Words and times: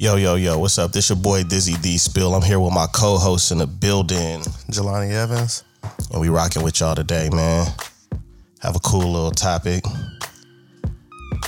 Yo, 0.00 0.16
yo, 0.16 0.34
yo, 0.34 0.58
what's 0.58 0.78
up? 0.78 0.92
This 0.92 1.10
your 1.10 1.18
boy 1.18 1.42
Dizzy 1.42 1.74
D 1.82 1.98
Spill. 1.98 2.34
I'm 2.34 2.40
here 2.40 2.58
with 2.58 2.72
my 2.72 2.86
co-host 2.90 3.52
in 3.52 3.58
the 3.58 3.66
building. 3.66 4.40
Jelani 4.70 5.12
Evans. 5.12 5.62
And 6.10 6.22
we 6.22 6.30
rocking 6.30 6.62
with 6.62 6.80
y'all 6.80 6.94
today, 6.94 7.28
man. 7.30 7.66
Have 8.60 8.76
a 8.76 8.78
cool 8.78 9.12
little 9.12 9.30
topic. 9.30 9.84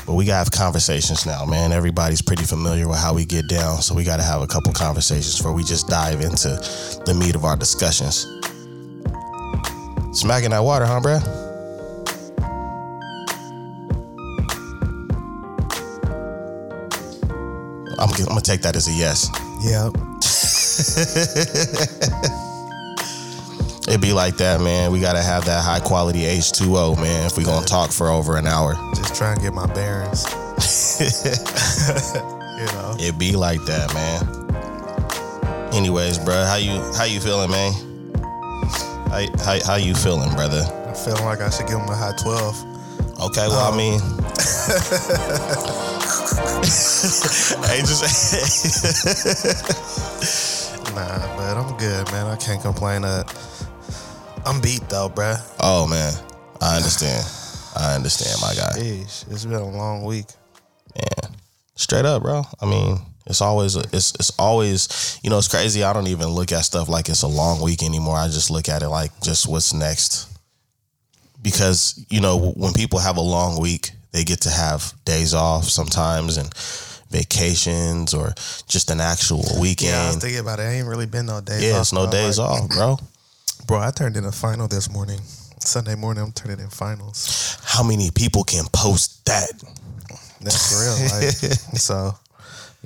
But 0.04 0.16
we 0.16 0.26
gotta 0.26 0.36
have 0.36 0.50
conversations 0.50 1.24
now, 1.24 1.46
man. 1.46 1.72
Everybody's 1.72 2.20
pretty 2.20 2.44
familiar 2.44 2.86
with 2.86 2.98
how 2.98 3.14
we 3.14 3.24
get 3.24 3.48
down, 3.48 3.80
so 3.80 3.94
we 3.94 4.04
gotta 4.04 4.22
have 4.22 4.42
a 4.42 4.46
couple 4.46 4.70
conversations 4.74 5.38
before 5.38 5.54
we 5.54 5.64
just 5.64 5.88
dive 5.88 6.20
into 6.20 6.50
the 7.06 7.16
meat 7.18 7.34
of 7.34 7.46
our 7.46 7.56
discussions. 7.56 8.26
Smacking 10.12 10.50
that 10.50 10.62
water, 10.62 10.84
huh, 10.84 11.00
bruh? 11.00 11.41
I'm, 18.20 18.26
gonna 18.26 18.40
take 18.40 18.62
that 18.62 18.76
as 18.76 18.88
a 18.88 18.92
yes. 18.92 19.28
Yep. 19.62 19.92
It'd 23.88 24.00
be 24.00 24.12
like 24.12 24.36
that, 24.38 24.60
man. 24.60 24.92
We 24.92 25.00
gotta 25.00 25.22
have 25.22 25.44
that 25.46 25.62
high 25.64 25.80
quality 25.80 26.20
H2O, 26.22 26.96
man, 26.96 27.26
if 27.26 27.36
we 27.36 27.44
gonna 27.44 27.66
talk 27.66 27.90
for 27.90 28.08
over 28.08 28.36
an 28.36 28.46
hour. 28.46 28.74
Just 28.94 29.14
try 29.14 29.32
and 29.32 29.40
get 29.40 29.52
my 29.52 29.66
bearings. 29.74 30.24
you 31.00 32.66
know. 32.72 32.94
It'd 32.98 33.18
be 33.18 33.34
like 33.36 33.62
that, 33.64 33.92
man. 33.94 34.22
Anyways, 35.74 36.18
bro, 36.18 36.44
how 36.44 36.56
you 36.56 36.80
how 36.96 37.04
you 37.04 37.20
feeling, 37.20 37.50
man? 37.50 37.72
How 39.08 39.26
how, 39.44 39.58
how 39.66 39.74
you 39.76 39.94
feeling, 39.94 40.30
brother? 40.34 40.62
I'm 40.86 40.94
feeling 40.94 41.24
like 41.24 41.40
I 41.40 41.50
should 41.50 41.66
give 41.66 41.78
him 41.78 41.88
a 41.88 41.96
high 41.96 42.14
12. 42.22 42.64
Okay, 43.20 43.46
well, 43.48 43.68
Um, 43.68 43.74
I 43.74 43.76
mean, 43.76 44.00
hey, 47.66 47.80
just 47.80 48.02
Nah, 50.94 51.36
but 51.36 51.56
I'm 51.56 51.76
good, 51.78 52.10
man. 52.10 52.26
I 52.26 52.36
can't 52.36 52.60
complain. 52.60 53.04
Uh, 53.04 53.24
I'm 54.44 54.60
beat 54.60 54.88
though, 54.88 55.08
bruh. 55.08 55.38
oh 55.60 55.86
man, 55.86 56.12
I 56.60 56.76
understand. 56.76 57.24
I 57.76 57.94
understand, 57.94 58.38
my 58.42 58.54
guy. 58.54 58.72
It's 58.76 59.44
been 59.44 59.54
a 59.54 59.68
long 59.68 60.04
week. 60.04 60.26
Man, 60.94 61.32
straight 61.76 62.04
up, 62.04 62.22
bro. 62.22 62.42
I 62.60 62.66
mean, 62.66 62.98
it's 63.26 63.40
always 63.40 63.76
it's 63.76 64.12
it's 64.16 64.32
always 64.38 65.20
you 65.22 65.30
know 65.30 65.38
it's 65.38 65.48
crazy. 65.48 65.84
I 65.84 65.92
don't 65.92 66.08
even 66.08 66.28
look 66.28 66.50
at 66.52 66.64
stuff 66.64 66.88
like 66.88 67.08
it's 67.08 67.22
a 67.22 67.28
long 67.28 67.62
week 67.62 67.82
anymore. 67.82 68.16
I 68.16 68.26
just 68.26 68.50
look 68.50 68.68
at 68.68 68.82
it 68.82 68.88
like 68.88 69.12
just 69.22 69.46
what's 69.46 69.72
next. 69.72 70.28
Because 71.40 72.04
you 72.10 72.20
know 72.20 72.52
when 72.56 72.72
people 72.72 72.98
have 72.98 73.16
a 73.16 73.22
long 73.22 73.60
week, 73.60 73.92
they 74.12 74.24
get 74.24 74.40
to 74.42 74.50
have 74.50 74.92
days 75.04 75.34
off 75.34 75.64
sometimes 75.64 76.36
and 76.36 76.52
vacations 77.10 78.14
or 78.14 78.32
just 78.68 78.90
an 78.90 79.00
actual 79.00 79.44
weekend. 79.60 79.92
Yeah, 79.92 80.04
I 80.04 80.06
was 80.08 80.16
thinking 80.16 80.40
about 80.40 80.58
it. 80.60 80.62
I 80.62 80.72
ain't 80.74 80.88
really 80.88 81.06
been 81.06 81.26
no 81.26 81.40
days 81.40 81.62
Yeah, 81.62 81.74
off. 81.74 81.80
it's 81.82 81.92
no 81.92 82.06
though. 82.06 82.12
days 82.12 82.38
Like, 82.38 82.62
off, 82.62 82.68
bro. 82.70 82.98
Bro, 83.66 83.78
I 83.80 83.90
turned 83.92 84.16
in 84.16 84.24
a 84.24 84.32
final 84.32 84.66
this 84.66 84.90
morning. 84.90 85.20
Sunday 85.60 85.94
morning, 85.94 86.24
I'm 86.24 86.32
turning 86.32 86.58
in 86.58 86.68
finals. 86.68 87.56
How 87.62 87.84
many 87.84 88.10
people 88.10 88.42
can 88.42 88.64
post 88.72 89.24
that? 89.26 89.52
That's 90.40 90.72
real. 90.74 91.20
Like, 91.20 91.30
so, 91.78 92.12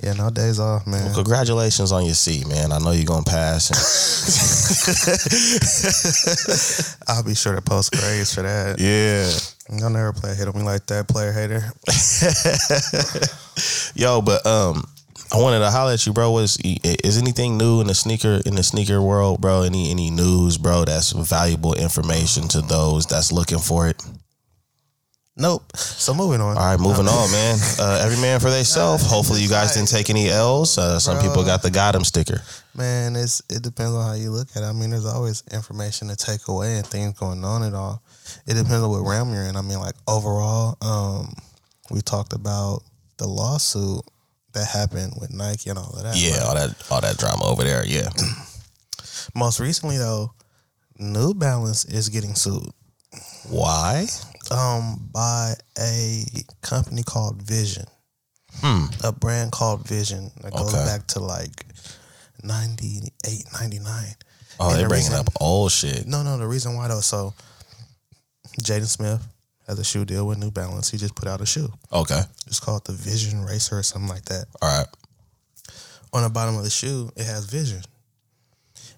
yeah, 0.03 0.13
no 0.13 0.29
days 0.29 0.61
off, 0.61 0.87
man. 0.87 1.15
Congratulations 1.15 1.93
on 1.93 2.05
your 2.05 2.15
seat, 2.15 2.47
man. 2.47 2.73
I 2.73 2.79
know 2.79 2.91
you're 2.91 3.07
gonna 3.07 3.23
pass. 3.25 3.71
I'll 7.09 7.23
be 7.23 7.35
sure 7.35 7.55
to 7.55 7.63
post 7.63 7.93
grades 7.93 8.35
for 8.35 8.43
that. 8.43 8.79
yeah. 8.79 9.31
Y'all 9.71 9.91
never 9.91 10.13
play 10.13 10.31
a 10.31 10.35
hit 10.35 10.49
on 10.49 10.57
me 10.57 10.63
like 10.63 10.87
that, 10.87 11.09
player 11.09 11.33
hater. 11.33 11.61
Yo, 13.97 14.23
but 14.23 14.47
um, 14.47 14.85
I 15.33 15.41
wanted 15.41 15.59
to 15.59 15.71
holler 15.71 15.93
at 15.93 16.07
you, 16.07 16.13
bro. 16.13 16.31
Was 16.31 16.57
is 16.63 17.19
anything 17.19 17.59
new 17.59 17.81
in 17.81 17.89
the 17.89 17.95
sneaker 17.95 18.41
in 18.47 18.55
the 18.55 18.63
sneaker 18.63 19.03
world, 19.03 19.41
bro? 19.41 19.63
Any 19.63 19.91
any 19.91 20.11
news, 20.11 20.57
bro? 20.57 20.85
That's 20.85 21.11
valuable 21.13 21.75
information 21.75 22.47
to 22.49 22.61
those 22.61 23.07
that's 23.07 23.33
looking 23.33 23.59
for 23.59 23.89
it. 23.89 24.01
Nope. 25.37 25.77
So 25.77 26.15
moving 26.15 26.41
on. 26.41 26.57
All 26.57 26.65
right, 26.65 26.81
moving 26.81 27.09
on, 27.09 27.31
man. 27.31 27.59
Uh, 27.79 28.01
every 28.03 28.17
man 28.17 28.41
for 28.41 28.49
themselves. 28.49 29.05
Hopefully, 29.05 29.43
you 29.43 29.51
guys 29.51 29.75
didn't 29.75 29.89
take 29.89 30.09
any 30.09 30.31
L's. 30.31 30.79
Uh, 30.79 30.99
some 30.99 31.21
people 31.21 31.45
got 31.45 31.61
the 31.63 31.71
got 31.71 31.95
'em 31.95 32.05
sticker. 32.05 32.41
Man, 32.75 33.17
it's 33.17 33.43
it 33.51 33.63
depends 33.63 33.93
on 33.93 34.03
how 34.07 34.15
you 34.15 34.31
look 34.31 34.49
at 34.57 34.63
it. 34.63 34.67
I 34.67 34.73
mean, 34.73 34.91
there's 34.91 35.05
always 35.05 35.43
information 35.53 36.09
to 36.09 36.17
take 36.17 36.49
away 36.49 36.79
and 36.79 36.87
things 36.87 37.19
going 37.19 37.45
on 37.45 37.63
and 37.65 37.77
all. 37.77 38.03
It 38.47 38.55
depends 38.55 38.83
on 38.83 38.91
what 38.91 39.01
realm 39.09 39.33
you're 39.33 39.45
in. 39.45 39.57
I 39.57 39.63
mean, 39.63 39.79
like 39.81 39.95
overall, 40.07 40.77
um, 40.81 41.35
we 41.91 42.01
talked 42.01 42.33
about 42.33 42.83
the 43.19 43.27
lawsuit 43.27 44.03
that 44.53 44.67
happened 44.67 45.15
with 45.21 45.33
Nike 45.33 45.69
and 45.71 45.79
all 45.79 45.91
of 45.97 46.03
that. 46.03 46.17
Yeah, 46.17 46.39
right? 46.39 46.43
all 46.43 46.55
that 46.55 46.87
all 46.91 47.01
that 47.01 47.19
drama 47.19 47.45
over 47.45 47.65
there. 47.65 47.85
Yeah. 47.87 48.09
Most 49.35 49.61
recently 49.61 49.99
though, 49.99 50.33
New 50.99 51.35
Balance 51.35 51.85
is 51.85 52.09
getting 52.09 52.35
sued 52.35 52.71
Why? 53.51 54.07
um 54.51 55.09
by 55.13 55.55
a 55.79 56.25
company 56.63 57.03
called 57.03 57.43
Vision. 57.43 57.85
Hmm. 58.61 58.85
A 59.05 59.13
brand 59.13 59.53
called 59.53 59.87
Vision 59.87 60.31
that 60.43 60.53
goes 60.53 60.73
Okay. 60.73 60.85
back 60.85 61.07
to 61.09 61.21
like 61.21 61.67
98, 62.43 63.45
99. 63.53 64.05
Oh, 64.59 64.71
And 64.71 64.79
they 64.79 64.83
the 64.85 64.89
bringing 64.89 65.11
reason- 65.11 65.21
up 65.21 65.29
old 65.41 65.73
shit. 65.73 66.07
No, 66.07 66.23
no, 66.23 66.39
the 66.39 66.47
reason 66.47 66.75
why 66.77 66.89
though, 66.89 67.01
so 67.01 67.35
Jaden 68.63 68.87
Smith 68.87 69.27
has 69.67 69.79
a 69.79 69.85
shoe 69.85 70.05
deal 70.05 70.27
with 70.27 70.39
New 70.39 70.51
Balance. 70.51 70.91
He 70.91 70.99
just 70.99 71.15
put 71.15 71.29
out 71.29 71.41
a 71.41 71.47
shoe. 71.47 71.69
Okay. 71.93 72.21
It's 72.47 72.61
called 72.61 72.85
the 72.85 72.93
Vision 72.93 73.45
Racer 73.45 73.79
or 73.79 73.83
something 73.83 74.09
like 74.09 74.25
that. 74.27 74.47
All 74.63 74.79
right. 74.79 74.87
On 76.13 76.23
the 76.23 76.31
bottom 76.31 76.57
of 76.57 76.65
the 76.65 76.71
shoe, 76.71 77.11
it 77.17 77.27
has 77.27 77.47
Vision. 77.47 77.83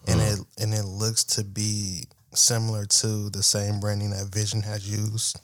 And 0.06 0.20
mm. 0.20 0.32
it 0.32 0.62
and 0.62 0.74
it 0.74 0.84
looks 0.84 1.24
to 1.24 1.44
be 1.44 2.04
similar 2.34 2.84
to 2.86 3.30
the 3.30 3.42
same 3.42 3.80
branding 3.80 4.10
that 4.10 4.32
Vision 4.32 4.62
has 4.62 4.88
used 4.88 5.40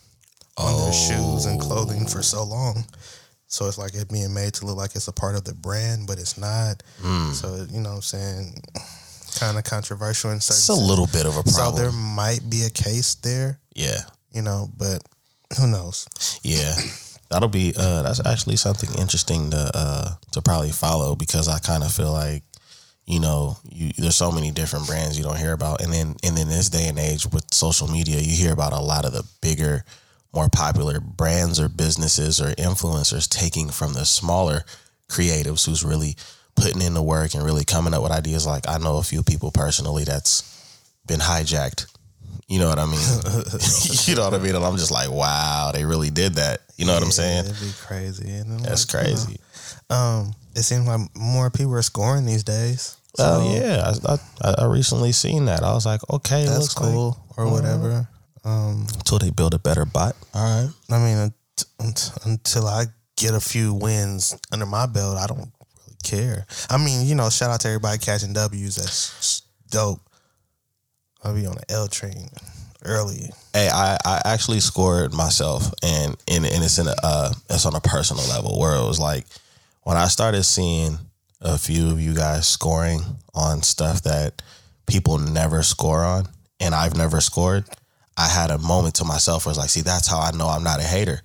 on 0.56 0.84
their 0.84 0.92
shoes 0.92 1.46
and 1.46 1.60
clothing 1.60 2.06
for 2.06 2.22
so 2.22 2.44
long. 2.44 2.84
So 3.46 3.66
it's 3.66 3.78
like 3.78 3.94
it 3.94 4.10
being 4.10 4.34
made 4.34 4.54
to 4.54 4.66
look 4.66 4.76
like 4.76 4.94
it's 4.94 5.08
a 5.08 5.12
part 5.12 5.36
of 5.36 5.44
the 5.44 5.54
brand, 5.54 6.06
but 6.06 6.18
it's 6.18 6.38
not. 6.38 6.82
Mm. 7.02 7.32
So 7.32 7.66
you 7.70 7.80
know 7.80 7.90
what 7.90 7.96
I'm 7.96 8.02
saying? 8.02 8.54
Kind 9.38 9.58
of 9.58 9.64
controversial 9.64 10.30
in 10.30 10.40
certain 10.40 10.58
It's 10.58 10.68
a 10.68 10.74
little 10.74 11.06
bit 11.06 11.26
of 11.26 11.36
a 11.36 11.42
problem. 11.42 11.76
So 11.76 11.82
there 11.82 11.92
might 11.92 12.40
be 12.48 12.64
a 12.64 12.70
case 12.70 13.16
there, 13.16 13.58
yeah. 13.74 14.00
you 14.32 14.42
know, 14.42 14.68
but 14.76 15.02
who 15.58 15.66
knows? 15.66 16.08
Yeah. 16.42 16.74
That'll 17.30 17.48
be 17.48 17.72
uh 17.76 18.02
that's 18.02 18.24
actually 18.24 18.56
something 18.56 18.90
interesting 18.98 19.50
to 19.50 19.70
uh 19.74 20.14
to 20.32 20.42
probably 20.42 20.70
follow 20.70 21.16
because 21.16 21.48
I 21.48 21.58
kind 21.58 21.82
of 21.82 21.92
feel 21.92 22.12
like 22.12 22.42
you 23.06 23.20
know, 23.20 23.58
you 23.70 23.92
there's 23.98 24.16
so 24.16 24.32
many 24.32 24.50
different 24.50 24.86
brands 24.86 25.18
you 25.18 25.24
don't 25.24 25.38
hear 25.38 25.52
about 25.52 25.80
and 25.82 25.92
then 25.92 26.16
and 26.22 26.38
in 26.38 26.48
this 26.48 26.68
day 26.68 26.86
and 26.88 26.98
age 26.98 27.26
with 27.32 27.52
social 27.52 27.88
media, 27.88 28.20
you 28.20 28.36
hear 28.36 28.52
about 28.52 28.72
a 28.72 28.80
lot 28.80 29.04
of 29.04 29.12
the 29.12 29.24
bigger 29.40 29.84
more 30.34 30.48
popular 30.48 31.00
brands 31.00 31.60
or 31.60 31.68
businesses 31.68 32.40
or 32.40 32.50
influencers 32.52 33.28
taking 33.28 33.68
from 33.68 33.94
the 33.94 34.04
smaller 34.04 34.64
creatives 35.08 35.66
who's 35.66 35.84
really 35.84 36.16
putting 36.56 36.82
in 36.82 36.94
the 36.94 37.02
work 37.02 37.34
and 37.34 37.44
really 37.44 37.64
coming 37.64 37.94
up 37.94 38.02
with 38.02 38.12
ideas 38.12 38.46
like 38.46 38.68
I 38.68 38.78
know 38.78 38.98
a 38.98 39.02
few 39.02 39.22
people 39.22 39.50
personally 39.50 40.04
that's 40.04 40.42
been 41.06 41.20
hijacked. 41.20 41.86
You 42.48 42.58
know 42.58 42.68
what 42.68 42.78
I 42.78 42.86
mean? 42.86 43.00
you 44.04 44.14
know 44.16 44.24
what 44.24 44.34
I 44.34 44.38
mean? 44.38 44.54
And 44.54 44.64
I'm 44.64 44.76
just 44.76 44.90
like, 44.90 45.10
wow, 45.10 45.70
they 45.72 45.84
really 45.84 46.10
did 46.10 46.34
that. 46.34 46.60
You 46.76 46.86
know 46.86 46.94
what 46.94 47.02
I'm 47.02 47.10
saying? 47.10 47.46
It'd 47.46 47.60
be 47.60 47.72
crazy. 47.80 48.24
That's 48.24 48.92
like, 48.94 49.04
you 49.06 49.10
know, 49.10 49.14
crazy. 49.16 49.40
um, 49.90 50.34
it 50.54 50.62
seems 50.62 50.86
like 50.86 51.00
more 51.16 51.50
people 51.50 51.74
are 51.74 51.82
scoring 51.82 52.26
these 52.26 52.44
days. 52.44 52.96
Well, 53.18 53.40
So 53.48 53.54
yeah, 53.60 53.92
I, 54.08 54.18
I, 54.48 54.54
I 54.58 54.64
recently 54.66 55.12
seen 55.12 55.44
that. 55.46 55.62
I 55.62 55.72
was 55.72 55.86
like, 55.86 56.00
okay, 56.10 56.44
that's 56.44 56.58
looks 56.58 56.74
cool 56.74 57.16
or 57.36 57.50
whatever. 57.50 58.08
Um, 58.44 58.86
Until 58.94 59.18
they 59.18 59.30
build 59.30 59.54
a 59.54 59.58
better 59.58 59.84
bot. 59.84 60.16
All 60.34 60.42
right. 60.42 60.70
I 60.90 60.98
mean, 60.98 61.16
unt- 61.16 61.64
unt- 61.80 62.10
until 62.26 62.66
I 62.66 62.86
get 63.16 63.32
a 63.34 63.40
few 63.40 63.72
wins 63.72 64.36
under 64.52 64.66
my 64.66 64.86
belt, 64.86 65.16
I 65.16 65.26
don't 65.26 65.38
really 65.38 65.96
care. 66.02 66.44
I 66.68 66.76
mean, 66.76 67.06
you 67.06 67.14
know, 67.14 67.30
shout 67.30 67.50
out 67.50 67.60
to 67.60 67.68
everybody 67.68 67.98
catching 67.98 68.32
W's. 68.34 68.76
That's 68.76 69.42
dope. 69.70 70.00
I'll 71.24 71.34
be 71.34 71.46
on 71.46 71.54
the 71.54 71.72
L 71.72 71.88
train 71.88 72.28
early. 72.84 73.30
Hey, 73.52 73.68
I, 73.72 73.96
I 74.04 74.22
actually 74.26 74.60
scored 74.60 75.14
myself, 75.14 75.72
and 75.82 76.16
and, 76.28 76.44
and 76.44 76.62
it's 76.62 76.78
in 76.78 76.86
a 76.86 76.94
uh, 77.02 77.32
it's 77.48 77.66
on 77.66 77.74
a 77.74 77.80
personal 77.80 78.24
level 78.28 78.58
where 78.58 78.74
it 78.74 78.86
was 78.86 79.00
like 79.00 79.24
when 79.82 79.96
I 79.96 80.08
started 80.08 80.44
seeing 80.44 80.98
a 81.40 81.58
few 81.58 81.90
of 81.90 82.00
you 82.00 82.14
guys 82.14 82.46
scoring 82.46 83.00
on 83.34 83.62
stuff 83.62 84.02
that 84.02 84.42
people 84.86 85.18
never 85.18 85.62
score 85.62 86.04
on, 86.04 86.28
and 86.60 86.74
I've 86.74 86.96
never 86.96 87.20
scored. 87.20 87.64
I 88.16 88.28
had 88.28 88.50
a 88.50 88.58
moment 88.58 88.96
to 88.96 89.04
myself 89.04 89.44
where 89.44 89.50
it's 89.50 89.58
like, 89.58 89.70
see, 89.70 89.80
that's 89.80 90.08
how 90.08 90.20
I 90.20 90.30
know 90.30 90.48
I'm 90.48 90.62
not 90.62 90.80
a 90.80 90.84
hater. 90.84 91.22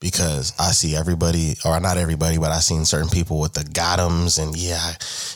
Because 0.00 0.52
I 0.60 0.70
see 0.70 0.94
everybody, 0.94 1.56
or 1.64 1.80
not 1.80 1.96
everybody, 1.96 2.38
but 2.38 2.52
I 2.52 2.60
seen 2.60 2.84
certain 2.84 3.08
people 3.08 3.40
with 3.40 3.54
the 3.54 3.62
gotums, 3.62 4.40
and 4.40 4.56
yeah, 4.56 4.78
I, 4.78 4.94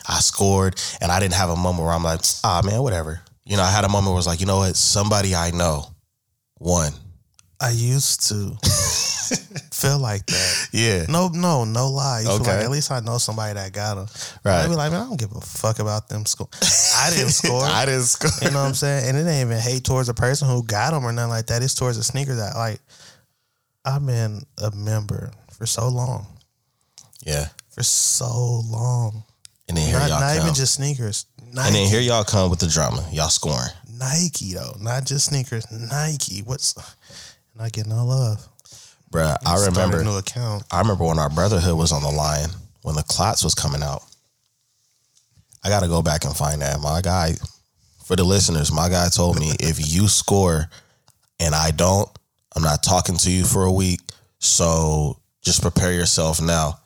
I 0.08 0.20
scored, 0.20 0.80
and 1.00 1.10
I 1.10 1.18
didn't 1.18 1.34
have 1.34 1.50
a 1.50 1.56
moment 1.56 1.84
where 1.84 1.92
I'm 1.92 2.04
like, 2.04 2.20
ah, 2.44 2.62
man, 2.64 2.80
whatever. 2.80 3.22
You 3.44 3.56
know, 3.56 3.62
I 3.62 3.70
had 3.70 3.84
a 3.84 3.88
moment 3.88 4.12
where 4.12 4.18
it's 4.18 4.26
like, 4.26 4.40
you 4.40 4.46
know 4.46 4.58
what, 4.58 4.76
somebody 4.76 5.34
I 5.34 5.50
know 5.50 5.86
won. 6.58 6.92
I 7.60 7.70
used 7.70 8.28
to. 8.28 8.56
feel 9.72 9.98
like 9.98 10.24
that. 10.26 10.68
Yeah. 10.72 11.06
No, 11.08 11.28
no, 11.28 11.64
no 11.64 11.88
lie. 11.90 12.20
You 12.20 12.26
feel 12.26 12.34
Okay. 12.42 12.56
like, 12.56 12.64
at 12.64 12.70
least 12.70 12.90
I 12.92 13.00
know 13.00 13.18
somebody 13.18 13.54
that 13.54 13.72
got 13.72 13.94
them. 13.96 14.06
Right. 14.44 14.62
I'd 14.62 14.68
be 14.68 14.74
like, 14.76 14.92
man, 14.92 15.00
I 15.02 15.04
don't 15.06 15.18
give 15.18 15.32
a 15.34 15.40
fuck 15.40 15.78
about 15.78 16.08
them 16.08 16.24
score. 16.26 16.48
I 16.96 17.10
didn't 17.10 17.30
score. 17.30 17.64
I 17.64 17.86
didn't 17.86 18.02
score. 18.04 18.30
You 18.42 18.50
know 18.52 18.60
what 18.62 18.68
I'm 18.68 18.74
saying? 18.74 19.08
And 19.08 19.16
it 19.16 19.28
ain't 19.30 19.48
even 19.48 19.58
hate 19.60 19.84
towards 19.84 20.08
the 20.08 20.14
person 20.14 20.48
who 20.48 20.62
got 20.64 20.92
them 20.92 21.04
or 21.04 21.12
nothing 21.12 21.30
like 21.30 21.46
that. 21.46 21.62
It's 21.62 21.74
towards 21.74 21.96
the 21.96 22.04
sneaker 22.04 22.34
that 22.34 22.54
like 22.56 22.80
I've 23.84 24.04
been 24.06 24.42
a 24.62 24.70
member 24.72 25.32
for 25.52 25.66
so 25.66 25.88
long, 25.88 26.26
Yeah. 27.24 27.48
for 27.70 27.82
so 27.82 28.60
long. 28.66 29.24
And 29.68 29.76
then 29.76 29.88
here 29.88 29.98
Not, 29.98 30.08
y'all 30.10 30.20
not 30.20 30.36
come. 30.36 30.42
even 30.44 30.54
just 30.54 30.74
sneakers. 30.74 31.26
Nike, 31.52 31.66
and 31.66 31.76
then 31.76 31.88
here 31.88 32.00
y'all 32.00 32.24
come 32.24 32.50
with 32.50 32.60
the 32.60 32.66
drama. 32.66 33.06
Y'all 33.12 33.28
scoring. 33.28 33.68
Nike 33.98 34.54
though, 34.54 34.74
not 34.80 35.04
just 35.04 35.26
sneakers. 35.26 35.70
Nike. 35.70 36.40
What's 36.40 36.74
not 37.56 37.72
getting 37.72 37.90
no 37.90 38.06
love? 38.06 38.48
Bruh, 39.10 39.36
I 39.44 39.56
Start 39.56 39.60
a 39.60 39.70
remember 39.70 40.04
new 40.04 40.16
account. 40.16 40.64
I 40.72 40.80
remember 40.80 41.04
when 41.04 41.18
our 41.18 41.28
brotherhood 41.28 41.76
was 41.76 41.92
on 41.92 42.02
the 42.02 42.10
line 42.10 42.48
when 42.82 42.94
the 42.94 43.02
clots 43.02 43.44
was 43.44 43.54
coming 43.54 43.82
out. 43.82 44.02
I 45.62 45.68
gotta 45.68 45.88
go 45.88 46.02
back 46.02 46.24
and 46.24 46.34
find 46.34 46.62
that. 46.62 46.80
My 46.80 47.00
guy, 47.02 47.34
for 48.04 48.16
the 48.16 48.24
listeners, 48.24 48.72
my 48.72 48.88
guy 48.88 49.08
told 49.08 49.38
me 49.38 49.52
if 49.60 49.78
you 49.78 50.08
score 50.08 50.68
and 51.38 51.54
I 51.54 51.70
don't, 51.70 52.08
I'm 52.56 52.62
not 52.62 52.82
talking 52.82 53.16
to 53.18 53.30
you 53.30 53.44
for 53.44 53.64
a 53.64 53.72
week. 53.72 54.00
So 54.38 55.20
just 55.42 55.62
prepare 55.62 55.92
yourself 55.92 56.40
now. 56.40 56.78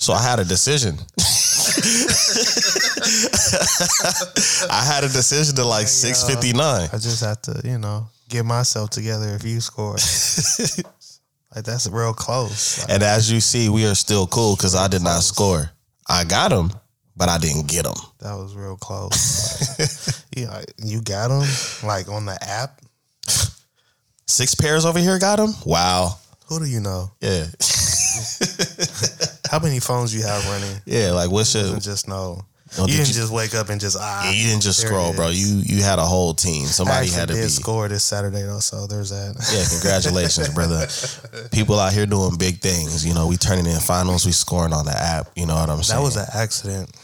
So 0.00 0.14
I 0.14 0.22
had 0.22 0.40
a 0.40 0.44
decision. 0.46 0.96
I 4.70 4.82
had 4.84 5.04
a 5.04 5.08
decision 5.08 5.54
to 5.56 5.64
like 5.64 5.86
six 5.88 6.22
fifty 6.24 6.52
nine. 6.54 6.88
I 6.92 6.96
just 6.96 7.20
have 7.22 7.40
to, 7.42 7.60
you 7.64 7.76
know, 7.78 8.08
get 8.28 8.44
myself 8.46 8.88
together 8.90 9.28
if 9.34 9.44
you 9.44 9.60
score. 9.60 9.92
like 11.54 11.64
that's 11.64 11.86
real 11.88 12.14
close. 12.14 12.78
Like, 12.80 12.90
And 12.90 13.02
as 13.02 13.30
you 13.30 13.40
see, 13.40 13.68
we 13.68 13.84
are 13.86 13.94
still 13.94 14.26
cool 14.26 14.56
because 14.56 14.74
I 14.74 14.88
did 14.88 15.02
not 15.02 15.22
score. 15.22 15.70
I 16.08 16.24
got 16.24 16.50
him, 16.50 16.70
but 17.16 17.28
I 17.28 17.36
didn't 17.38 17.68
get 17.68 17.84
him. 17.86 17.94
that 18.20 18.34
was 18.34 18.54
real 18.56 18.76
close. 18.76 19.78
Like, 19.78 19.90
you, 20.34 20.48
you 20.82 21.02
got 21.02 21.30
him 21.30 21.46
like 21.86 22.08
on 22.08 22.24
the 22.24 22.38
app. 22.42 22.80
Six 24.26 24.54
pairs 24.54 24.84
over 24.86 24.98
here 24.98 25.18
got 25.18 25.38
him. 25.38 25.50
Wow. 25.66 26.18
Who 26.46 26.58
do 26.58 26.64
you 26.66 26.80
know? 26.80 27.10
Yeah. 27.20 27.44
How 29.50 29.58
many 29.58 29.80
phones 29.80 30.14
you 30.14 30.22
have 30.22 30.46
running? 30.46 30.76
Yeah. 30.86 31.10
Like 31.10 31.30
what's 31.30 31.52
your? 31.54 31.78
Just 31.80 32.06
know. 32.06 32.42
No, 32.78 32.84
you 32.84 32.92
did 32.92 32.96
didn't 32.98 33.08
you- 33.08 33.14
just 33.14 33.32
wake 33.32 33.52
up 33.56 33.68
and 33.68 33.80
just 33.80 33.96
ah. 33.98 34.22
Yeah, 34.26 34.30
you 34.30 34.46
didn't 34.46 34.62
just 34.62 34.80
scroll, 34.80 35.12
bro. 35.12 35.30
You 35.30 35.60
you 35.66 35.82
had 35.82 35.98
a 35.98 36.04
whole 36.06 36.34
team. 36.34 36.66
Somebody 36.66 37.08
had 37.08 37.26
to 37.26 37.34
did 37.34 37.42
be. 37.42 37.48
score 37.48 37.88
this 37.88 38.04
Saturday 38.04 38.42
though, 38.42 38.60
so 38.60 38.86
there's 38.86 39.10
that. 39.10 39.34
Yeah, 39.52 39.64
congratulations, 39.68 40.48
brother. 40.54 40.86
People 41.50 41.80
out 41.80 41.92
here 41.92 42.06
doing 42.06 42.36
big 42.38 42.60
things. 42.60 43.04
You 43.04 43.12
know, 43.12 43.26
we 43.26 43.36
turning 43.36 43.66
in 43.66 43.80
finals. 43.80 44.24
We 44.24 44.30
scoring 44.30 44.72
on 44.72 44.84
the 44.86 44.96
app. 44.96 45.30
You 45.34 45.46
know 45.46 45.56
what 45.56 45.68
I'm 45.68 45.82
saying? 45.82 45.98
That 45.98 46.04
was 46.04 46.16
an 46.16 46.26
accident. 46.32 46.96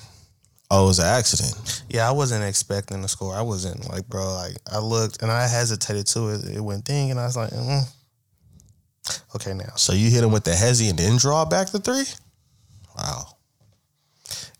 oh, 0.70 0.84
it 0.84 0.86
was 0.86 0.98
an 1.00 1.06
accident. 1.06 1.82
Yeah, 1.90 2.08
I 2.08 2.12
wasn't 2.12 2.44
expecting 2.44 3.02
to 3.02 3.08
score. 3.08 3.34
I 3.34 3.42
wasn't 3.42 3.88
like, 3.90 4.06
bro, 4.06 4.34
like 4.34 4.54
I 4.72 4.78
looked 4.78 5.20
and 5.20 5.32
I 5.32 5.48
hesitated 5.48 6.06
to 6.14 6.28
It, 6.28 6.44
it 6.58 6.60
went 6.60 6.84
ding, 6.84 7.10
and 7.10 7.18
I 7.18 7.26
was 7.26 7.36
like, 7.36 7.50
mm. 7.50 7.82
okay, 9.34 9.52
now. 9.52 9.72
So 9.74 9.94
you 9.94 10.10
hit 10.10 10.22
him 10.22 10.30
with 10.30 10.44
the 10.44 10.52
hezzy 10.52 10.90
and 10.90 10.96
then 10.98 11.16
draw 11.16 11.44
back 11.44 11.70
the 11.70 11.80
three. 11.80 12.04
Wow. 12.96 13.36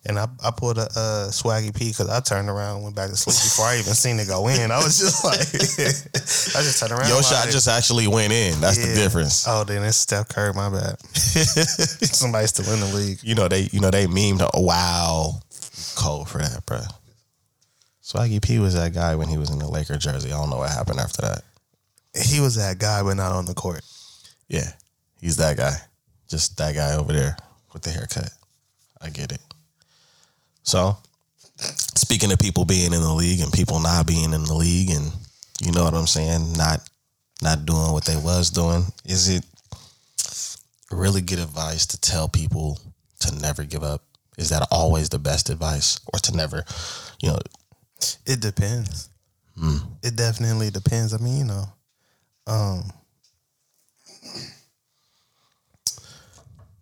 And 0.08 0.20
I, 0.20 0.28
I 0.44 0.52
pulled 0.52 0.78
a 0.78 0.82
uh, 0.82 1.30
swaggy 1.30 1.74
P 1.74 1.88
because 1.88 2.08
I 2.08 2.20
turned 2.20 2.48
around 2.48 2.76
and 2.76 2.84
went 2.84 2.94
back 2.94 3.10
to 3.10 3.16
sleep 3.16 3.34
before 3.34 3.64
I 3.66 3.78
even 3.78 3.94
seen 3.94 4.20
it 4.20 4.28
go 4.28 4.46
in. 4.46 4.70
I 4.70 4.78
was 4.78 4.98
just 4.98 5.24
like, 5.24 5.40
I 5.40 6.62
just 6.62 6.78
turned 6.78 6.92
around. 6.92 7.08
Your 7.08 7.22
shot 7.24 7.48
just 7.48 7.66
actually 7.66 8.06
went 8.06 8.32
in. 8.32 8.60
That's 8.60 8.78
the 8.78 8.94
difference. 8.94 9.46
Oh, 9.48 9.64
then 9.64 9.82
it's 9.82 9.96
Steph 9.96 10.28
Curry. 10.28 10.52
My 10.52 10.70
bad. 10.70 11.00
Somebody's 11.16 12.50
still 12.50 12.72
in 12.72 12.80
the 12.80 12.96
league. 12.96 13.18
you 13.22 13.34
know 13.34 13.48
they 13.48 13.68
you 13.72 13.80
know 13.80 13.90
they 13.90 14.06
memed 14.06 14.48
oh, 14.54 14.60
wow 14.60 15.40
cold 15.96 16.28
for 16.28 16.38
that, 16.38 16.64
bro. 16.66 16.80
Swaggy 18.02 18.40
P 18.40 18.60
was 18.60 18.74
that 18.74 18.94
guy 18.94 19.16
when 19.16 19.28
he 19.28 19.38
was 19.38 19.50
in 19.50 19.58
the 19.58 19.68
Laker 19.68 19.96
jersey. 19.96 20.32
I 20.32 20.36
don't 20.36 20.50
know 20.50 20.58
what 20.58 20.70
happened 20.70 21.00
after 21.00 21.22
that. 21.22 21.42
He 22.14 22.38
was 22.40 22.54
that 22.54 22.78
guy, 22.78 23.02
but 23.02 23.16
not 23.16 23.32
on 23.32 23.46
the 23.46 23.54
court. 23.54 23.82
Yeah, 24.48 24.70
he's 25.20 25.38
that 25.38 25.56
guy. 25.56 25.74
Just 26.28 26.56
that 26.58 26.76
guy 26.76 26.94
over 26.94 27.12
there 27.12 27.36
with 27.76 27.82
the 27.82 27.90
haircut. 27.90 28.30
I 29.02 29.10
get 29.10 29.32
it. 29.32 29.40
So, 30.62 30.96
speaking 31.94 32.32
of 32.32 32.38
people 32.38 32.64
being 32.64 32.94
in 32.94 33.02
the 33.02 33.12
league 33.12 33.40
and 33.40 33.52
people 33.52 33.80
not 33.80 34.06
being 34.06 34.32
in 34.32 34.44
the 34.44 34.54
league, 34.54 34.88
and 34.90 35.12
you 35.60 35.72
know 35.72 35.84
what 35.84 35.92
I'm 35.92 36.06
saying, 36.06 36.54
not 36.54 36.80
not 37.42 37.66
doing 37.66 37.92
what 37.92 38.06
they 38.06 38.16
was 38.16 38.48
doing, 38.48 38.84
is 39.04 39.28
it 39.28 39.44
really 40.90 41.20
good 41.20 41.38
advice 41.38 41.84
to 41.88 42.00
tell 42.00 42.28
people 42.28 42.78
to 43.20 43.38
never 43.38 43.62
give 43.62 43.82
up? 43.84 44.02
Is 44.38 44.48
that 44.48 44.66
always 44.70 45.10
the 45.10 45.18
best 45.18 45.50
advice, 45.50 46.00
or 46.14 46.18
to 46.20 46.34
never, 46.34 46.64
you 47.20 47.28
know? 47.28 47.38
It 48.26 48.40
depends. 48.40 49.10
It 50.02 50.16
definitely 50.16 50.70
depends. 50.70 51.12
I 51.12 51.18
mean, 51.18 51.38
you 51.38 51.44
know, 51.44 51.64
um, 52.46 52.90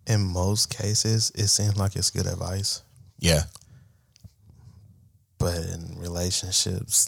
in 0.07 0.21
most 0.21 0.75
cases, 0.75 1.31
it 1.35 1.47
seems 1.47 1.77
like 1.77 1.95
it's 1.95 2.09
good 2.11 2.25
advice, 2.27 2.81
Yeah, 3.19 3.41
but 5.37 5.55
in 5.57 5.95
relationships, 5.99 7.07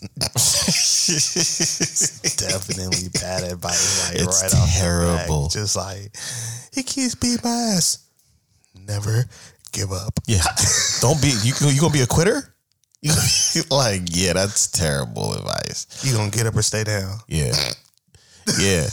it's 1.10 2.36
definitely 2.38 3.10
bad 3.14 3.44
advice. 3.52 4.10
Like 4.12 4.22
It's 4.22 4.44
right 4.44 4.54
off 4.54 4.68
the 4.68 4.74
terrible. 4.80 5.48
Just 5.50 5.76
like 5.76 6.16
he 6.74 6.84
keeps 6.84 7.16
beating 7.16 7.40
my 7.44 7.74
ass. 7.76 8.00
Never 8.88 9.26
give 9.72 9.92
up. 9.92 10.20
yeah. 10.28 10.44
Don't 11.02 11.22
be 11.22 11.30
you. 11.44 11.54
You 11.70 11.82
gonna 11.82 11.94
be 11.94 12.02
a 12.02 12.08
quitter? 12.08 12.54
Like 13.72 14.02
yeah, 14.08 14.34
that's 14.34 14.68
terrible 14.70 15.34
advice. 15.34 15.88
You 16.04 16.16
gonna 16.16 16.30
get 16.32 16.46
up 16.46 16.56
or 16.56 16.62
stay 16.62 16.84
down? 16.84 17.18
Yeah. 17.28 17.54
Yeah. 18.60 18.88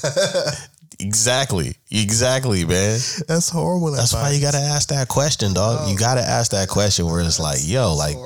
Exactly. 1.00 1.76
Exactly, 1.90 2.64
man. 2.64 2.98
That's 3.28 3.48
horrible. 3.48 3.92
That's 3.92 4.12
why 4.12 4.30
you 4.30 4.40
gotta 4.40 4.58
ask 4.58 4.88
that 4.88 5.08
question, 5.08 5.54
dog. 5.54 5.88
You 5.88 5.96
gotta 5.96 6.22
ask 6.22 6.50
that 6.52 6.68
question 6.68 7.06
where 7.06 7.20
it's 7.20 7.40
like, 7.40 7.58
yo, 7.62 7.94
like 7.94 8.16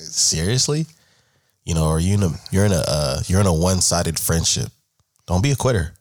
seriously? 0.00 0.86
You 1.64 1.74
know, 1.74 1.88
or 1.88 2.00
you 2.00 2.14
in 2.14 2.22
a 2.22 2.30
you're 2.50 2.64
in 2.64 2.72
a 2.72 2.82
uh, 2.86 3.20
you're 3.26 3.40
in 3.40 3.46
a 3.46 3.52
one 3.52 3.80
sided 3.80 4.18
friendship. 4.18 4.68
Don't 5.26 5.42
be 5.42 5.50
a 5.50 5.56
quitter. 5.56 5.94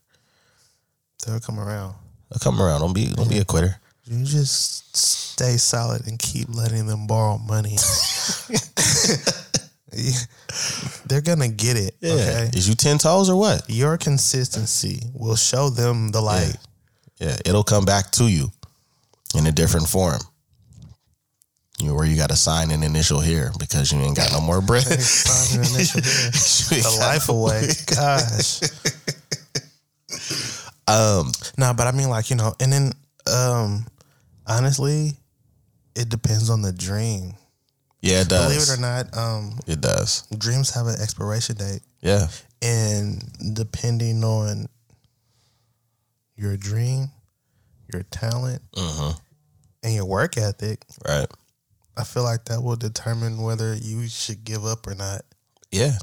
They'll 1.25 1.39
come 1.39 1.59
around. 1.59 1.95
Come 2.41 2.61
around. 2.61 2.81
Don't 2.81 2.93
be 2.93 3.07
don't 3.07 3.29
be 3.29 3.39
a 3.39 3.45
quitter. 3.45 3.75
You 4.05 4.23
just 4.23 4.95
stay 4.95 5.57
solid 5.57 6.05
and 6.05 6.19
keep 6.19 6.53
letting 6.53 6.85
them 6.85 7.07
borrow 7.07 7.39
money. 7.39 7.77
They're 11.07 11.21
gonna 11.21 11.47
get 11.49 11.77
it. 11.77 11.95
Yeah. 12.01 12.13
Okay. 12.13 12.49
Is 12.53 12.67
you 12.67 12.75
ten 12.75 12.97
toes 12.97 13.29
or 13.29 13.35
what? 13.37 13.63
Your 13.69 13.97
consistency 13.97 15.01
will 15.13 15.35
show 15.35 15.69
them 15.69 16.11
the 16.11 16.21
light. 16.21 16.55
Yeah, 17.19 17.37
it'll 17.45 17.63
come 17.63 17.85
back 17.85 18.11
to 18.11 18.27
you 18.27 18.51
in 19.37 19.47
a 19.47 19.51
different 19.51 19.87
form. 19.87 20.19
You 21.79 21.87
know, 21.89 21.93
where 21.95 22.05
you 22.05 22.15
got 22.15 22.29
to 22.29 22.37
sign 22.37 22.71
an 22.71 22.83
initial 22.83 23.19
here 23.19 23.51
because 23.59 23.91
you 23.91 23.99
ain't 23.99 24.15
got 24.15 24.31
no 24.31 24.39
more 24.39 24.61
breath. 24.61 24.87
Sign 25.01 25.59
an 25.59 25.65
initial 25.75 26.01
here. 26.01 26.83
The 26.83 26.97
life 26.99 27.27
away. 27.27 27.67
Gosh. 27.85 28.61
Um, 30.87 31.31
No, 31.57 31.73
but 31.73 31.87
I 31.87 31.91
mean 31.91 32.09
like, 32.09 32.29
you 32.29 32.35
know, 32.37 32.53
and 32.59 32.71
then 32.71 32.93
um 33.27 33.85
honestly, 34.47 35.13
it 35.95 36.09
depends 36.09 36.49
on 36.49 36.61
the 36.61 36.71
dream. 36.71 37.33
Yeah, 38.05 38.21
it 38.21 38.29
does. 38.29 38.45
Believe 38.45 38.61
it 38.61 38.77
or 38.77 38.81
not, 38.81 39.17
um, 39.17 39.59
it 39.67 39.81
does. 39.81 40.23
dreams 40.37 40.69
have 40.71 40.87
an 40.87 40.99
expiration 41.01 41.55
date. 41.57 41.81
Yeah, 42.01 42.27
And 42.61 43.53
depending 43.53 44.23
on 44.23 44.67
your 46.35 46.55
dream, 46.57 47.09
your 47.91 48.03
talent, 48.03 48.61
Mhm. 48.75 49.19
and 49.83 49.93
your 49.93 50.05
work 50.05 50.37
ethic, 50.37 50.85
right. 51.07 51.27
I 51.97 52.03
feel 52.03 52.23
like 52.23 52.45
that 52.45 52.61
will 52.61 52.75
determine 52.75 53.41
whether 53.41 53.73
you 53.73 54.07
should 54.07 54.43
give 54.43 54.65
up 54.65 54.85
or 54.85 54.95
not. 54.95 55.21
Yeah, 55.71 55.97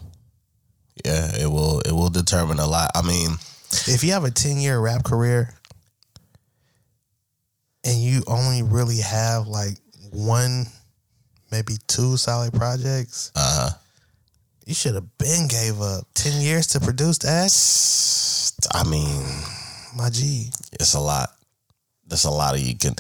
yeah. 1.04 1.34
It 1.36 1.46
will. 1.50 1.80
It 1.80 1.92
will 1.92 2.10
determine 2.10 2.58
a 2.58 2.66
lot. 2.66 2.90
I 2.94 3.02
mean, 3.02 3.38
If 3.86 4.02
you 4.04 4.12
have 4.12 4.24
a 4.24 4.30
10 4.30 4.58
year 4.58 4.78
rap 4.78 5.02
career 5.04 5.54
and 7.84 7.98
you 8.02 8.22
only 8.26 8.62
really 8.62 9.00
have 9.00 9.46
like 9.48 9.78
one, 10.10 10.66
maybe 11.52 11.74
two 11.86 12.16
solid 12.16 12.52
projects, 12.54 13.30
uh, 13.36 13.68
huh. 13.70 13.78
you 14.66 14.74
should 14.74 14.94
have 14.94 15.18
been 15.18 15.46
gave 15.46 15.80
up 15.80 16.06
10 16.14 16.40
years 16.40 16.66
to 16.68 16.80
produce 16.80 17.18
that. 17.18 17.52
I 18.74 18.88
mean, 18.88 19.22
My 19.96 20.08
G. 20.10 20.50
it's 20.72 20.94
a 20.94 21.00
lot. 21.00 21.28
There's 22.06 22.24
a 22.24 22.30
lot 22.30 22.54
of 22.54 22.60
you 22.60 22.76
can. 22.76 22.94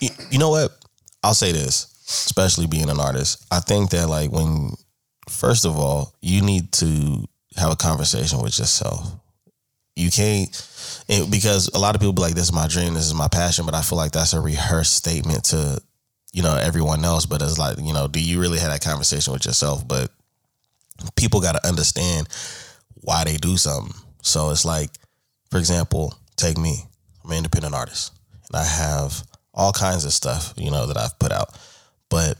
You, 0.00 0.10
you 0.30 0.38
know 0.38 0.50
what? 0.50 0.70
I'll 1.22 1.34
say 1.34 1.52
this, 1.52 1.92
especially 2.06 2.66
being 2.66 2.88
an 2.88 3.00
artist. 3.00 3.44
I 3.50 3.60
think 3.60 3.90
that 3.90 4.08
like 4.08 4.30
when, 4.30 4.72
first 5.28 5.66
of 5.66 5.76
all, 5.76 6.14
you 6.22 6.42
need 6.42 6.72
to 6.72 7.26
have 7.56 7.72
a 7.72 7.76
conversation 7.76 8.40
with 8.40 8.58
yourself. 8.58 9.12
You 9.96 10.10
can't 10.10 10.50
it, 11.08 11.30
because 11.30 11.68
a 11.74 11.78
lot 11.78 11.94
of 11.94 12.00
people 12.00 12.12
be 12.12 12.22
like, 12.22 12.34
"This 12.34 12.44
is 12.44 12.52
my 12.52 12.68
dream. 12.68 12.94
This 12.94 13.06
is 13.06 13.14
my 13.14 13.28
passion," 13.28 13.64
but 13.66 13.74
I 13.74 13.82
feel 13.82 13.98
like 13.98 14.12
that's 14.12 14.32
a 14.32 14.40
rehearsed 14.40 14.94
statement 14.94 15.44
to 15.46 15.80
you 16.32 16.42
know 16.42 16.56
everyone 16.56 17.04
else. 17.04 17.26
But 17.26 17.42
it's 17.42 17.58
like 17.58 17.78
you 17.78 17.92
know, 17.92 18.08
do 18.08 18.20
you 18.20 18.40
really 18.40 18.58
have 18.58 18.70
that 18.70 18.84
conversation 18.84 19.32
with 19.32 19.44
yourself? 19.44 19.86
But 19.86 20.10
people 21.16 21.40
got 21.40 21.52
to 21.52 21.66
understand 21.66 22.28
why 22.94 23.24
they 23.24 23.36
do 23.36 23.56
something. 23.56 23.94
So 24.22 24.50
it's 24.50 24.64
like, 24.64 24.90
for 25.50 25.58
example, 25.58 26.14
take 26.36 26.58
me. 26.58 26.84
I'm 27.24 27.30
an 27.30 27.38
independent 27.38 27.74
artist, 27.74 28.12
and 28.48 28.60
I 28.60 28.64
have 28.64 29.22
all 29.54 29.72
kinds 29.72 30.04
of 30.04 30.12
stuff 30.12 30.54
you 30.56 30.70
know 30.70 30.86
that 30.86 30.96
I've 30.96 31.18
put 31.18 31.32
out, 31.32 31.56
but 32.08 32.38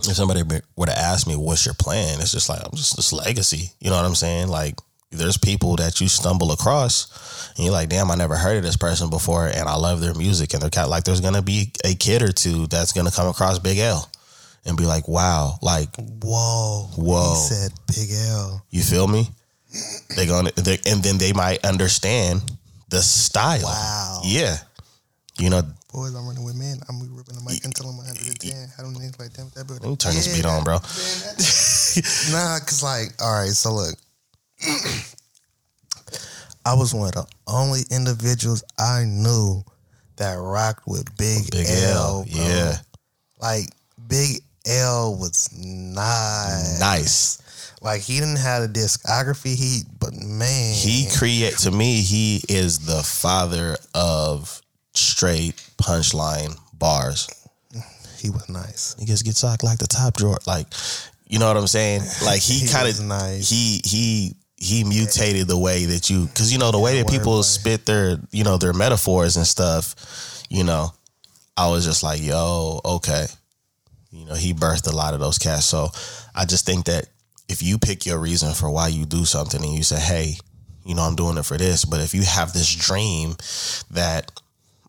if 0.00 0.14
somebody 0.14 0.42
were 0.76 0.86
to 0.86 0.98
ask 0.98 1.26
me 1.26 1.34
what's 1.34 1.64
your 1.64 1.74
plan 1.74 2.20
it's 2.20 2.30
just 2.30 2.48
like 2.48 2.60
i'm 2.64 2.76
just 2.76 2.96
this 2.96 3.12
legacy 3.12 3.72
you 3.80 3.90
know 3.90 3.96
what 3.96 4.04
i'm 4.04 4.14
saying 4.14 4.48
like 4.48 4.78
there's 5.10 5.38
people 5.38 5.76
that 5.76 6.00
you 6.00 6.08
stumble 6.08 6.52
across 6.52 7.50
and 7.56 7.64
you're 7.64 7.72
like 7.72 7.88
damn 7.88 8.10
i 8.10 8.14
never 8.14 8.36
heard 8.36 8.58
of 8.58 8.62
this 8.62 8.76
person 8.76 9.08
before 9.08 9.46
and 9.46 9.68
i 9.68 9.74
love 9.74 10.00
their 10.00 10.14
music 10.14 10.52
and 10.52 10.62
they're 10.62 10.70
kind 10.70 10.84
of 10.84 10.90
like 10.90 11.04
there's 11.04 11.20
gonna 11.20 11.42
be 11.42 11.72
a 11.84 11.94
kid 11.94 12.22
or 12.22 12.30
two 12.32 12.66
that's 12.66 12.92
gonna 12.92 13.10
come 13.10 13.28
across 13.28 13.58
big 13.58 13.78
l 13.78 14.10
and 14.66 14.76
be 14.76 14.84
like 14.84 15.08
wow 15.08 15.58
like 15.62 15.88
Whoa. 15.96 16.88
Whoa. 16.96 17.34
He 17.34 17.54
said 17.54 17.72
Big 17.86 18.10
L. 18.28 18.62
you 18.70 18.82
feel 18.82 19.06
me 19.08 19.26
They're 20.14 20.26
gonna 20.26 20.50
they, 20.52 20.78
and 20.86 21.02
then 21.02 21.16
they 21.18 21.32
might 21.32 21.64
understand 21.64 22.42
the 22.90 23.00
style 23.00 23.62
Wow. 23.64 24.20
yeah 24.24 24.56
you 25.38 25.48
know 25.50 25.62
Boys, 25.90 26.14
I'm 26.14 26.26
running 26.28 26.44
with 26.44 26.54
men. 26.54 26.76
I'm 26.86 27.00
ripping 27.16 27.34
the 27.34 27.40
mic 27.48 27.64
until 27.64 27.88
I'm 27.88 27.96
110. 27.96 28.68
I 28.78 28.82
don't 28.82 28.94
think 28.94 29.18
like 29.18 29.32
them. 29.32 29.50
That 29.56 29.64
me 29.82 29.96
turn 29.96 30.14
this 30.14 30.28
beat 30.36 30.44
on 30.44 30.62
bro 30.62 30.74
nah, 32.30 32.58
cause 32.60 32.82
like, 32.82 33.08
all 33.22 33.32
right. 33.32 33.48
So 33.50 33.72
look, 33.72 33.94
I 36.64 36.74
was 36.74 36.92
one 36.94 37.08
of 37.08 37.14
the 37.14 37.26
only 37.46 37.80
individuals 37.90 38.62
I 38.78 39.04
knew 39.06 39.64
that 40.16 40.34
rocked 40.34 40.86
with 40.86 41.16
Big, 41.16 41.50
big 41.50 41.66
L. 41.68 42.18
l 42.20 42.24
bro. 42.24 42.42
yeah 42.44 42.76
like 43.40 43.70
Big 44.08 44.42
L 44.66 45.14
was 45.16 45.48
nice. 45.56 46.78
nice 46.80 47.38
Like 47.80 48.02
he 48.02 48.18
didn't 48.18 48.38
have 48.38 48.64
a 48.64 48.68
discography. 48.68 49.54
He, 49.54 49.82
but 50.00 50.12
man, 50.14 50.74
He 50.74 51.06
create 51.16 51.56
to 51.58 51.70
me, 51.70 52.00
he 52.02 52.42
is 52.48 52.80
the 52.80 53.02
father 53.02 53.76
of 53.94 54.60
straight 54.94 55.54
punchline 55.78 56.58
bars. 56.74 57.28
he 58.18 58.30
was 58.30 58.48
nice. 58.48 58.96
Niggas 58.98 59.24
get 59.24 59.36
socked 59.36 59.62
like 59.62 59.78
the 59.78 59.86
top 59.86 60.16
drawer. 60.16 60.38
Like, 60.46 60.66
you 61.28 61.38
know 61.38 61.46
what 61.46 61.56
I'm 61.56 61.66
saying? 61.68 62.02
Like 62.24 62.40
he, 62.42 62.58
He 62.60 62.68
kind 62.68 62.88
of 62.88 63.00
nice. 63.04 63.48
he 63.48 63.80
he 63.84 64.34
he 64.58 64.82
mutated 64.84 65.46
the 65.46 65.58
way 65.58 65.84
that 65.84 66.10
you 66.10 66.26
because 66.26 66.52
you 66.52 66.58
know 66.58 66.72
the 66.72 66.78
way 66.78 67.00
that 67.00 67.08
people 67.08 67.42
spit 67.42 67.86
their 67.86 68.18
you 68.32 68.44
know 68.44 68.56
their 68.56 68.72
metaphors 68.72 69.36
and 69.36 69.46
stuff. 69.46 69.94
You 70.50 70.64
know, 70.64 70.92
I 71.56 71.68
was 71.68 71.84
just 71.84 72.02
like, 72.02 72.22
yo, 72.22 72.80
okay. 72.84 73.26
You 74.10 74.24
know, 74.24 74.34
he 74.34 74.54
birthed 74.54 74.90
a 74.90 74.96
lot 74.96 75.14
of 75.14 75.20
those 75.20 75.38
cats. 75.38 75.66
So 75.66 75.90
I 76.34 76.46
just 76.46 76.64
think 76.64 76.86
that 76.86 77.08
if 77.48 77.62
you 77.62 77.78
pick 77.78 78.06
your 78.06 78.18
reason 78.18 78.54
for 78.54 78.70
why 78.70 78.88
you 78.88 79.04
do 79.04 79.24
something 79.26 79.62
and 79.62 79.74
you 79.74 79.82
say, 79.82 80.00
hey, 80.00 80.34
you 80.84 80.94
know, 80.94 81.02
I'm 81.02 81.14
doing 81.14 81.36
it 81.36 81.44
for 81.44 81.58
this, 81.58 81.84
but 81.84 82.00
if 82.00 82.14
you 82.14 82.22
have 82.22 82.54
this 82.54 82.74
dream 82.74 83.36
that 83.90 84.32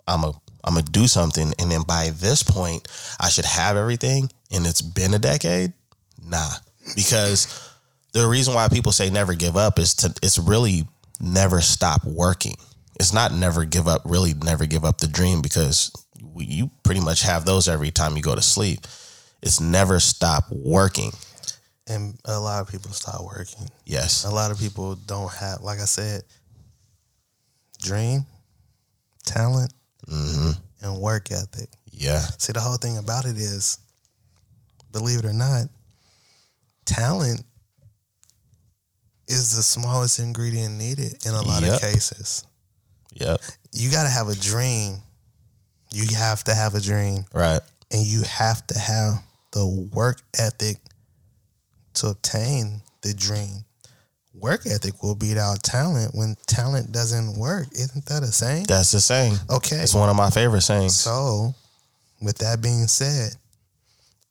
I'm 0.08 0.24
a 0.24 0.34
I'm 0.64 0.74
gonna 0.74 0.86
do 0.86 1.08
something, 1.08 1.54
and 1.58 1.72
then 1.72 1.84
by 1.84 2.10
this 2.10 2.44
point, 2.44 2.88
I 3.20 3.30
should 3.30 3.46
have 3.46 3.78
everything, 3.78 4.30
and 4.52 4.66
it's 4.66 4.82
been 4.82 5.14
a 5.14 5.20
decade. 5.20 5.74
Nah, 6.24 6.50
because 6.96 7.69
the 8.14 8.28
reason 8.28 8.54
why 8.54 8.68
people 8.68 8.92
say 8.92 9.10
never 9.10 9.34
give 9.34 9.56
up 9.56 9.80
is 9.80 9.94
to 9.96 10.14
it's 10.22 10.38
really 10.38 10.88
never 11.20 11.62
stop 11.62 12.04
working. 12.06 12.56
It's 13.00 13.14
not 13.14 13.34
never 13.34 13.66
give 13.66 13.88
up, 13.88 14.02
really 14.06 14.34
never 14.34 14.66
give 14.66 14.84
up 14.84 14.98
the 14.98 15.08
dream 15.08 15.42
because 15.42 15.92
you 16.36 16.70
pretty 16.84 17.02
much 17.02 17.22
have 17.24 17.46
those 17.46 17.68
every 17.68 17.92
time 17.92 18.16
you 18.16 18.22
go 18.22 18.36
to 18.36 18.42
sleep. 18.42 18.82
It's 19.42 19.62
never 19.62 20.00
stop 20.00 20.46
working. 20.52 21.12
And 21.88 22.20
a 22.26 22.40
lot 22.40 22.62
of 22.62 22.70
people 22.70 22.92
stop 22.92 23.24
working. 23.24 23.68
Yes. 23.86 24.26
A 24.26 24.30
lot 24.30 24.52
of 24.52 24.60
people 24.60 24.96
don't 24.96 25.32
have, 25.34 25.62
like 25.62 25.80
I 25.80 25.86
said, 25.86 26.22
dream, 27.82 28.26
talent, 29.26 29.74
hmm 30.08 30.52
and 30.82 30.98
work 30.98 31.32
ethic. 31.32 31.70
Yeah. 31.92 32.22
See, 32.38 32.54
the 32.54 32.62
whole 32.62 32.78
thing 32.78 32.98
about 32.98 33.26
it 33.26 33.38
is, 33.38 33.80
believe 34.92 35.20
it 35.20 35.26
or 35.26 35.34
not, 35.34 35.68
talent 36.86 37.44
is 39.30 39.56
the 39.56 39.64
smallest 39.64 40.20
ingredient 40.20 40.76
needed 40.78 41.26
in 41.26 41.34
a 41.34 41.42
lot 41.42 41.64
Yep. 41.64 41.74
of 41.76 41.82
cases. 41.82 42.44
Yep. 43.14 43.42
You 43.72 43.90
got 43.92 44.04
to 44.04 44.10
have 44.10 44.28
a 44.28 44.36
dream. 44.36 45.02
You 45.92 46.06
have 46.16 46.44
to 46.46 46.54
have 46.54 46.76
a 46.76 46.82
dream, 46.82 47.26
Right. 47.34 47.62
and 47.92 48.06
you 48.06 48.22
have 48.24 48.66
to 48.68 48.78
have 48.78 49.24
the 49.52 49.66
work 49.66 50.22
ethic 50.38 50.78
to 51.96 52.08
obtain 52.08 52.82
the 53.02 53.14
dream. 53.14 53.66
Work 54.36 54.68
ethic 54.68 55.02
will 55.02 55.16
beat 55.16 55.38
out 55.38 55.64
talent 55.64 56.14
when 56.14 56.38
talent 56.48 56.92
doesn't 56.92 57.38
work. 57.38 57.68
Isn't 57.74 58.06
that 58.06 58.22
a 58.24 58.32
saying? 58.32 58.66
That's 58.68 58.92
the 58.92 59.02
saying. 59.02 59.40
Okay. 59.50 59.78
It's 59.78 59.96
one 59.96 60.10
of 60.10 60.16
my 60.16 60.30
favorite 60.30 60.62
sayings. 60.62 61.00
So, 61.00 61.56
with 62.22 62.38
that 62.38 62.62
being 62.62 62.88
said, 62.88 63.36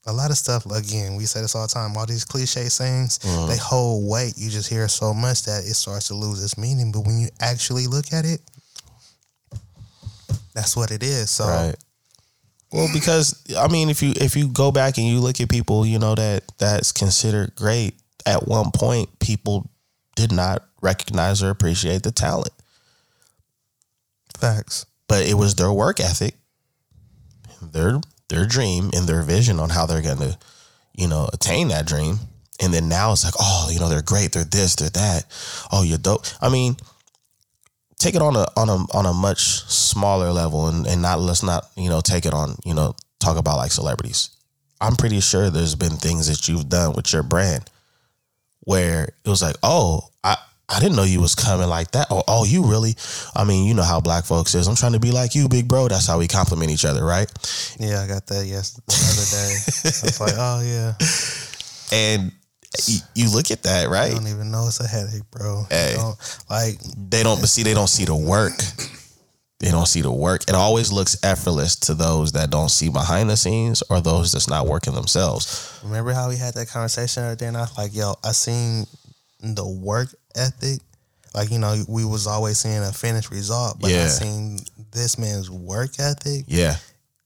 a 0.08 0.12
lot 0.12 0.30
of 0.30 0.38
stuff, 0.38 0.64
again, 0.66 1.16
we 1.16 1.24
say 1.26 1.40
this 1.42 1.54
all 1.54 1.66
the 1.66 1.72
time, 1.72 1.96
all 1.96 2.06
these 2.06 2.24
cliche 2.24 2.68
sayings, 2.68 3.18
Mm-hmm. 3.20 3.48
they 3.50 3.56
hold 3.58 4.08
weight. 4.10 4.34
You 4.36 4.48
just 4.50 4.68
hear 4.68 4.88
so 4.88 5.12
much 5.12 5.42
that 5.44 5.64
it 5.64 5.74
starts 5.74 6.08
to 6.08 6.14
lose 6.14 6.42
its 6.42 6.56
meaning. 6.56 6.90
But 6.92 7.00
when 7.06 7.18
you 7.20 7.28
actually 7.40 7.86
look 7.86 8.12
at 8.12 8.24
it, 8.24 8.40
that's 10.54 10.76
what 10.76 10.90
it 10.90 11.02
is. 11.02 11.30
So, 11.30 11.44
Right. 11.46 11.76
Well, 12.72 12.88
because 12.92 13.42
I 13.56 13.68
mean, 13.68 13.88
if 13.88 14.02
you 14.02 14.12
if 14.16 14.36
you 14.36 14.48
go 14.48 14.70
back 14.70 14.98
and 14.98 15.06
you 15.06 15.20
look 15.20 15.40
at 15.40 15.48
people, 15.48 15.86
you 15.86 15.98
know 15.98 16.14
that 16.14 16.44
that's 16.58 16.92
considered 16.92 17.54
great. 17.54 17.94
At 18.26 18.46
one 18.46 18.70
point, 18.72 19.18
people 19.20 19.70
did 20.16 20.32
not 20.32 20.64
recognize 20.82 21.42
or 21.42 21.48
appreciate 21.48 22.02
the 22.02 22.10
talent, 22.12 22.52
facts. 24.38 24.84
but 25.06 25.26
it 25.26 25.34
was 25.34 25.54
their 25.54 25.72
work 25.72 25.98
ethic, 26.00 26.34
their 27.62 28.00
their 28.28 28.46
dream, 28.46 28.90
and 28.94 29.08
their 29.08 29.22
vision 29.22 29.58
on 29.58 29.70
how 29.70 29.86
they're 29.86 30.02
going 30.02 30.18
to, 30.18 30.38
you 30.94 31.08
know, 31.08 31.28
attain 31.32 31.68
that 31.68 31.86
dream. 31.86 32.18
And 32.60 32.74
then 32.74 32.88
now 32.88 33.12
it's 33.12 33.24
like, 33.24 33.34
oh, 33.38 33.70
you 33.72 33.78
know, 33.78 33.88
they're 33.88 34.02
great, 34.02 34.32
they're 34.32 34.44
this, 34.44 34.74
they're 34.76 34.90
that. 34.90 35.24
Oh, 35.70 35.82
you're 35.82 35.98
dope. 35.98 36.26
I 36.40 36.48
mean, 36.48 36.76
take 37.98 38.14
it 38.14 38.22
on 38.22 38.36
a 38.36 38.46
on 38.56 38.68
a 38.68 38.96
on 38.96 39.06
a 39.06 39.12
much 39.12 39.40
smaller 39.40 40.32
level 40.32 40.68
and, 40.68 40.86
and 40.86 41.02
not 41.02 41.20
let's 41.20 41.42
not, 41.42 41.68
you 41.76 41.88
know, 41.88 42.00
take 42.00 42.26
it 42.26 42.34
on, 42.34 42.56
you 42.64 42.74
know, 42.74 42.94
talk 43.20 43.36
about 43.36 43.56
like 43.56 43.70
celebrities. 43.70 44.30
I'm 44.80 44.96
pretty 44.96 45.20
sure 45.20 45.50
there's 45.50 45.74
been 45.74 45.96
things 45.96 46.28
that 46.28 46.48
you've 46.48 46.68
done 46.68 46.94
with 46.94 47.12
your 47.12 47.22
brand 47.22 47.70
where 48.60 49.04
it 49.24 49.28
was 49.28 49.42
like, 49.42 49.56
oh, 49.62 50.08
I 50.22 50.36
I 50.70 50.80
didn't 50.80 50.96
know 50.96 51.04
you 51.04 51.20
was 51.20 51.34
coming 51.34 51.68
like 51.68 51.92
that. 51.92 52.10
Or 52.10 52.22
oh, 52.28 52.44
you 52.44 52.64
really? 52.64 52.94
I 53.34 53.44
mean, 53.44 53.64
you 53.66 53.74
know 53.74 53.82
how 53.82 54.00
black 54.00 54.24
folks 54.24 54.54
is. 54.54 54.66
I'm 54.66 54.76
trying 54.76 54.92
to 54.92 55.00
be 55.00 55.12
like 55.12 55.34
you, 55.34 55.48
big 55.48 55.66
bro. 55.66 55.88
That's 55.88 56.06
how 56.06 56.18
we 56.18 56.28
compliment 56.28 56.70
each 56.70 56.84
other, 56.84 57.04
right? 57.04 57.30
Yeah, 57.80 58.02
I 58.02 58.06
got 58.06 58.26
that 58.26 58.44
yes 58.46 58.72
the 58.72 58.82
other 58.92 59.26
day. 59.32 59.54
I 59.88 60.06
was 60.06 60.20
like, 60.20 60.34
oh, 60.36 60.60
yeah. 60.62 60.92
And 61.90 62.32
y- 62.86 63.08
you 63.14 63.32
look 63.32 63.50
at 63.50 63.62
that, 63.62 63.88
right? 63.88 64.10
I 64.10 64.14
don't 64.14 64.28
even 64.28 64.50
know 64.50 64.66
it's 64.66 64.78
a 64.80 64.86
headache, 64.86 65.22
bro. 65.30 65.64
Hey. 65.70 65.94
You 65.96 66.12
like, 66.50 66.78
They 67.08 67.22
don't, 67.22 67.38
see, 67.38 67.62
they 67.62 67.72
don't 67.72 67.88
see 67.88 68.04
the 68.04 68.14
work. 68.14 68.52
They 69.60 69.70
don't 69.70 69.88
see 69.88 70.02
the 70.02 70.12
work. 70.12 70.42
It 70.48 70.54
always 70.54 70.92
looks 70.92 71.16
effortless 71.24 71.76
to 71.76 71.94
those 71.94 72.32
that 72.32 72.50
don't 72.50 72.68
see 72.68 72.90
behind 72.90 73.30
the 73.30 73.36
scenes 73.36 73.82
or 73.88 74.02
those 74.02 74.32
that's 74.32 74.48
not 74.48 74.66
working 74.66 74.94
themselves. 74.94 75.80
Remember 75.82 76.12
how 76.12 76.28
we 76.28 76.36
had 76.36 76.54
that 76.54 76.68
conversation 76.68 77.22
the 77.22 77.30
other 77.30 77.36
day, 77.36 77.46
and 77.46 77.56
I 77.56 77.62
was 77.62 77.76
like, 77.76 77.92
"Yo, 77.92 78.14
I 78.22 78.30
seen 78.32 78.86
the 79.40 79.66
work 79.66 80.14
ethic. 80.34 80.80
Like, 81.34 81.50
you 81.50 81.58
know, 81.58 81.84
we 81.88 82.04
was 82.04 82.26
always 82.26 82.58
seeing 82.58 82.78
a 82.82 82.92
finished 82.92 83.30
result, 83.30 83.78
but 83.80 83.90
I 83.90 84.06
seen 84.06 84.60
this 84.92 85.18
man's 85.18 85.50
work 85.50 85.90
ethic 86.00 86.44
Yeah, 86.48 86.76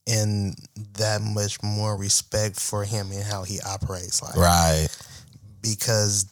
and 0.06 0.56
that 0.98 1.22
much 1.22 1.62
more 1.62 1.96
respect 1.96 2.58
for 2.58 2.84
him 2.84 3.12
and 3.12 3.22
how 3.22 3.44
he 3.44 3.60
operates. 3.60 4.20
Like, 4.22 4.36
right. 4.36 4.88
because 5.62 6.26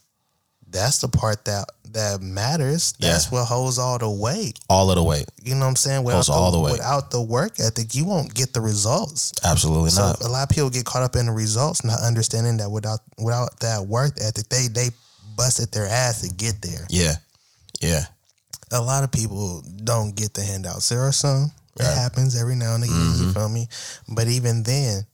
that's 0.68 0.98
the 0.98 1.08
part 1.08 1.44
that 1.46 1.66
that 1.92 2.20
matters. 2.20 2.94
That's 3.00 3.24
Yeah. 3.26 3.30
what 3.40 3.44
holds 3.46 3.76
all 3.78 3.98
the 3.98 4.08
weight. 4.08 4.60
All 4.68 4.90
of 4.90 4.96
the 4.96 5.02
weight. 5.02 5.28
You 5.42 5.54
know 5.56 5.62
what 5.62 5.70
I'm 5.70 5.76
saying? 5.76 6.04
Without 6.04 6.18
Holds 6.18 6.28
all 6.28 6.52
the 6.52 6.60
weight. 6.60 6.72
Without 6.72 7.10
the 7.10 7.20
work 7.20 7.58
ethic, 7.58 7.96
you 7.96 8.04
won't 8.04 8.32
get 8.32 8.52
the 8.52 8.60
results. 8.60 9.32
Absolutely 9.42 9.90
So 9.90 10.02
not. 10.02 10.20
a 10.22 10.28
lot 10.28 10.44
of 10.44 10.48
people 10.50 10.70
get 10.70 10.84
caught 10.84 11.02
up 11.02 11.16
in 11.16 11.26
the 11.26 11.32
results, 11.32 11.82
not 11.82 11.98
understanding 12.00 12.58
that 12.58 12.70
without 12.70 13.00
without 13.18 13.58
that 13.60 13.86
work 13.88 14.14
ethic, 14.20 14.48
they 14.50 14.68
they 14.68 14.90
busted 15.36 15.72
their 15.72 15.86
ass 15.86 16.22
to 16.22 16.28
get 16.34 16.60
there. 16.62 16.86
Yeah, 16.90 17.14
yeah, 17.80 18.04
A 18.72 18.80
lot 18.80 19.04
of 19.04 19.12
people 19.12 19.62
don't 19.84 20.14
get 20.14 20.34
the 20.34 20.42
handouts. 20.42 20.88
There 20.88 21.00
are 21.00 21.12
some. 21.12 21.50
It 21.78 21.82
Right. 21.82 21.88
Mm-hmm. 21.88 21.98
happens 22.00 22.40
every 22.40 22.56
now 22.56 22.74
and 22.74 22.84
again. 22.84 23.12
You 23.18 23.32
feel 23.32 23.48
me? 23.48 23.68
But 24.08 24.26
even 24.28 24.64
then, 24.64 25.06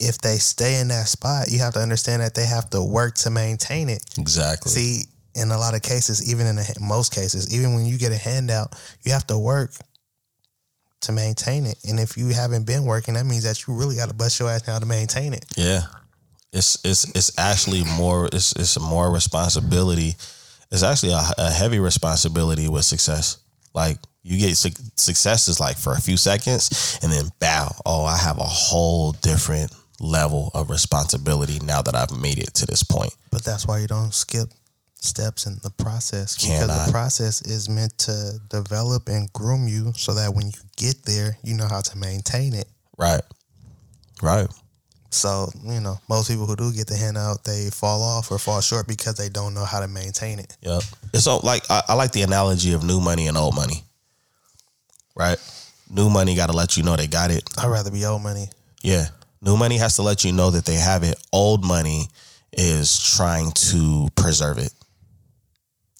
if 0.00 0.18
they 0.18 0.36
stay 0.38 0.80
in 0.80 0.88
that 0.88 1.06
spot, 1.08 1.48
you 1.50 1.58
have 1.60 1.74
to 1.74 1.80
understand 1.80 2.22
that 2.22 2.34
they 2.34 2.46
have 2.46 2.70
to 2.70 2.82
work 2.82 3.14
to 3.16 3.30
maintain 3.30 3.88
it. 3.88 4.02
exactly. 4.18 4.70
See, 4.72 5.02
in 5.34 5.50
a 5.50 5.58
lot 5.58 5.74
of 5.74 5.82
cases, 5.82 6.32
even 6.32 6.46
in 6.46 6.56
the, 6.56 6.76
most 6.80 7.14
cases, 7.14 7.54
even 7.54 7.74
when 7.74 7.84
you 7.86 7.96
get 7.98 8.10
a 8.12 8.16
handout, 8.16 8.74
you 9.04 9.12
have 9.12 9.26
to 9.28 9.38
work 9.38 9.72
to 11.02 11.12
maintain 11.12 11.64
it. 11.66 11.78
And 11.88 12.00
if 12.00 12.16
you 12.16 12.28
haven't 12.30 12.66
been 12.66 12.84
working, 12.84 13.14
that 13.14 13.26
means 13.26 13.44
that 13.44 13.66
you 13.66 13.74
really 13.74 13.94
got 13.94 14.08
to 14.08 14.14
bust 14.14 14.40
your 14.40 14.50
ass 14.50 14.66
now 14.66 14.78
to 14.80 14.86
maintain 14.86 15.32
it. 15.32 15.44
Yeah, 15.56 15.82
it's 16.52 16.78
it's 16.84 17.04
it's 17.14 17.38
actually 17.38 17.84
more 17.84 18.26
it's 18.26 18.52
it's 18.52 18.78
more 18.80 19.12
responsibility. 19.12 20.14
It's 20.70 20.82
actually 20.82 21.12
a, 21.12 21.22
a 21.38 21.50
heavy 21.50 21.78
responsibility 21.78 22.68
with 22.68 22.84
success. 22.84 23.38
Like 23.74 23.98
you 24.22 24.38
get 24.38 24.56
su- 24.56 24.70
success 24.96 25.48
is 25.48 25.60
like 25.60 25.76
for 25.78 25.92
a 25.92 26.00
few 26.00 26.16
seconds, 26.16 26.98
and 27.02 27.12
then 27.12 27.24
bow. 27.40 27.74
Oh, 27.86 28.04
I 28.04 28.16
have 28.16 28.38
a 28.38 28.44
whole 28.44 29.12
different 29.12 29.72
level 30.00 30.50
of 30.54 30.70
responsibility 30.70 31.58
now 31.60 31.82
that 31.82 31.94
I've 31.94 32.16
made 32.16 32.38
it 32.38 32.54
to 32.54 32.66
this 32.66 32.82
point. 32.82 33.14
But 33.30 33.44
that's 33.44 33.66
why 33.66 33.78
you 33.78 33.86
don't 33.86 34.14
skip 34.14 34.48
steps 35.00 35.46
in 35.46 35.56
the 35.62 35.70
process 35.70 36.36
because 36.36 36.66
Cannot. 36.66 36.86
the 36.86 36.92
process 36.92 37.42
is 37.42 37.68
meant 37.68 37.96
to 37.98 38.38
develop 38.48 39.08
and 39.08 39.32
groom 39.32 39.68
you 39.68 39.92
so 39.96 40.14
that 40.14 40.34
when 40.34 40.46
you 40.46 40.58
get 40.76 41.04
there, 41.04 41.38
you 41.42 41.54
know 41.54 41.68
how 41.68 41.80
to 41.80 41.96
maintain 41.96 42.54
it. 42.54 42.66
Right. 42.96 43.22
Right. 44.22 44.48
So, 45.10 45.50
you 45.64 45.80
know, 45.80 45.98
most 46.08 46.30
people 46.30 46.46
who 46.46 46.54
do 46.54 46.72
get 46.72 46.86
the 46.86 46.96
handout, 46.96 47.44
they 47.44 47.70
fall 47.70 48.02
off 48.02 48.30
or 48.30 48.38
fall 48.38 48.60
short 48.60 48.86
because 48.86 49.14
they 49.14 49.28
don't 49.28 49.54
know 49.54 49.64
how 49.64 49.80
to 49.80 49.88
maintain 49.88 50.38
it. 50.38 50.56
Yep. 50.62 50.82
It's 51.14 51.24
so 51.24 51.38
like 51.38 51.62
I, 51.70 51.82
I 51.88 51.94
like 51.94 52.12
the 52.12 52.22
analogy 52.22 52.74
of 52.74 52.84
new 52.84 53.00
money 53.00 53.26
and 53.26 53.36
old 53.36 53.54
money. 53.54 53.84
Right. 55.16 55.38
New 55.90 56.10
money 56.10 56.36
got 56.36 56.50
to 56.50 56.56
let 56.56 56.76
you 56.76 56.82
know 56.82 56.94
they 56.96 57.06
got 57.06 57.30
it. 57.30 57.42
I'd 57.58 57.68
rather 57.68 57.90
be 57.90 58.04
old 58.04 58.22
money. 58.22 58.48
Yeah. 58.82 59.06
New 59.40 59.56
money 59.56 59.78
has 59.78 59.96
to 59.96 60.02
let 60.02 60.24
you 60.24 60.32
know 60.32 60.50
that 60.50 60.66
they 60.66 60.74
have 60.74 61.02
it. 61.02 61.16
Old 61.32 61.64
money 61.64 62.08
is 62.52 63.16
trying 63.16 63.52
to 63.52 64.08
preserve 64.14 64.58
it. 64.58 64.72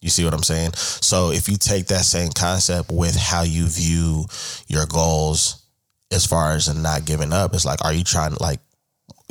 You 0.03 0.11
see 0.11 0.25
what 0.25 0.35
I'm 0.35 0.43
saying? 0.43 0.75
So 0.75 1.33
if 1.33 1.49
you 1.49 1.57
take 1.57 1.87
that 1.87 2.05
same 2.05 2.31
concept 2.31 2.93
with 2.93 3.17
how 3.17 3.43
you 3.43 3.67
view 3.67 4.27
your 4.67 4.87
goals 4.87 5.65
as 6.13 6.27
far 6.27 6.53
as 6.53 6.75
not 6.75 7.05
giving 7.05 7.33
up, 7.33 7.55
it's 7.55 7.65
like, 7.65 7.85
are 7.85 7.93
you 7.93 8.05
trying 8.05 8.35
to 8.35 8.43
like 8.43 8.61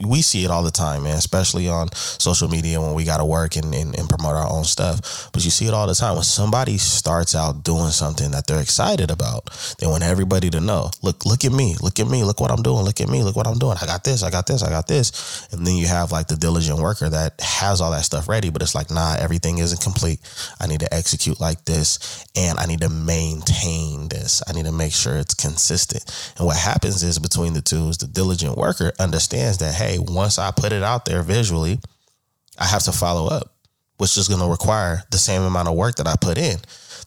we 0.06 0.22
see 0.22 0.46
it 0.46 0.52
all 0.52 0.62
the 0.62 0.72
time, 0.72 1.04
man, 1.04 1.18
especially 1.18 1.68
on 1.68 1.92
social 1.94 2.48
media 2.48 2.80
when 2.80 2.94
we 2.94 3.04
got 3.04 3.18
to 3.18 3.26
work 3.26 3.56
and, 3.56 3.74
and, 3.74 3.98
and, 3.98 4.08
promote 4.08 4.36
our 4.36 4.48
own 4.50 4.64
stuff. 4.64 5.30
But 5.34 5.44
you 5.44 5.50
see 5.50 5.66
it 5.68 5.74
all 5.74 5.88
the 5.88 5.96
time. 5.96 6.14
When 6.16 6.24
somebody 6.24 6.78
starts 6.78 7.34
out 7.34 7.64
doing 7.64 7.90
something 7.90 8.30
that 8.32 8.46
they're 8.46 8.62
excited 8.62 9.10
about, 9.10 9.50
they 9.80 9.88
want 9.88 10.04
everybody 10.04 10.52
to 10.52 10.60
know, 10.60 10.92
look, 11.02 11.26
look 11.26 11.44
at 11.46 11.52
me, 11.52 11.76
look 11.82 12.00
at 12.00 12.08
me, 12.08 12.24
look 12.24 12.40
what 12.40 12.52
I'm 12.52 12.62
doing, 12.62 12.86
look 12.86 13.02
at 13.02 13.10
me, 13.10 13.24
look 13.24 13.36
what 13.36 13.48
I'm 13.48 13.58
doing. 13.58 13.78
I 13.82 13.88
got 13.88 14.04
this, 14.04 14.22
I 14.22 14.30
got 14.30 14.46
this, 14.46 14.62
I 14.62 14.70
got 14.70 14.88
this. 14.88 15.48
And 15.52 15.66
then 15.66 15.76
you 15.76 15.88
have 15.88 16.12
like 16.12 16.28
the 16.28 16.38
diligent 16.38 16.80
worker 16.80 17.10
that 17.10 17.42
has 17.42 17.82
all 17.82 17.92
that 17.92 18.06
stuff 18.06 18.30
ready, 18.30 18.52
but 18.52 18.62
it's 18.62 18.76
like, 18.76 18.92
nah, 18.92 19.16
everything 19.18 19.58
isn't 19.58 19.82
complete. 19.82 20.20
I 20.62 20.68
need 20.68 20.82
to 20.82 20.94
execute 20.94 21.40
like 21.40 21.66
this 21.66 22.24
and 22.36 22.60
I 22.60 22.68
need 22.68 22.82
to 22.82 22.90
maintain 22.90 24.10
this. 24.10 24.44
I 24.48 24.54
need 24.54 24.66
to 24.66 24.72
make 24.72 24.94
sure 24.94 25.18
it's 25.18 25.34
consistent. 25.34 26.06
And 26.38 26.46
what 26.46 26.58
happens 26.58 27.02
is 27.02 27.18
between 27.18 27.54
the 27.54 27.62
two 27.62 27.90
is 27.90 27.98
the 27.98 28.08
diligent 28.08 28.58
worker 28.58 28.92
understands 29.00 29.58
that, 29.58 29.74
hey, 29.74 29.87
once 29.98 30.40
I 30.40 30.52
put 30.52 30.72
it 30.72 30.84
out 30.84 31.06
there 31.06 31.24
visually, 31.24 31.80
I 32.58 32.66
have 32.66 32.84
to 32.84 32.92
follow 32.92 33.28
up, 33.28 33.54
which 33.98 34.18
is 34.18 34.28
going 34.28 34.42
to 34.42 34.48
require 34.48 35.04
the 35.12 35.18
same 35.18 35.42
amount 35.42 35.68
of 35.68 35.76
work 35.76 35.96
that 35.96 36.08
I 36.08 36.16
put 36.20 36.38
in. 36.38 36.58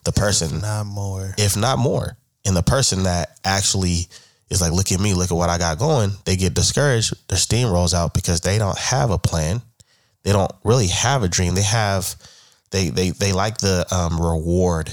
The 0.03 0.11
person, 0.11 0.57
if 0.57 0.61
not 0.61 0.85
more, 0.85 1.35
if 1.37 1.57
not 1.57 1.77
more, 1.77 2.17
and 2.45 2.55
the 2.55 2.63
person 2.63 3.03
that 3.03 3.37
actually 3.45 4.07
is 4.49 4.61
like, 4.61 4.71
look 4.71 4.91
at 4.91 4.99
me, 4.99 5.13
look 5.13 5.31
at 5.31 5.37
what 5.37 5.49
I 5.49 5.57
got 5.57 5.79
going, 5.79 6.11
they 6.25 6.35
get 6.35 6.53
discouraged. 6.53 7.13
Their 7.27 7.37
steam 7.37 7.69
rolls 7.69 7.93
out 7.93 8.13
because 8.13 8.41
they 8.41 8.57
don't 8.57 8.77
have 8.77 9.11
a 9.11 9.19
plan. 9.19 9.61
They 10.23 10.31
don't 10.31 10.51
really 10.63 10.87
have 10.87 11.23
a 11.23 11.27
dream. 11.27 11.55
They 11.55 11.63
have, 11.63 12.15
they 12.71 12.89
they 12.89 13.09
they 13.11 13.33
like 13.33 13.57
the 13.57 13.85
um, 13.91 14.19
reward 14.19 14.91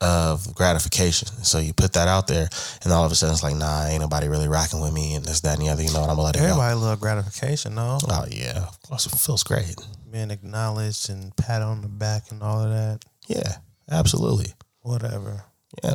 of 0.00 0.54
gratification. 0.54 1.28
So 1.42 1.58
you 1.58 1.72
put 1.72 1.92
that 1.94 2.08
out 2.08 2.26
there, 2.26 2.48
and 2.84 2.92
all 2.92 3.04
of 3.04 3.12
a 3.12 3.14
sudden 3.14 3.32
it's 3.34 3.42
like, 3.42 3.56
nah, 3.56 3.86
ain't 3.86 4.00
nobody 4.00 4.28
really 4.28 4.48
rocking 4.48 4.80
with 4.80 4.92
me, 4.92 5.14
and 5.14 5.24
this, 5.24 5.40
that, 5.40 5.58
and 5.58 5.66
the 5.66 5.70
other. 5.70 5.82
You 5.82 5.92
know 5.92 6.00
what? 6.00 6.10
I'm 6.10 6.16
gonna 6.16 6.26
let 6.26 6.36
it 6.36 6.42
everybody 6.42 6.74
go. 6.74 6.80
love 6.80 7.00
gratification, 7.00 7.74
no? 7.74 7.98
Oh 8.08 8.24
yeah, 8.30 8.58
of 8.58 8.80
course 8.82 9.06
it 9.06 9.18
feels 9.18 9.42
great. 9.42 9.76
Being 10.10 10.30
acknowledged 10.30 11.10
and 11.10 11.36
pat 11.36 11.62
on 11.62 11.82
the 11.82 11.88
back 11.88 12.30
and 12.30 12.42
all 12.42 12.62
of 12.62 12.70
that. 12.70 13.00
Yeah, 13.26 13.56
absolutely. 13.90 14.52
Whatever. 14.82 15.44
Yeah, 15.82 15.94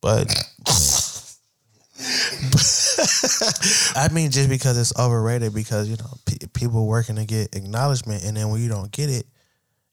but. 0.00 0.32
I 3.94 4.08
mean, 4.12 4.30
just 4.30 4.48
because 4.48 4.76
it's 4.76 4.92
overrated, 4.98 5.54
because 5.54 5.88
you 5.88 5.96
know 5.96 6.18
people 6.52 6.86
working 6.86 7.16
to 7.16 7.24
get 7.24 7.54
acknowledgement, 7.54 8.24
and 8.24 8.36
then 8.36 8.50
when 8.50 8.60
you 8.60 8.68
don't 8.68 8.90
get 8.90 9.08
it, 9.08 9.26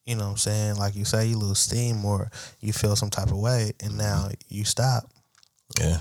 you 0.06 0.16
know 0.16 0.26
what 0.26 0.32
I'm 0.32 0.38
saying? 0.38 0.76
Like 0.78 0.96
you 0.96 1.06
say, 1.06 1.28
you 1.28 1.38
lose 1.38 1.60
steam 1.60 2.04
or 2.04 2.32
you 2.60 2.74
feel 2.74 2.96
some 2.96 3.10
type 3.10 3.28
of 3.28 3.38
way 3.38 3.74
and 3.80 3.98
now 3.98 4.30
you 4.48 4.66
stop. 4.66 5.04
Yeah. 5.80 6.00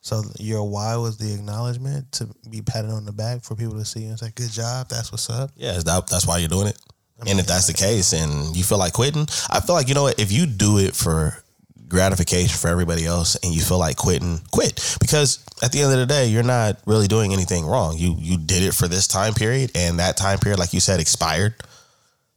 So 0.00 0.22
your 0.38 0.68
why 0.68 0.96
was 0.96 1.18
the 1.18 1.34
acknowledgement 1.34 2.12
to 2.12 2.28
be 2.48 2.62
patted 2.62 2.90
on 2.90 3.04
the 3.04 3.12
back 3.12 3.42
for 3.42 3.54
people 3.54 3.74
to 3.74 3.84
see 3.84 4.00
you 4.00 4.10
and 4.10 4.18
say, 4.18 4.30
good 4.34 4.50
job, 4.50 4.88
that's 4.88 5.10
what's 5.10 5.28
up. 5.28 5.50
Yeah, 5.56 5.72
that, 5.72 6.06
that's 6.06 6.26
why 6.26 6.38
you're 6.38 6.48
doing 6.48 6.68
it. 6.68 6.78
I 7.20 7.24
mean, 7.24 7.32
and 7.32 7.40
if 7.40 7.46
that's 7.46 7.66
the 7.66 7.74
case 7.74 8.12
and 8.12 8.56
you 8.56 8.62
feel 8.62 8.78
like 8.78 8.92
quitting, 8.92 9.26
I 9.50 9.60
feel 9.60 9.74
like, 9.74 9.88
you 9.88 9.94
know 9.94 10.04
what, 10.04 10.20
if 10.20 10.30
you 10.30 10.46
do 10.46 10.78
it 10.78 10.94
for 10.94 11.42
gratification 11.88 12.56
for 12.56 12.68
everybody 12.68 13.06
else 13.06 13.34
and 13.42 13.52
you 13.52 13.60
feel 13.60 13.78
like 13.78 13.96
quitting, 13.96 14.40
quit. 14.52 14.96
Because 15.00 15.44
at 15.62 15.72
the 15.72 15.80
end 15.80 15.92
of 15.92 15.98
the 15.98 16.06
day, 16.06 16.28
you're 16.28 16.42
not 16.42 16.78
really 16.86 17.08
doing 17.08 17.32
anything 17.32 17.66
wrong. 17.66 17.96
You 17.98 18.14
you 18.18 18.38
did 18.38 18.62
it 18.62 18.74
for 18.74 18.88
this 18.88 19.08
time 19.08 19.34
period 19.34 19.72
and 19.74 19.98
that 19.98 20.16
time 20.16 20.38
period, 20.38 20.58
like 20.58 20.72
you 20.72 20.80
said, 20.80 21.00
expired 21.00 21.54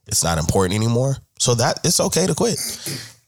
it's 0.06 0.24
not 0.24 0.38
important 0.38 0.74
anymore. 0.74 1.16
So 1.38 1.54
that 1.56 1.80
it's 1.84 2.00
okay 2.00 2.26
to 2.26 2.34
quit. 2.34 2.58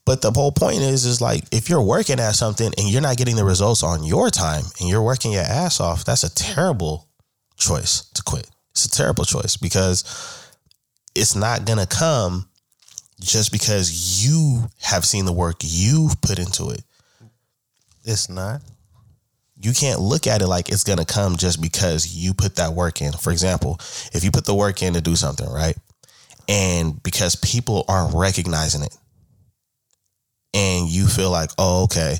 But 0.07 0.21
the 0.21 0.31
whole 0.31 0.53
point 0.53 0.81
is, 0.81 1.07
is 1.07 1.21
like 1.21 1.45
if 1.51 1.69
you're 1.69 1.83
working 1.83 2.21
at 2.21 2.35
something 2.35 2.71
and 2.77 2.89
you're 2.89 3.01
not 3.01 3.17
getting 3.17 3.37
the 3.37 3.45
results 3.45 3.83
on 3.83 4.05
your 4.05 4.31
time 4.31 4.65
and 4.79 4.89
you're 4.89 5.03
working 5.03 5.33
your 5.33 5.43
ass 5.43 5.81
off, 5.81 6.05
that's 6.05 6.25
a 6.25 6.35
terrible 6.35 7.09
choice 7.57 8.05
to 8.15 8.23
quit. 8.23 8.51
It's 8.73 8.85
a 8.85 8.91
terrible 8.91 9.25
choice 9.25 9.57
because 9.57 10.05
it's 11.15 11.35
not 11.35 11.65
gonna 11.65 11.87
come 11.87 12.49
just 13.21 13.53
because 13.53 14.25
you 14.27 14.69
have 14.83 15.05
seen 15.05 15.25
the 15.25 15.33
work 15.33 15.57
you've 15.63 16.21
put 16.21 16.39
into 16.39 16.71
it. 16.71 16.83
It's 18.05 18.29
not. 18.29 18.61
You 19.57 19.73
can't 19.73 20.01
look 20.01 20.27
at 20.27 20.43
it 20.43 20.49
like 20.49 20.69
it's 20.69 20.85
gonna 20.85 21.07
come 21.07 21.37
just 21.37 21.63
because 21.63 22.15
you 22.15 22.35
put 22.35 22.57
that 22.57 22.75
work 22.75 23.01
in. 23.01 23.13
For 23.13 23.31
example, 23.31 23.79
if 24.13 24.23
you 24.23 24.31
put 24.31 24.45
the 24.45 24.55
work 24.55 24.83
in 24.83 24.93
to 24.95 25.01
do 25.01 25.17
something, 25.17 25.49
right? 25.49 25.77
And 26.49 27.01
because 27.03 27.37
people 27.37 27.85
aren't 27.89 28.15
recognizing 28.15 28.83
it. 28.83 28.97
And 30.53 30.89
you 30.89 31.07
feel 31.07 31.31
like 31.31 31.51
oh 31.59 31.85
okay 31.85 32.17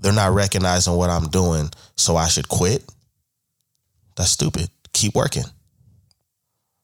they're 0.00 0.12
not 0.12 0.32
recognizing 0.32 0.94
what 0.94 1.10
i'm 1.10 1.28
doing 1.28 1.70
so 1.96 2.16
i 2.16 2.28
should 2.28 2.48
quit? 2.48 2.84
That's 4.16 4.30
stupid. 4.30 4.68
Keep 4.92 5.14
working. 5.14 5.44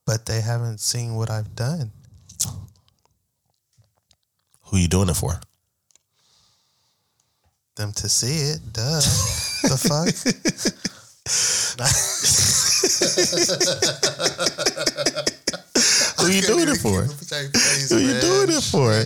But 0.07 0.27
they 0.27 0.41
haven't 0.41 0.81
seen 0.81 1.17
what 1.17 1.31
i've 1.31 1.55
done. 1.55 1.91
Who 4.67 4.79
you 4.79 4.89
doing 4.89 5.09
it 5.09 5.17
for? 5.17 5.41
Them 7.77 7.93
to 7.93 8.09
see 8.09 8.53
it 8.53 8.61
duh. 8.73 9.01
The 9.69 9.77
fuck 9.77 10.85
Who 16.27 16.33
you 16.33 16.43
doing 16.43 16.69
it 16.69 16.79
for? 16.79 17.03
Who 17.03 17.99
you 17.99 18.21
doing 18.21 18.51
it 18.51 18.63
for? 18.63 19.05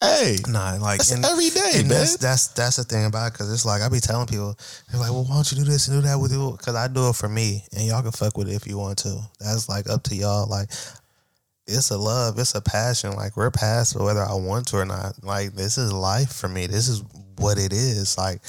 Hey, 0.00 0.36
nah, 0.46 0.78
like 0.80 0.98
that's 0.98 1.10
and, 1.10 1.24
every 1.24 1.50
day, 1.50 1.72
man. 1.78 1.88
That's, 1.88 2.16
that's 2.18 2.48
that's 2.48 2.76
the 2.76 2.84
thing 2.84 3.06
about 3.06 3.28
it 3.28 3.32
because 3.32 3.52
it's 3.52 3.64
like 3.64 3.82
I 3.82 3.88
be 3.88 3.98
telling 3.98 4.28
people, 4.28 4.56
they're 4.90 5.00
like, 5.00 5.10
"Well, 5.10 5.24
why 5.24 5.34
don't 5.34 5.50
you 5.50 5.58
do 5.58 5.64
this 5.64 5.88
and 5.88 6.00
do 6.00 6.06
that 6.06 6.20
with 6.20 6.30
you?" 6.30 6.52
Because 6.52 6.76
I 6.76 6.86
do 6.86 7.08
it 7.08 7.16
for 7.16 7.28
me, 7.28 7.64
and 7.72 7.84
y'all 7.84 8.02
can 8.02 8.12
fuck 8.12 8.36
with 8.36 8.48
it 8.48 8.54
if 8.54 8.64
you 8.64 8.78
want 8.78 8.98
to. 8.98 9.18
That's 9.40 9.68
like 9.68 9.90
up 9.90 10.04
to 10.04 10.14
y'all. 10.14 10.46
Like 10.46 10.70
it's 11.66 11.90
a 11.90 11.98
love, 11.98 12.38
it's 12.38 12.54
a 12.54 12.60
passion. 12.60 13.14
Like 13.14 13.36
we're 13.36 13.50
past 13.50 13.98
whether 13.98 14.22
I 14.22 14.34
want 14.34 14.68
to 14.68 14.76
or 14.76 14.84
not. 14.84 15.22
Like 15.24 15.54
this 15.54 15.78
is 15.78 15.92
life 15.92 16.32
for 16.32 16.48
me. 16.48 16.68
This 16.68 16.86
is 16.86 17.02
what 17.36 17.58
it 17.58 17.72
is. 17.72 18.16
Like 18.16 18.40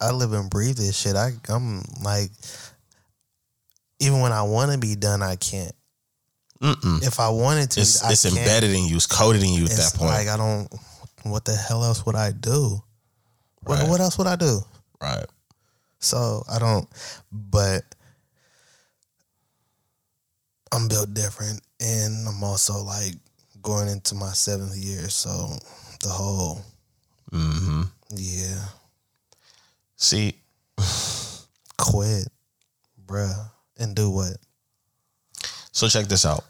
I 0.00 0.12
live 0.12 0.32
and 0.32 0.48
breathe 0.48 0.76
this 0.76 0.96
shit. 0.96 1.16
I 1.16 1.32
I'm 1.48 1.82
like 2.04 2.30
even 4.00 4.20
when 4.20 4.32
I 4.32 4.42
want 4.42 4.72
to 4.72 4.78
be 4.78 4.94
done, 4.94 5.22
I 5.22 5.36
can't. 5.36 5.72
Mm-mm. 6.60 7.06
If 7.06 7.20
I 7.20 7.28
wanted 7.28 7.70
to, 7.72 7.80
it's, 7.80 8.02
it's 8.10 8.24
embedded 8.24 8.70
in 8.70 8.86
you, 8.86 8.96
it's 8.96 9.06
coded 9.06 9.42
in 9.42 9.50
you 9.50 9.64
at 9.64 9.70
that 9.70 9.92
point. 9.94 10.10
Like 10.10 10.28
I 10.28 10.36
don't. 10.36 10.68
What 11.24 11.44
the 11.44 11.54
hell 11.54 11.84
else 11.84 12.04
would 12.06 12.16
I 12.16 12.32
do? 12.32 12.80
Right. 13.64 13.82
What, 13.82 13.90
what 13.90 14.00
else 14.00 14.18
would 14.18 14.26
I 14.26 14.36
do? 14.36 14.60
Right. 15.00 15.26
So 16.00 16.42
I 16.50 16.58
don't. 16.58 16.88
But 17.30 17.82
I'm 20.72 20.88
built 20.88 21.14
different, 21.14 21.60
and 21.80 22.26
I'm 22.26 22.42
also 22.42 22.82
like 22.82 23.14
going 23.62 23.88
into 23.88 24.14
my 24.14 24.32
seventh 24.32 24.76
year. 24.76 25.08
So 25.08 25.50
the 26.02 26.08
whole. 26.08 26.62
Mm-hmm. 27.32 27.82
Yeah. 28.16 28.64
See. 29.96 30.34
quit, 31.78 32.28
bruh, 33.06 33.50
and 33.78 33.94
do 33.94 34.10
what? 34.10 34.36
So 35.78 35.86
check 35.86 36.08
this 36.08 36.26
out. 36.26 36.44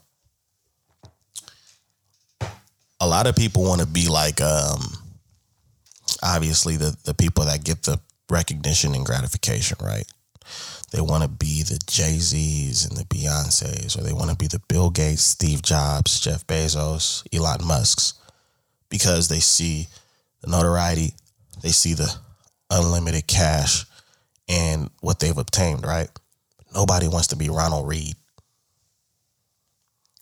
a 3.01 3.07
lot 3.07 3.27
of 3.27 3.37
people 3.37 3.63
want 3.63 3.81
to 3.81 3.87
be 3.87 4.09
like 4.09 4.41
um 4.41 4.81
obviously 6.23 6.77
the 6.77 6.97
the 7.05 7.15
people 7.15 7.45
that 7.45 7.65
get 7.65 7.83
the 7.83 8.01
recognition 8.31 8.95
and 8.95 9.07
gratification, 9.07 9.77
right? 9.83 10.07
They 10.91 11.03
want 11.03 11.23
to 11.23 11.29
be 11.29 11.63
the 11.63 11.79
Jay 11.87 12.19
Z's 12.19 12.87
and 12.87 12.97
the 12.97 13.05
Beyonces, 13.05 13.99
or 13.99 14.03
they 14.03 14.15
want 14.15 14.31
to 14.31 14.37
be 14.37 14.47
the 14.47 14.63
Bill 14.69 14.89
Gates, 14.89 15.23
Steve 15.23 15.61
Jobs, 15.61 16.19
Jeff 16.21 16.47
Bezos, 16.47 17.27
Elon 17.31 17.67
Musk's, 17.67 18.15
because 18.89 19.29
they 19.29 19.41
see 19.41 19.89
the 20.41 20.51
notoriety, 20.51 21.13
they 21.63 21.69
see 21.69 21.93
the 21.93 22.11
unlimited 22.71 23.27
cash 23.27 23.85
and 24.49 24.89
what 25.01 25.21
they've 25.21 25.37
obtained, 25.37 25.85
right? 25.85 26.09
Nobody 26.75 27.09
wants 27.09 27.27
to 27.29 27.37
be 27.37 27.51
Ronald 27.51 27.87
Read. 27.87 28.15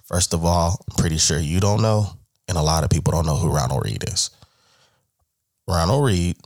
First 0.07 0.35
of 0.35 0.45
all, 0.45 0.85
I'm 0.89 0.97
pretty 0.97 1.19
sure 1.19 1.39
you 1.39 1.59
don't 1.59 1.83
know, 1.83 2.07
and 2.49 2.57
a 2.57 2.63
lot 2.63 2.85
of 2.85 2.91
people 2.91 3.13
don't 3.13 3.27
know 3.27 3.37
who 3.37 3.53
Ronald 3.53 3.85
Read 3.85 4.05
is. 4.09 4.31
Ronald 5.67 6.05
Read 6.05 6.37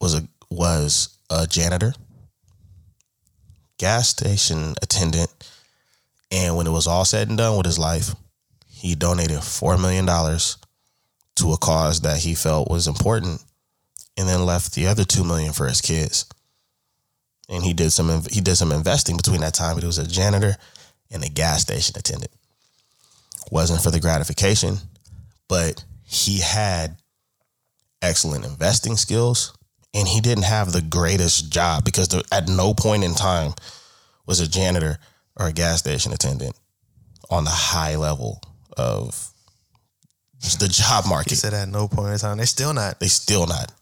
was 0.00 0.14
a 0.14 0.26
was 0.50 1.16
a 1.30 1.46
janitor, 1.46 1.94
gas 3.78 4.08
station 4.08 4.74
attendant, 4.82 5.30
and 6.30 6.56
when 6.56 6.66
it 6.66 6.72
was 6.72 6.88
all 6.88 7.04
said 7.04 7.28
and 7.28 7.38
done 7.38 7.56
with 7.56 7.66
his 7.66 7.78
life, 7.78 8.14
he 8.66 8.96
donated 8.96 9.44
four 9.44 9.78
million 9.78 10.04
dollars 10.04 10.58
to 11.36 11.52
a 11.52 11.56
cause 11.56 12.00
that 12.00 12.18
he 12.18 12.34
felt 12.34 12.68
was 12.68 12.88
important, 12.88 13.42
and 14.16 14.28
then 14.28 14.44
left 14.44 14.74
the 14.74 14.88
other 14.88 15.04
two 15.04 15.22
million 15.22 15.52
for 15.52 15.68
his 15.68 15.80
kids. 15.80 16.26
And 17.48 17.62
he 17.62 17.72
did 17.74 17.92
some 17.92 18.24
he 18.28 18.40
did 18.40 18.56
some 18.56 18.72
investing 18.72 19.16
between 19.16 19.42
that 19.42 19.54
time. 19.54 19.78
He 19.78 19.86
was 19.86 19.98
a 19.98 20.06
janitor 20.06 20.56
and 21.12 21.22
a 21.22 21.28
gas 21.28 21.62
station 21.62 21.94
attendant. 21.96 22.32
Wasn't 23.50 23.80
for 23.80 23.90
the 23.90 24.00
gratification, 24.00 24.78
but 25.48 25.84
he 26.04 26.40
had 26.40 26.96
excellent 28.02 28.44
investing 28.44 28.96
skills 28.96 29.56
and 29.94 30.06
he 30.06 30.20
didn't 30.20 30.44
have 30.44 30.72
the 30.72 30.82
greatest 30.82 31.50
job 31.50 31.84
because 31.84 32.08
the, 32.08 32.22
at 32.30 32.48
no 32.48 32.74
point 32.74 33.02
in 33.02 33.14
time 33.14 33.52
was 34.26 34.40
a 34.40 34.48
janitor 34.48 34.98
or 35.38 35.46
a 35.46 35.52
gas 35.52 35.78
station 35.78 36.12
attendant 36.12 36.54
on 37.30 37.44
the 37.44 37.50
high 37.50 37.96
level 37.96 38.40
of 38.76 39.30
the 40.58 40.68
job 40.68 41.06
market. 41.08 41.30
He 41.30 41.36
said 41.36 41.54
at 41.54 41.68
no 41.68 41.88
point 41.88 42.12
in 42.12 42.18
time. 42.18 42.36
They're 42.36 42.46
still 42.46 42.74
not. 42.74 43.00
They 43.00 43.08
still 43.08 43.46
not, 43.46 43.72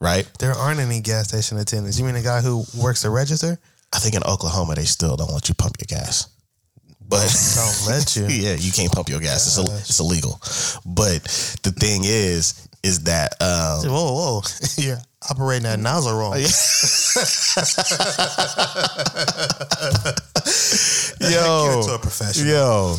right? 0.00 0.28
There 0.38 0.52
aren't 0.52 0.80
any 0.80 1.00
gas 1.00 1.28
station 1.28 1.58
attendants. 1.58 1.98
You 1.98 2.04
mean 2.04 2.16
a 2.16 2.22
guy 2.22 2.40
who 2.40 2.64
works 2.76 3.02
the 3.02 3.10
register? 3.10 3.58
I 3.92 3.98
think 3.98 4.14
in 4.14 4.22
Oklahoma 4.24 4.76
they 4.76 4.84
still 4.84 5.16
don't 5.16 5.32
let 5.32 5.48
you 5.48 5.54
pump 5.54 5.76
your 5.78 5.98
gas. 5.98 6.28
But 7.08 7.28
Don't 7.54 7.86
let 7.88 8.16
you. 8.16 8.26
yeah, 8.28 8.54
you 8.54 8.72
can't 8.72 8.90
pump 8.90 9.08
your 9.08 9.20
gas. 9.20 9.46
It's, 9.46 9.58
Ill- 9.58 9.76
it's 9.76 10.00
illegal. 10.00 10.40
But 10.86 11.22
the 11.62 11.70
thing 11.70 12.02
is, 12.04 12.68
is 12.82 13.04
that 13.04 13.34
um, 13.40 13.90
Whoa, 13.90 14.12
whoa. 14.12 14.42
You're 14.76 14.98
operating 15.30 15.64
that 15.64 15.78
nozzle 15.78 16.18
wrong. 16.18 16.34
Yo, 21.20 21.82
to 21.86 21.94
a 21.94 21.98
professional. 21.98 22.48
Yo. 22.48 22.96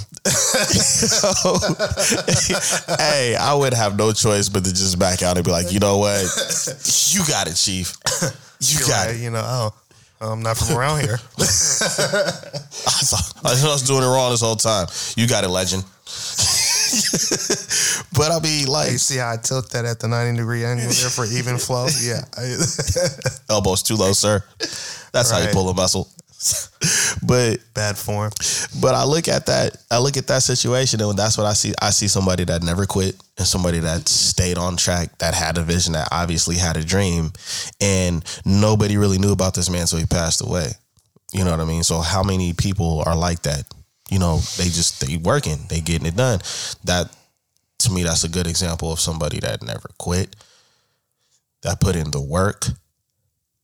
hey, 2.97 3.35
I 3.35 3.53
would 3.53 3.73
have 3.73 3.97
no 3.97 4.11
choice 4.11 4.49
but 4.49 4.65
to 4.65 4.71
just 4.71 4.97
back 4.97 5.21
out 5.21 5.37
and 5.37 5.45
be 5.45 5.51
like, 5.51 5.71
you 5.71 5.79
know 5.79 5.99
what? 5.99 6.23
You 7.09 7.25
got 7.27 7.47
it, 7.47 7.55
Chief. 7.55 7.95
You 8.59 8.79
You're 8.79 8.87
got 8.87 9.07
right, 9.07 9.15
it. 9.15 9.21
You 9.21 9.29
know, 9.29 9.43
oh, 9.43 9.73
I'm 10.21 10.41
not 10.41 10.57
from 10.57 10.77
around 10.77 11.01
here. 11.01 11.19
I, 11.39 13.01
thought, 13.03 13.33
I 13.43 13.49
was 13.49 13.83
doing 13.83 14.03
it 14.03 14.07
wrong 14.07 14.31
this 14.31 14.41
whole 14.41 14.55
time. 14.55 14.87
You 15.17 15.27
got 15.27 15.43
it, 15.43 15.49
legend. 15.49 15.83
but 18.15 18.31
I 18.31 18.39
mean, 18.41 18.67
like, 18.67 18.91
you 18.91 18.97
see 18.97 19.17
how 19.17 19.33
I 19.33 19.37
tilt 19.37 19.71
that 19.71 19.85
at 19.85 19.99
the 19.99 20.07
90 20.07 20.37
degree 20.37 20.63
angle 20.63 20.87
there 20.87 21.09
for 21.09 21.25
even 21.25 21.57
flow? 21.57 21.87
Yeah. 22.01 22.21
elbows 23.49 23.83
too 23.83 23.95
low, 23.95 24.13
sir. 24.13 24.43
That's 25.11 25.31
how 25.31 25.39
you 25.39 25.49
pull 25.51 25.69
a 25.69 25.73
muscle. 25.73 26.09
but 27.25 27.59
Bad 27.75 27.97
form. 27.97 28.31
But 28.79 28.95
I 28.95 29.03
look 29.03 29.27
at 29.27 29.47
that, 29.47 29.75
I 29.91 29.99
look 29.99 30.15
at 30.15 30.27
that 30.27 30.43
situation, 30.43 31.01
and 31.01 31.19
that's 31.19 31.37
what 31.37 31.45
I 31.45 31.51
see. 31.51 31.73
I 31.81 31.89
see 31.89 32.07
somebody 32.07 32.45
that 32.45 32.63
never 32.63 32.85
quit, 32.85 33.21
and 33.37 33.45
somebody 33.45 33.79
that 33.79 34.07
stayed 34.07 34.57
on 34.57 34.77
track, 34.77 35.17
that 35.17 35.33
had 35.33 35.57
a 35.57 35.61
vision, 35.61 35.91
that 35.91 36.07
obviously 36.09 36.55
had 36.55 36.77
a 36.77 36.83
dream, 36.85 37.33
and 37.81 38.23
nobody 38.45 38.95
really 38.95 39.17
knew 39.17 39.33
about 39.33 39.55
this 39.55 39.69
man, 39.69 39.87
so 39.87 39.97
he 39.97 40.05
passed 40.05 40.41
away. 40.41 40.69
You 41.33 41.43
know 41.43 41.51
what 41.51 41.59
I 41.59 41.65
mean? 41.65 41.83
So 41.83 41.99
how 41.99 42.23
many 42.23 42.53
people 42.53 43.03
are 43.05 43.15
like 43.15 43.41
that? 43.41 43.65
You 44.09 44.19
know, 44.19 44.37
they 44.57 44.65
just 44.65 45.05
they 45.05 45.17
working, 45.17 45.57
they 45.67 45.81
getting 45.81 46.07
it 46.07 46.15
done. 46.15 46.39
That 46.85 47.13
to 47.79 47.91
me, 47.91 48.03
that's 48.03 48.23
a 48.23 48.29
good 48.29 48.47
example 48.47 48.93
of 48.93 49.01
somebody 49.01 49.41
that 49.41 49.61
never 49.61 49.89
quit, 49.97 50.33
that 51.63 51.81
put 51.81 51.97
in 51.97 52.11
the 52.11 52.21
work, 52.21 52.67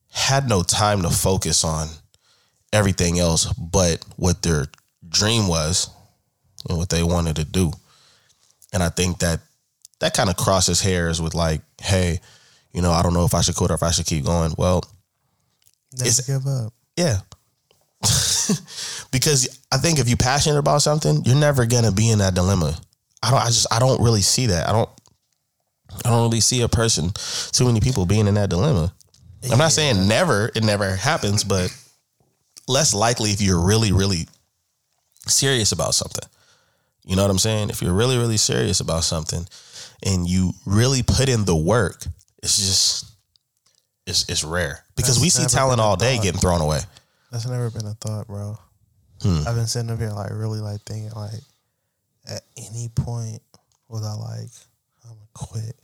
had 0.10 0.50
no 0.50 0.64
time 0.64 1.02
to 1.04 1.10
focus 1.10 1.64
on 1.64 1.88
everything 2.74 3.20
else 3.20 3.46
but 3.54 4.04
what 4.16 4.42
their 4.42 4.66
dream 5.10 5.48
was 5.48 5.90
and 6.70 6.78
what 6.78 6.90
they 6.90 7.04
wanted 7.04 7.36
to 7.38 7.44
do. 7.46 7.72
And 8.74 8.82
I 8.82 8.90
think 8.90 9.20
that 9.20 9.40
that 10.00 10.14
kind 10.14 10.30
of 10.30 10.38
crosses 10.38 10.82
hairs 10.82 11.22
with 11.22 11.34
like, 11.36 11.62
hey, 11.82 12.20
you 12.74 12.82
know, 12.82 12.92
I 12.92 13.02
don't 13.04 13.14
know 13.14 13.26
if 13.26 13.34
I 13.34 13.42
should 13.42 13.56
quit 13.56 13.72
or 13.72 13.74
if 13.76 13.84
I 13.84 13.92
should 13.92 14.06
keep 14.06 14.24
going. 14.26 14.54
Well, 14.58 14.84
Never 15.94 16.08
It's- 16.10 16.26
give 16.26 16.48
up. 16.48 16.74
yeah. 16.96 17.20
because 19.12 19.48
I 19.72 19.78
think 19.78 20.00
if 20.00 20.08
you're 20.08 20.18
passionate 20.18 20.58
about 20.58 20.82
something, 20.82 21.24
you're 21.26 21.36
never 21.36 21.66
gonna 21.66 21.92
be 21.92 22.10
in 22.10 22.20
that 22.20 22.34
dilemma. 22.34 22.78
I 23.22 23.30
don't 23.32 23.42
I 23.42 23.48
just 23.48 23.68
I 23.72 23.80
don't 23.80 24.02
really 24.02 24.22
see 24.22 24.48
that. 24.48 24.68
I 24.68 24.72
don't 24.72 24.90
I 26.06 26.10
don't 26.10 26.22
really 26.24 26.40
see 26.40 26.62
a 26.62 26.70
person, 26.70 27.12
too 27.52 27.66
many 27.66 27.82
people 27.82 28.06
being 28.06 28.28
in 28.28 28.36
that 28.36 28.50
dilemma. 28.50 28.94
I'm 29.52 29.58
not 29.58 29.72
saying 29.74 30.08
never, 30.08 30.50
it 30.56 30.64
never 30.64 30.96
happens, 30.96 31.44
but 31.44 31.76
less 32.68 32.94
likely 32.94 33.32
if 33.32 33.42
you're 33.42 33.60
really, 33.60 33.92
really 33.92 34.28
serious 35.28 35.72
about 35.72 35.94
something. 35.94 36.28
You 37.04 37.16
know 37.16 37.24
what 37.24 37.32
I'm 37.32 37.40
saying? 37.40 37.70
If 37.70 37.82
you're 37.82 37.94
really, 37.94 38.18
really 38.18 38.38
serious 38.38 38.80
about 38.80 39.04
something 39.04 39.48
and 40.04 40.30
you 40.30 40.54
really 40.66 41.04
put 41.04 41.30
in 41.30 41.46
the 41.46 41.56
work, 41.56 42.06
it's 42.44 42.58
just 42.58 43.12
it's 44.06 44.30
it's 44.30 44.44
rare. 44.44 44.84
Because 44.96 45.16
That's 45.16 45.24
we 45.24 45.30
see 45.30 45.46
talent 45.46 45.82
all 45.82 45.96
day 45.96 46.16
thought. 46.18 46.24
getting 46.24 46.42
thrown 46.42 46.62
away. 46.62 46.80
That's 47.32 47.48
never 47.48 47.70
been 47.70 47.86
a 47.86 47.94
thought, 47.96 48.28
bro. 48.28 48.58
Hmm. 49.22 49.48
I've 49.48 49.56
been 49.56 49.68
sitting 49.68 49.90
up 49.90 50.00
here 50.00 50.12
like 50.12 50.32
really 50.32 50.60
like 50.60 50.82
thinking 50.82 51.12
like 51.16 51.40
at 52.28 52.42
any 52.58 52.90
point 52.90 53.42
was 53.88 54.06
I 54.06 54.14
like 54.14 54.50
I'm 55.04 55.16
gonna 55.16 55.28
quit? 55.34 55.76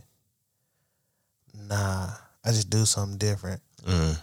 Nah, 1.67 2.09
I 2.45 2.49
just 2.49 2.69
do 2.69 2.85
something 2.85 3.17
different. 3.17 3.61
Mm. 3.85 4.17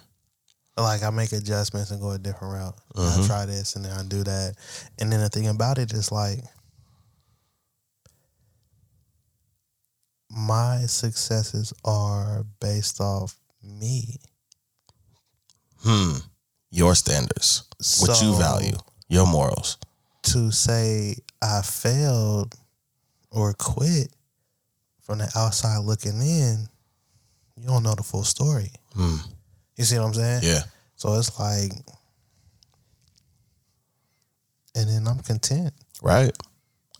Like 0.76 1.02
I 1.04 1.10
make 1.10 1.32
adjustments 1.32 1.90
and 1.92 2.00
go 2.00 2.10
a 2.10 2.18
different 2.18 2.54
route. 2.54 2.78
Mhm. 2.96 3.24
I 3.24 3.26
try 3.26 3.46
this 3.46 3.76
and 3.76 3.84
then 3.84 3.92
I 3.92 4.02
do 4.02 4.24
that. 4.24 4.54
And 4.98 5.12
then 5.12 5.20
the 5.20 5.28
thing 5.28 5.46
about 5.48 5.78
it 5.78 5.92
is 5.92 6.10
like 6.10 6.42
my 10.30 10.87
successes 10.87 11.72
are 11.84 12.44
based 12.60 13.00
off 13.00 13.37
me. 13.62 14.18
Hmm. 15.82 16.16
Your 16.70 16.94
standards, 16.96 17.64
what 18.00 18.20
you 18.20 18.37
value, 18.37 18.76
your 19.08 19.26
morals. 19.26 19.78
to 20.22 20.50
say 20.50 21.14
I 21.42 21.60
failed 21.62 22.54
or 23.30 23.52
quit 23.52 24.08
from 25.02 25.18
the 25.18 25.30
outside 25.37 25.84
looking 25.84 26.20
in, 26.22 26.68
you 27.56 27.66
don't 27.68 27.82
know 27.82 27.94
the 27.94 28.02
full 28.02 28.24
story. 28.24 28.72
Hmm. 28.94 29.16
You 29.76 29.84
see 29.84 29.98
what 29.98 30.06
I'm 30.06 30.14
saying? 30.14 30.40
Yeah. 30.44 30.60
So 30.96 31.14
it's 31.18 31.38
like, 31.38 31.72
and 34.74 34.88
then 34.88 35.06
I'm 35.06 35.20
content. 35.20 35.72
Right. 36.02 36.32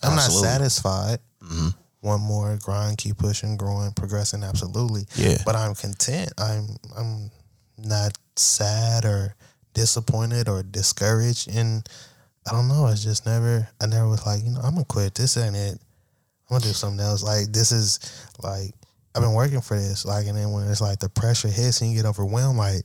I'm 0.03 0.13
Absolutely. 0.13 0.49
not 0.49 0.53
satisfied. 0.53 1.19
hmm 1.43 1.69
One 2.01 2.21
more 2.21 2.59
grind, 2.63 2.99
keep 2.99 3.17
pushing, 3.19 3.57
growing, 3.57 3.93
progressing. 3.93 4.43
Absolutely, 4.45 5.07
Yeah. 5.17 5.39
but 5.45 5.57
I'm 5.57 5.75
content. 5.75 6.33
I'm 6.39 6.77
I'm 6.97 7.31
not 7.79 8.17
sad 8.37 9.05
or 9.05 9.35
disappointed 9.73 10.49
or 10.49 10.63
discouraged. 10.63 11.49
And 11.49 11.87
I 12.47 12.53
don't 12.53 12.69
know. 12.69 12.87
It's 12.89 13.03
just 13.03 13.25
never. 13.27 13.69
I 13.81 13.87
never 13.87 14.09
was 14.09 14.25
like, 14.27 14.45
you 14.45 14.51
know, 14.51 14.61
I'm 14.61 14.75
gonna 14.75 14.85
quit. 14.85 15.15
This 15.15 15.37
ain't 15.37 15.57
it. 15.57 15.79
I'm 16.51 16.59
gonna 16.59 16.65
do 16.65 16.73
something 16.73 17.01
else. 17.01 17.23
Like 17.23 17.53
this 17.53 17.73
is 17.73 17.99
like 18.43 18.73
I've 19.15 19.23
been 19.23 19.35
working 19.35 19.61
for 19.61 19.79
this. 19.79 20.05
Like, 20.05 20.27
and 20.27 20.37
then 20.37 20.51
when 20.51 20.69
it's 20.69 20.81
like 20.81 20.99
the 20.99 21.09
pressure 21.09 21.49
hits 21.49 21.81
and 21.81 21.91
you 21.91 21.97
get 21.97 22.07
overwhelmed, 22.09 22.59
like 22.59 22.83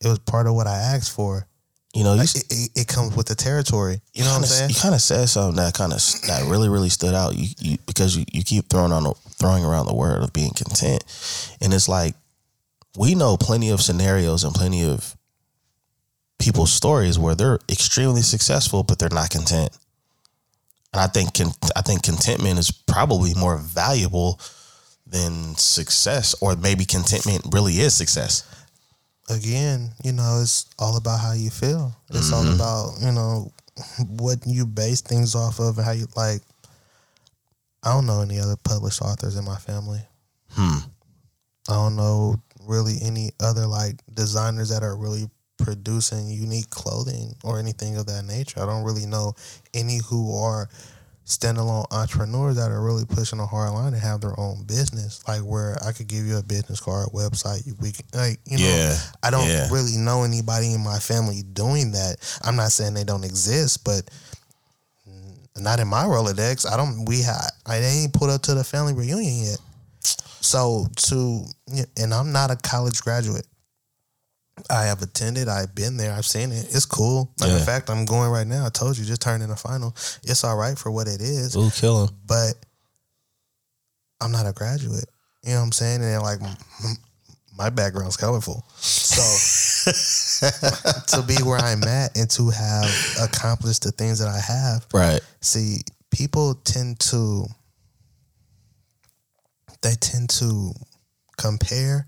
it 0.00 0.08
was 0.08 0.18
part 0.20 0.46
of 0.46 0.54
what 0.54 0.66
I 0.66 0.76
asked 0.76 1.14
for. 1.14 1.46
You 1.94 2.02
know, 2.02 2.14
you, 2.14 2.20
Like, 2.20 2.34
it, 2.34 2.44
it, 2.50 2.70
it 2.74 2.88
comes 2.88 3.14
with 3.14 3.26
the 3.26 3.36
territory. 3.36 4.00
You 4.12 4.24
know 4.24 4.30
what 4.30 4.38
I'm 4.38 4.44
saying? 4.46 4.70
You 4.70 4.76
kind 4.76 4.94
of 4.94 5.00
said 5.00 5.28
something 5.28 5.56
that 5.56 5.74
kind 5.74 5.92
of 5.92 5.98
that 6.26 6.44
really, 6.48 6.68
really 6.68 6.88
stood 6.88 7.14
out. 7.14 7.36
You, 7.36 7.46
you 7.60 7.78
because 7.86 8.16
you, 8.16 8.24
you 8.32 8.42
keep 8.42 8.68
throwing 8.68 8.90
on 8.90 9.04
the, 9.04 9.14
throwing 9.38 9.64
around 9.64 9.86
the 9.86 9.94
word 9.94 10.22
of 10.22 10.32
being 10.32 10.50
content, 10.50 11.04
and 11.60 11.72
it's 11.72 11.88
like 11.88 12.16
we 12.98 13.14
know 13.14 13.36
plenty 13.36 13.70
of 13.70 13.80
scenarios 13.80 14.42
and 14.42 14.52
plenty 14.52 14.84
of 14.84 15.16
people's 16.40 16.72
stories 16.72 17.16
where 17.16 17.36
they're 17.36 17.60
extremely 17.70 18.22
successful, 18.22 18.82
but 18.82 18.98
they're 18.98 19.08
not 19.08 19.30
content. 19.30 19.70
and 20.92 21.00
I 21.00 21.06
think 21.06 21.40
I 21.76 21.82
think 21.82 22.02
contentment 22.02 22.58
is 22.58 22.72
probably 22.72 23.34
more 23.34 23.56
valuable 23.56 24.40
than 25.14 25.54
success, 25.56 26.34
or 26.42 26.56
maybe 26.56 26.84
contentment 26.84 27.46
really 27.52 27.74
is 27.74 27.94
success. 27.94 28.42
Again, 29.30 29.92
you 30.02 30.12
know, 30.12 30.40
it's 30.42 30.66
all 30.78 30.96
about 30.98 31.20
how 31.20 31.32
you 31.32 31.48
feel. 31.50 31.94
It's 32.10 32.32
all 32.32 32.44
Mm-hmm. 32.44 32.54
about 32.56 33.00
you 33.00 33.12
know 33.12 33.52
what 34.08 34.38
you 34.46 34.66
base 34.66 35.00
things 35.00 35.34
off 35.34 35.60
of 35.60 35.78
and 35.78 35.86
how 35.86 35.92
you 35.92 36.06
like. 36.16 36.42
I 37.82 37.92
don't 37.92 38.06
know 38.06 38.20
any 38.22 38.38
other 38.40 38.56
published 38.56 39.02
authors 39.02 39.36
in 39.36 39.44
my 39.44 39.56
family. 39.56 40.00
Hmm. 40.50 40.78
I 41.68 41.74
don't 41.74 41.96
know 41.96 42.36
really 42.66 42.96
any 43.02 43.30
other 43.40 43.66
like 43.66 43.96
designers 44.12 44.68
that 44.70 44.82
are 44.82 44.96
really 44.96 45.28
producing 45.58 46.28
unique 46.28 46.68
clothing 46.70 47.34
or 47.44 47.58
anything 47.58 47.96
of 47.96 48.06
that 48.06 48.24
nature. 48.24 48.60
I 48.60 48.66
don't 48.66 48.84
really 48.84 49.06
know 49.06 49.34
any 49.72 50.00
who 50.08 50.34
are 50.36 50.68
standalone 51.26 51.86
entrepreneurs 51.90 52.56
that 52.56 52.70
are 52.70 52.82
really 52.82 53.04
pushing 53.06 53.40
a 53.40 53.46
hard 53.46 53.72
line 53.72 53.94
and 53.94 54.02
have 54.02 54.20
their 54.20 54.38
own 54.38 54.64
business. 54.64 55.26
Like 55.26 55.40
where 55.40 55.78
I 55.84 55.92
could 55.92 56.06
give 56.06 56.26
you 56.26 56.36
a 56.36 56.42
business 56.42 56.80
card, 56.80 57.08
website, 57.08 57.64
we 57.80 57.92
can 57.92 58.04
like 58.14 58.38
you 58.46 58.58
know. 58.58 58.64
Yeah, 58.64 58.96
I 59.22 59.30
don't 59.30 59.48
yeah. 59.48 59.68
really 59.70 59.96
know 59.96 60.24
anybody 60.24 60.74
in 60.74 60.84
my 60.84 60.98
family 60.98 61.42
doing 61.52 61.92
that. 61.92 62.16
I'm 62.42 62.56
not 62.56 62.72
saying 62.72 62.94
they 62.94 63.04
don't 63.04 63.24
exist, 63.24 63.84
but 63.84 64.08
not 65.56 65.80
in 65.80 65.88
my 65.88 66.04
Rolodex. 66.04 66.70
I 66.70 66.76
don't. 66.76 67.04
We 67.06 67.22
had. 67.22 67.48
I 67.66 67.76
ain't 67.78 68.12
put 68.12 68.30
up 68.30 68.42
to 68.42 68.54
the 68.54 68.64
family 68.64 68.92
reunion 68.92 69.44
yet. 69.44 69.58
So 70.00 70.86
to 71.08 71.44
and 71.96 72.12
I'm 72.12 72.32
not 72.32 72.50
a 72.50 72.56
college 72.56 73.00
graduate. 73.00 73.46
I 74.70 74.84
have 74.84 75.02
attended. 75.02 75.48
I've 75.48 75.74
been 75.74 75.96
there. 75.96 76.12
I've 76.12 76.24
seen 76.26 76.50
it. 76.52 76.64
It's 76.74 76.86
cool. 76.86 77.32
Matter 77.40 77.52
Yeah. 77.52 77.58
of 77.58 77.66
fact, 77.66 77.90
I'm 77.90 78.04
going 78.04 78.30
right 78.30 78.46
now. 78.46 78.64
I 78.66 78.70
told 78.70 78.96
you, 78.96 79.04
just 79.04 79.20
turned 79.22 79.42
in 79.42 79.50
the 79.50 79.56
final. 79.56 79.94
It's 80.22 80.42
all 80.44 80.56
right 80.56 80.78
for 80.78 80.90
what 80.90 81.06
it 81.06 81.20
is, 81.20 81.54
Ooh, 81.56 81.70
kill 81.70 82.04
him. 82.06 82.14
but 82.26 82.54
I'm 84.20 84.32
not 84.32 84.46
a 84.46 84.52
graduate. 84.52 85.04
You 85.42 85.50
know 85.52 85.58
what 85.58 85.64
I'm 85.66 85.72
saying? 85.72 86.02
And 86.02 86.22
like, 86.22 86.40
my 87.56 87.68
background's 87.70 88.16
colorful. 88.16 88.64
So 88.80 89.22
to 91.08 91.22
be 91.26 91.36
where 91.42 91.58
I'm 91.58 91.82
at 91.84 92.16
and 92.16 92.28
to 92.30 92.48
have 92.50 92.90
accomplished 93.22 93.82
the 93.82 93.92
things 93.92 94.18
that 94.20 94.28
I 94.28 94.40
have, 94.40 94.86
Right. 94.94 95.20
see, 95.42 95.82
people 96.10 96.54
tend 96.54 96.98
to 97.00 97.46
they 99.82 99.94
tend 100.00 100.30
to 100.30 100.72
compare, 101.36 102.06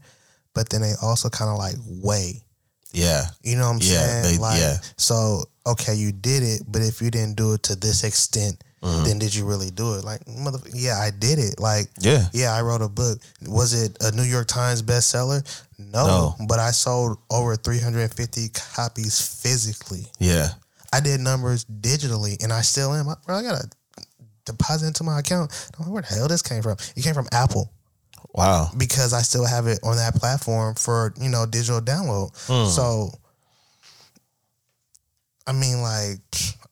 but 0.54 0.70
then 0.70 0.80
they 0.80 0.94
also 1.02 1.28
kind 1.28 1.50
of 1.50 1.58
like 1.58 1.74
weigh. 1.86 2.42
Yeah. 2.96 3.26
You 3.42 3.56
know 3.56 3.68
what 3.68 3.76
I'm 3.76 3.82
Yeah, 3.82 4.06
saying? 4.06 4.22
they- 4.22 4.38
like, 4.38 4.58
yeah. 4.60 4.76
so 4.96 5.44
okay, 5.66 5.94
you 5.94 6.12
did 6.12 6.42
it, 6.42 6.62
but 6.66 6.82
if 6.82 7.00
you 7.02 7.10
didn't 7.10 7.36
do 7.36 7.52
it 7.54 7.62
to 7.64 7.76
this 7.76 8.02
extent, 8.04 8.62
Mm-hmm. 8.82 9.04
then 9.04 9.18
did 9.18 9.34
you 9.34 9.46
really 9.46 9.70
do 9.70 9.94
it? 9.94 10.04
Like, 10.04 10.20
mother, 10.28 10.58
yeah, 10.72 10.98
I 10.98 11.10
did 11.10 11.38
it. 11.40 11.58
Like, 11.58 11.88
Yeah. 11.98 12.28
yeah, 12.32 12.52
I 12.54 12.60
wrote 12.60 12.82
a 12.82 12.88
book. 12.88 13.18
Was 13.46 13.72
it 13.72 13.96
a 14.00 14.12
New 14.12 14.22
York 14.22 14.46
Times 14.46 14.82
bestseller? 14.82 15.42
No, 15.78 16.06
No. 16.06 16.36
but 16.46 16.58
I 16.60 16.70
sold 16.70 17.18
over 17.30 17.56
350 17.56 18.50
copies 18.50 19.18
physically. 19.20 20.06
Yeah. 20.20 20.50
I 20.92 21.00
did 21.00 21.20
numbers 21.20 21.64
digitally, 21.64 22.40
and 22.44 22.52
I 22.52 22.60
still 22.62 22.94
am. 22.94 23.08
I, 23.08 23.14
bro, 23.26 23.36
I 23.36 23.42
got 23.42 23.60
to 23.62 23.68
deposit 24.44 24.86
into 24.86 25.02
my 25.04 25.18
account. 25.18 25.50
I'm 25.78 25.86
like, 25.86 25.92
where 25.92 26.02
the 26.02 26.14
hell 26.14 26.28
this 26.28 26.42
came 26.42 26.62
from? 26.62 26.76
It 26.94 27.02
came 27.02 27.14
from 27.14 27.28
Apple 27.32 27.72
Wow. 28.36 28.70
because 28.76 29.12
I 29.14 29.22
still 29.22 29.46
have 29.46 29.66
it 29.66 29.80
on 29.82 29.96
that 29.96 30.14
platform 30.14 30.74
for 30.74 31.14
you 31.20 31.28
know 31.30 31.46
digital 31.46 31.80
download. 31.80 32.30
Hmm. 32.46 32.68
So, 32.68 33.10
I 35.46 35.52
mean, 35.52 35.80
like, 35.80 36.18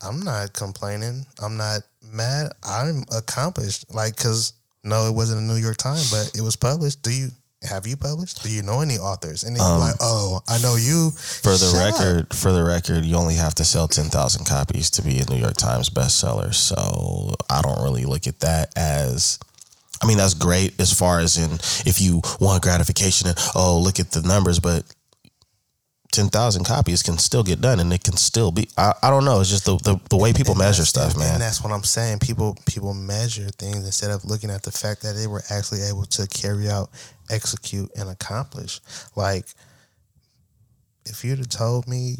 I'm 0.03 0.21
not 0.21 0.53
complaining. 0.53 1.25
I'm 1.43 1.57
not 1.57 1.83
mad. 2.13 2.53
I'm 2.63 3.05
accomplished. 3.17 3.93
Like, 3.95 4.17
cause 4.17 4.53
no, 4.83 5.09
it 5.09 5.15
wasn't 5.15 5.41
a 5.41 5.45
New 5.45 5.57
York 5.61 5.77
Times, 5.79 6.11
but 6.11 6.39
it 6.39 6.43
was 6.43 6.57
published. 6.57 7.03
Do 7.03 7.11
you 7.13 7.29
have 7.63 7.87
you 7.87 7.97
published? 7.97 8.43
Do 8.43 8.51
you 8.51 8.63
know 8.63 8.81
any 8.83 8.99
authors? 8.99 9.43
And 9.45 9.57
then 9.57 9.63
you're 9.67 9.79
like, 9.79 9.95
oh, 10.01 10.41
I 10.47 10.59
know 10.59 10.77
you. 10.77 11.07
Um, 11.07 11.11
For 11.13 11.53
the 11.53 11.71
Shut 11.73 11.95
up. 11.95 11.99
record, 11.99 12.35
for 12.35 12.53
the 12.53 12.63
record, 12.63 13.07
you 13.07 13.17
only 13.17 13.37
have 13.37 13.55
to 13.55 13.65
sell 13.65 13.89
ten 13.89 14.07
thousand 14.07 14.45
copies 14.45 14.91
to 14.91 15.03
be 15.03 15.19
a 15.21 15.25
New 15.31 15.39
York 15.39 15.57
Times 15.57 15.89
bestseller. 15.89 16.53
So 16.53 17.35
I 17.49 17.63
don't 17.63 17.83
really 17.83 18.05
look 18.05 18.27
at 18.27 18.41
that 18.41 18.77
as. 18.77 19.39
I 20.05 20.07
mean, 20.07 20.19
that's 20.19 20.35
great 20.35 20.79
as 20.79 20.93
far 20.93 21.21
as 21.21 21.39
in 21.39 21.55
if 21.89 21.99
you 21.99 22.21
want 22.39 22.63
gratification 22.63 23.29
and 23.29 23.39
oh, 23.55 23.81
look 23.81 23.99
at 23.99 24.11
the 24.11 24.21
numbers, 24.21 24.61
but 24.61 24.85
ten 26.13 26.29
thousand 26.29 26.65
copies 26.65 27.03
can 27.03 27.17
still 27.17 27.43
get 27.43 27.63
done, 27.63 27.81
and 27.81 27.91
it 27.91 28.05
can 28.05 28.19
still 28.19 28.53
be. 28.53 28.69
I, 28.77 28.93
I 29.03 29.09
don't 29.09 29.25
know. 29.25 29.41
It's 29.41 29.49
just 29.49 29.65
the 29.65 29.79
the, 29.79 29.99
the 30.11 30.19
way 30.19 30.35
people 30.35 30.53
And 30.53 30.61
measure 30.61 30.85
stuff, 30.85 31.17
man. 31.17 31.33
And 31.35 31.43
that's 31.43 31.63
what 31.63 31.73
I'm 31.73 31.85
saying. 31.85 32.19
People 32.19 32.55
people 32.67 32.93
measure 32.93 33.49
things 33.49 33.85
instead 33.85 34.11
of 34.11 34.27
looking 34.27 34.51
at 34.51 34.63
the 34.63 34.73
fact 34.73 35.01
that 35.03 35.17
they 35.17 35.27
were 35.27 35.43
actually 35.49 35.83
able 35.83 36.05
to 36.05 36.27
carry 36.27 36.69
out, 36.69 36.91
execute, 37.31 37.91
and 37.97 38.11
accomplish. 38.11 38.81
Like, 39.17 39.47
if 41.07 41.25
you'd 41.25 41.39
have 41.39 41.49
told 41.49 41.89
me 41.89 42.17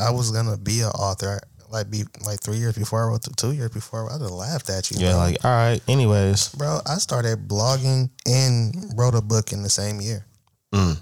I 0.00 0.10
was 0.12 0.30
gonna 0.30 0.56
be 0.56 0.82
an 0.82 0.90
author, 0.90 1.40
like 1.72 1.90
be 1.90 2.04
like 2.24 2.40
three 2.40 2.58
years 2.58 2.76
before 2.76 3.02
I 3.02 3.08
wrote, 3.08 3.22
the, 3.22 3.30
two 3.34 3.52
years 3.52 3.70
before, 3.70 4.06
I'd 4.12 4.20
have 4.20 4.30
laughed 4.30 4.68
at 4.70 4.90
you. 4.90 4.98
Yeah, 5.00 5.12
bro. 5.12 5.18
like 5.18 5.44
all 5.44 5.50
right. 5.50 5.80
Anyways, 5.88 6.50
bro, 6.50 6.78
I 6.86 6.96
started 6.96 7.48
blogging 7.48 8.10
and 8.26 8.92
wrote 8.96 9.14
a 9.14 9.22
book 9.22 9.52
in 9.52 9.62
the 9.62 9.70
same 9.70 10.00
year. 10.00 10.24
Mm. 10.74 10.98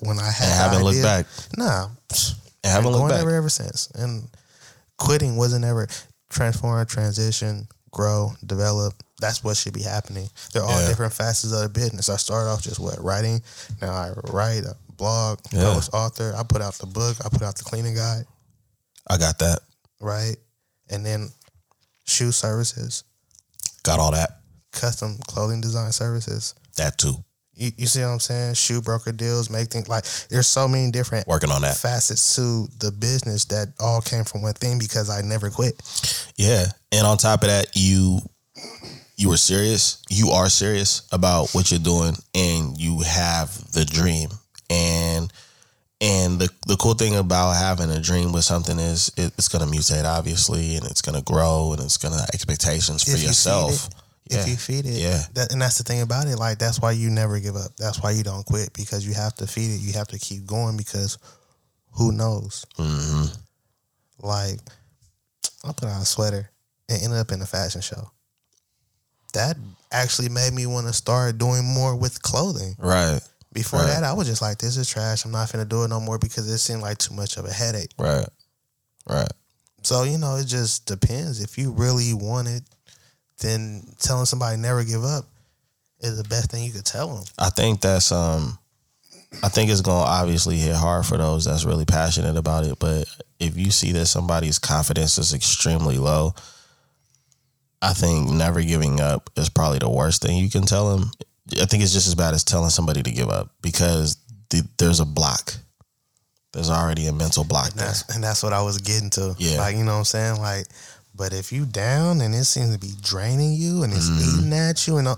When 0.00 0.18
I 0.18 0.30
had 0.30 0.48
and 0.48 0.54
haven't 0.54 0.82
looked 0.84 1.02
back. 1.02 1.26
Nah, 1.56 1.88
And 2.64 2.72
haven't 2.72 2.90
looked 2.92 3.10
back. 3.10 3.20
ever 3.20 3.34
ever 3.34 3.48
since. 3.48 3.88
And 3.94 4.28
quitting 4.98 5.36
wasn't 5.36 5.64
ever 5.64 5.86
transform, 6.30 6.84
transition, 6.86 7.68
grow, 7.90 8.32
develop. 8.44 8.94
That's 9.20 9.44
what 9.44 9.56
should 9.56 9.72
be 9.74 9.82
happening. 9.82 10.28
They're 10.52 10.64
all 10.64 10.80
Yeah. 10.80 10.88
different 10.88 11.12
facets 11.12 11.52
of 11.52 11.60
the 11.60 11.68
business. 11.68 12.08
I 12.08 12.16
started 12.16 12.50
off 12.50 12.62
just 12.62 12.80
what 12.80 13.02
writing. 13.02 13.42
Now 13.80 13.92
I 13.92 14.10
write 14.30 14.64
a 14.64 14.76
blog, 14.96 15.40
Yeah. 15.52 15.64
publish 15.64 15.88
author. 15.92 16.34
I 16.36 16.42
put 16.42 16.62
out 16.62 16.74
the 16.74 16.86
book. 16.86 17.16
I 17.24 17.28
put 17.28 17.42
out 17.42 17.56
the 17.56 17.64
cleaning 17.64 17.94
guide, 17.94 18.24
I 19.08 19.16
got 19.18 19.38
that. 19.38 19.60
right? 20.00 20.36
And 20.90 21.04
then 21.04 21.30
shoe 22.06 22.32
services, 22.32 23.04
Got 23.82 23.98
all 24.00 24.12
that. 24.12 24.40
custom 24.72 25.18
clothing 25.26 25.60
design 25.60 25.92
services. 25.92 26.54
That 26.76 26.98
too. 26.98 27.16
You, 27.56 27.70
you 27.76 27.86
see 27.86 28.00
what 28.00 28.08
I'm 28.08 28.18
saying? 28.20 28.54
Shoe 28.54 28.80
broker 28.82 29.12
deals, 29.12 29.48
make 29.48 29.68
things 29.70 29.88
like 29.88 30.04
there's 30.28 30.48
so 30.48 30.66
many 30.66 30.90
different 30.90 31.28
Working 31.28 31.52
on 31.52 31.62
that. 31.62 31.76
facets 31.76 32.34
to 32.34 32.66
the 32.78 32.90
business 32.90 33.44
that 33.46 33.68
all 33.78 34.00
came 34.00 34.24
from 34.24 34.42
one 34.42 34.54
thing 34.54 34.78
because 34.78 35.08
I 35.08 35.20
never 35.22 35.50
quit. 35.50 35.80
Yeah, 36.36 36.66
and 36.90 37.06
on 37.06 37.16
top 37.16 37.42
of 37.42 37.48
that, 37.48 37.68
you 37.74 38.20
you 39.16 39.28
were 39.28 39.36
serious. 39.36 40.02
You 40.10 40.30
are 40.30 40.48
serious 40.48 41.02
about 41.12 41.50
what 41.54 41.70
you're 41.70 41.78
doing, 41.78 42.16
and 42.34 42.76
you 42.76 43.00
have 43.02 43.70
the 43.70 43.84
dream. 43.84 44.30
And 44.70 45.32
and 46.00 46.38
the 46.38 46.50
the 46.66 46.76
cool 46.76 46.94
thing 46.94 47.16
about 47.16 47.52
having 47.52 47.90
a 47.90 48.00
dream 48.00 48.32
with 48.32 48.44
something 48.44 48.78
is 48.78 49.10
it, 49.16 49.32
it's 49.38 49.48
going 49.48 49.64
to 49.64 49.70
mutate, 49.70 50.04
obviously, 50.04 50.76
and 50.76 50.84
it's 50.86 51.02
going 51.02 51.16
to 51.16 51.24
grow, 51.24 51.72
and 51.72 51.80
it's 51.82 51.96
going 51.96 52.14
to 52.14 52.26
expectations 52.34 53.04
for 53.04 53.12
If 53.12 53.22
you 53.22 53.28
yourself. 53.28 53.72
it, 53.72 53.94
yeah, 54.30 54.40
If 54.40 54.48
you 54.48 54.56
feed 54.56 54.86
it, 54.86 55.00
Yeah. 55.00 55.22
That, 55.34 55.52
and 55.52 55.60
that's 55.60 55.78
the 55.78 55.84
thing 55.84 56.00
about 56.00 56.26
it. 56.26 56.36
Like 56.36 56.58
that's 56.58 56.80
why 56.80 56.92
you 56.92 57.10
never 57.10 57.38
give 57.40 57.56
up. 57.56 57.76
That's 57.76 58.02
why 58.02 58.12
you 58.12 58.22
don't 58.22 58.44
quit 58.44 58.72
because 58.72 59.06
you 59.06 59.14
have 59.14 59.34
to 59.36 59.46
feed 59.46 59.70
it. 59.74 59.80
You 59.80 59.92
have 59.94 60.08
to 60.08 60.18
keep 60.18 60.46
going 60.46 60.76
because 60.76 61.18
who 61.92 62.10
knows? 62.10 62.64
hmm 62.76 63.24
Like 64.20 64.58
I 65.62 65.72
put 65.72 65.84
on 65.88 66.00
a 66.00 66.06
sweater 66.06 66.50
and 66.88 67.02
ended 67.02 67.18
up 67.18 67.32
in 67.32 67.40
a 67.42 67.46
fashion 67.46 67.80
show. 67.82 68.10
That 69.34 69.56
actually 69.90 70.28
made 70.28 70.52
me 70.52 70.66
want 70.66 70.86
to 70.86 70.92
start 70.92 71.38
doing 71.38 71.64
more 71.64 71.94
with 71.96 72.22
clothing. 72.22 72.76
right, 72.78 73.20
Before 73.54 73.80
Right. 73.80 73.86
that, 73.86 74.04
I 74.04 74.12
was 74.12 74.26
just 74.26 74.42
like, 74.42 74.58
"This 74.58 74.76
is 74.76 74.88
trash. 74.88 75.24
I'm 75.24 75.30
not 75.30 75.50
gonna 75.50 75.64
do 75.64 75.84
it 75.84 75.88
no 75.88 76.00
more" 76.00 76.18
because 76.18 76.46
it 76.50 76.58
seemed 76.58 76.82
like 76.82 76.98
too 76.98 77.14
much 77.14 77.36
of 77.38 77.46
a 77.46 77.52
headache. 77.52 77.92
right, 77.98 78.28
right. 79.08 79.32
So 79.82 80.02
you 80.02 80.18
know, 80.18 80.36
it 80.36 80.46
just 80.46 80.86
depends. 80.86 81.40
If 81.40 81.56
you 81.56 81.70
really 81.70 82.12
want 82.12 82.48
it, 82.48 82.64
then 83.38 83.94
telling 84.00 84.26
somebody 84.26 84.56
never 84.56 84.84
give 84.84 85.04
up 85.04 85.26
is 86.00 86.16
the 86.16 86.28
best 86.28 86.50
thing 86.50 86.64
you 86.64 86.72
could 86.72 86.84
tell 86.84 87.14
them. 87.14 87.24
I 87.38 87.48
think 87.50 87.80
that's 87.80 88.12
um 88.12 88.58
I 89.42 89.48
think 89.48 89.70
it's 89.70 89.80
gonna 89.80 90.04
obviously 90.04 90.58
hit 90.58 90.74
hard 90.74 91.06
for 91.06 91.16
those 91.16 91.44
that's 91.44 91.64
really 91.64 91.84
passionate 91.84 92.36
about 92.36 92.66
it. 92.66 92.78
But 92.78 93.08
if 93.38 93.56
you 93.56 93.70
see 93.70 93.92
that 93.92 94.06
somebody's 94.06 94.58
confidence 94.58 95.18
is 95.18 95.32
extremely 95.32 95.98
low, 95.98 96.34
I 97.82 97.92
think 97.92 98.30
never 98.30 98.62
giving 98.62 99.00
up 99.00 99.30
is 99.36 99.48
probably 99.48 99.78
the 99.78 99.90
worst 99.90 100.22
thing 100.22 100.38
you 100.38 100.50
can 100.50 100.64
tell 100.64 100.96
them. 100.96 101.10
I 101.60 101.66
think 101.66 101.82
it's 101.82 101.92
just 101.92 102.06
as 102.08 102.14
bad 102.14 102.34
as 102.34 102.42
telling 102.44 102.70
somebody 102.70 103.02
to 103.02 103.10
give 103.10 103.28
up 103.28 103.50
because 103.62 104.16
th- 104.50 104.64
there's 104.78 105.00
a 105.00 105.04
block. 105.04 105.52
There's 106.52 106.70
already 106.70 107.06
a 107.06 107.12
mental 107.12 107.44
block 107.44 107.70
And 107.70 107.80
there. 107.80 107.86
that's 107.88 108.14
and 108.14 108.22
that's 108.22 108.42
what 108.42 108.52
I 108.52 108.62
was 108.62 108.78
getting 108.78 109.10
to. 109.10 109.34
Yeah. 109.38 109.58
Like, 109.58 109.76
you 109.76 109.84
know 109.84 109.92
what 109.92 109.98
I'm 109.98 110.04
saying? 110.04 110.40
Like, 110.40 110.66
but 111.14 111.32
if 111.32 111.52
you 111.52 111.66
down 111.66 112.20
and 112.20 112.34
it 112.34 112.44
seems 112.44 112.72
to 112.72 112.78
be 112.78 112.92
draining 113.00 113.52
you 113.54 113.82
and 113.82 113.92
it's 113.92 114.08
Mm-hmm. 114.08 114.38
eating 114.40 114.52
at 114.52 114.86
you 114.86 114.96
and 114.98 115.08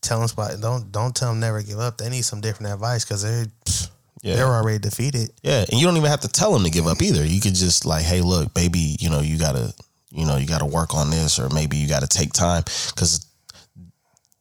tell 0.00 0.18
them 0.18 0.28
somebody 0.28 0.60
don't 0.60 0.90
don't 0.90 1.14
tell 1.14 1.28
them 1.30 1.40
never 1.40 1.62
give 1.62 1.78
up. 1.78 1.98
They 1.98 2.08
need 2.08 2.22
some 2.24 2.40
different 2.40 2.72
advice 2.72 3.04
because 3.04 3.22
they 3.22 3.46
Yeah. 4.22 4.34
They're 4.36 4.46
already 4.46 4.78
defeated. 4.78 5.30
Yeah, 5.42 5.64
and 5.70 5.78
you 5.78 5.86
don't 5.86 5.96
even 5.96 6.10
have 6.10 6.20
to 6.20 6.28
tell 6.28 6.52
them 6.52 6.64
to 6.64 6.70
give 6.70 6.86
up 6.88 7.00
either. 7.02 7.24
You 7.24 7.40
could 7.40 7.54
just 7.54 7.84
like, 7.86 8.04
hey, 8.04 8.20
look, 8.20 8.52
baby, 8.54 8.96
you 8.98 9.10
know, 9.10 9.20
you 9.20 9.38
gotta, 9.38 9.72
you 10.10 10.24
know, 10.26 10.36
you 10.38 10.46
gotta 10.46 10.66
work 10.66 10.94
on 10.94 11.10
this, 11.10 11.38
or 11.38 11.48
maybe 11.50 11.76
you 11.76 11.86
gotta 11.86 12.08
take 12.08 12.32
time 12.32 12.64
because 12.94 13.24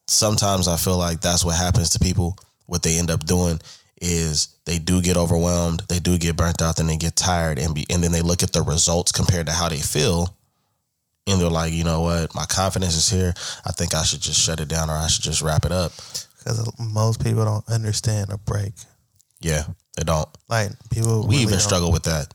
sometimes 0.08 0.68
I 0.68 0.78
feel 0.78 0.98
like 0.98 1.22
that's 1.22 1.44
what 1.44 1.56
happens 1.56 1.92
to 1.92 2.00
people. 2.00 2.38
What 2.66 2.84
they 2.84 3.00
end 3.00 3.12
up 3.12 3.26
doing 3.26 3.60
is 4.02 4.50
they 4.66 4.80
do 4.80 5.02
get 5.02 5.18
overwhelmed, 5.18 5.82
they 5.90 6.00
do 6.00 6.18
get 6.18 6.36
burnt 6.36 6.62
out, 6.62 6.78
then 6.78 6.88
they 6.88 6.98
get 6.98 7.16
tired, 7.16 7.58
and 7.58 7.74
be, 7.74 7.86
and 7.90 8.04
then 8.04 8.12
they 8.12 8.22
look 8.22 8.44
at 8.44 8.54
the 8.54 8.62
results 8.62 9.12
compared 9.12 9.48
to 9.48 9.52
how 9.52 9.70
they 9.70 9.80
feel, 9.80 10.36
and 11.26 11.42
they're 11.42 11.50
like, 11.50 11.74
you 11.74 11.84
know 11.84 12.02
what, 12.02 12.34
my 12.36 12.46
confidence 12.46 12.96
is 12.96 13.10
here. 13.10 13.34
I 13.66 13.72
think 13.72 13.96
I 13.96 14.04
should 14.04 14.22
just 14.22 14.40
shut 14.40 14.60
it 14.60 14.68
down, 14.68 14.90
or 14.90 14.94
I 14.94 15.08
should 15.08 15.24
just 15.24 15.42
wrap 15.42 15.66
it 15.66 15.72
up. 15.72 15.92
Because 16.38 16.72
most 16.80 17.24
people 17.24 17.44
don't 17.46 17.68
understand 17.68 18.32
a 18.32 18.38
break. 18.38 18.74
Yeah, 19.42 19.64
they 19.96 20.04
don't. 20.04 20.30
Like 20.48 20.72
people, 20.90 21.24
We 21.24 21.36
really 21.36 21.44
even 21.44 21.60
struggle 21.60 21.92
with 21.92 22.04
that. 22.04 22.34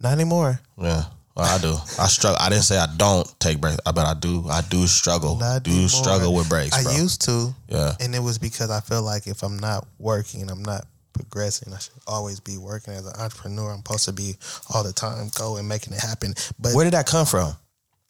Not 0.00 0.12
anymore. 0.12 0.60
Yeah. 0.78 1.04
I 1.42 1.58
do. 1.58 1.74
I 1.98 2.06
struggle. 2.06 2.38
I 2.40 2.48
didn't 2.48 2.64
say 2.64 2.78
I 2.78 2.86
don't 2.96 3.26
take 3.40 3.60
breaks, 3.60 3.78
uh, 3.86 3.92
but 3.92 4.06
I 4.06 4.14
do. 4.14 4.44
I 4.48 4.62
do 4.62 4.86
struggle. 4.86 5.36
Not 5.36 5.62
do 5.62 5.70
anymore. 5.70 5.88
struggle 5.88 6.34
with 6.34 6.48
breaks, 6.48 6.78
I 6.78 6.82
bro. 6.82 6.92
used 6.92 7.22
to, 7.22 7.54
yeah. 7.68 7.92
and 8.00 8.14
it 8.14 8.22
was 8.22 8.38
because 8.38 8.70
I 8.70 8.80
feel 8.80 9.02
like 9.02 9.26
if 9.26 9.42
I'm 9.42 9.58
not 9.58 9.86
working 9.98 10.42
and 10.42 10.50
I'm 10.50 10.62
not 10.62 10.86
progressing, 11.12 11.72
I 11.72 11.78
should 11.78 11.92
always 12.06 12.40
be 12.40 12.58
working 12.58 12.94
as 12.94 13.06
an 13.06 13.14
entrepreneur. 13.18 13.70
I'm 13.70 13.78
supposed 13.78 14.04
to 14.06 14.12
be 14.12 14.36
all 14.72 14.82
the 14.82 14.92
time 14.92 15.30
going, 15.36 15.68
making 15.68 15.92
it 15.92 16.00
happen. 16.00 16.34
But 16.58 16.74
Where 16.74 16.84
did 16.84 16.94
that 16.94 17.06
come 17.06 17.26
from? 17.26 17.52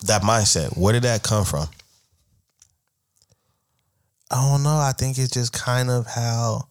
That 0.07 0.23
mindset. 0.23 0.77
Where 0.77 0.93
did 0.93 1.03
that 1.03 1.23
come 1.23 1.45
from? 1.45 1.67
I 4.31 4.37
don't 4.49 4.63
know. 4.63 4.77
I 4.77 4.93
think 4.97 5.19
it's 5.19 5.31
just 5.31 5.53
kind 5.53 5.91
of 5.91 6.07
how 6.07 6.69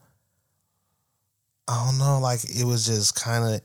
I 1.68 1.86
don't 1.86 2.00
know. 2.00 2.20
Like 2.20 2.44
it 2.46 2.64
was 2.64 2.86
just 2.86 3.16
kind 3.16 3.46
of 3.46 3.62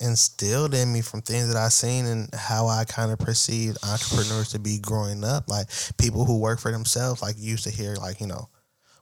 instilled 0.00 0.74
in 0.74 0.92
me 0.92 1.00
from 1.00 1.22
things 1.22 1.48
that 1.48 1.56
I 1.56 1.68
seen 1.68 2.06
and 2.06 2.28
how 2.34 2.66
I 2.66 2.84
kind 2.84 3.10
of 3.10 3.18
perceived 3.18 3.78
entrepreneurs 3.84 4.50
to 4.50 4.58
be 4.58 4.78
growing 4.78 5.24
up. 5.24 5.48
Like 5.48 5.68
people 5.98 6.24
who 6.24 6.38
work 6.38 6.60
for 6.60 6.70
themselves. 6.70 7.22
Like 7.22 7.36
used 7.38 7.64
to 7.64 7.70
hear 7.70 7.94
like 7.94 8.20
you 8.20 8.26
know 8.26 8.48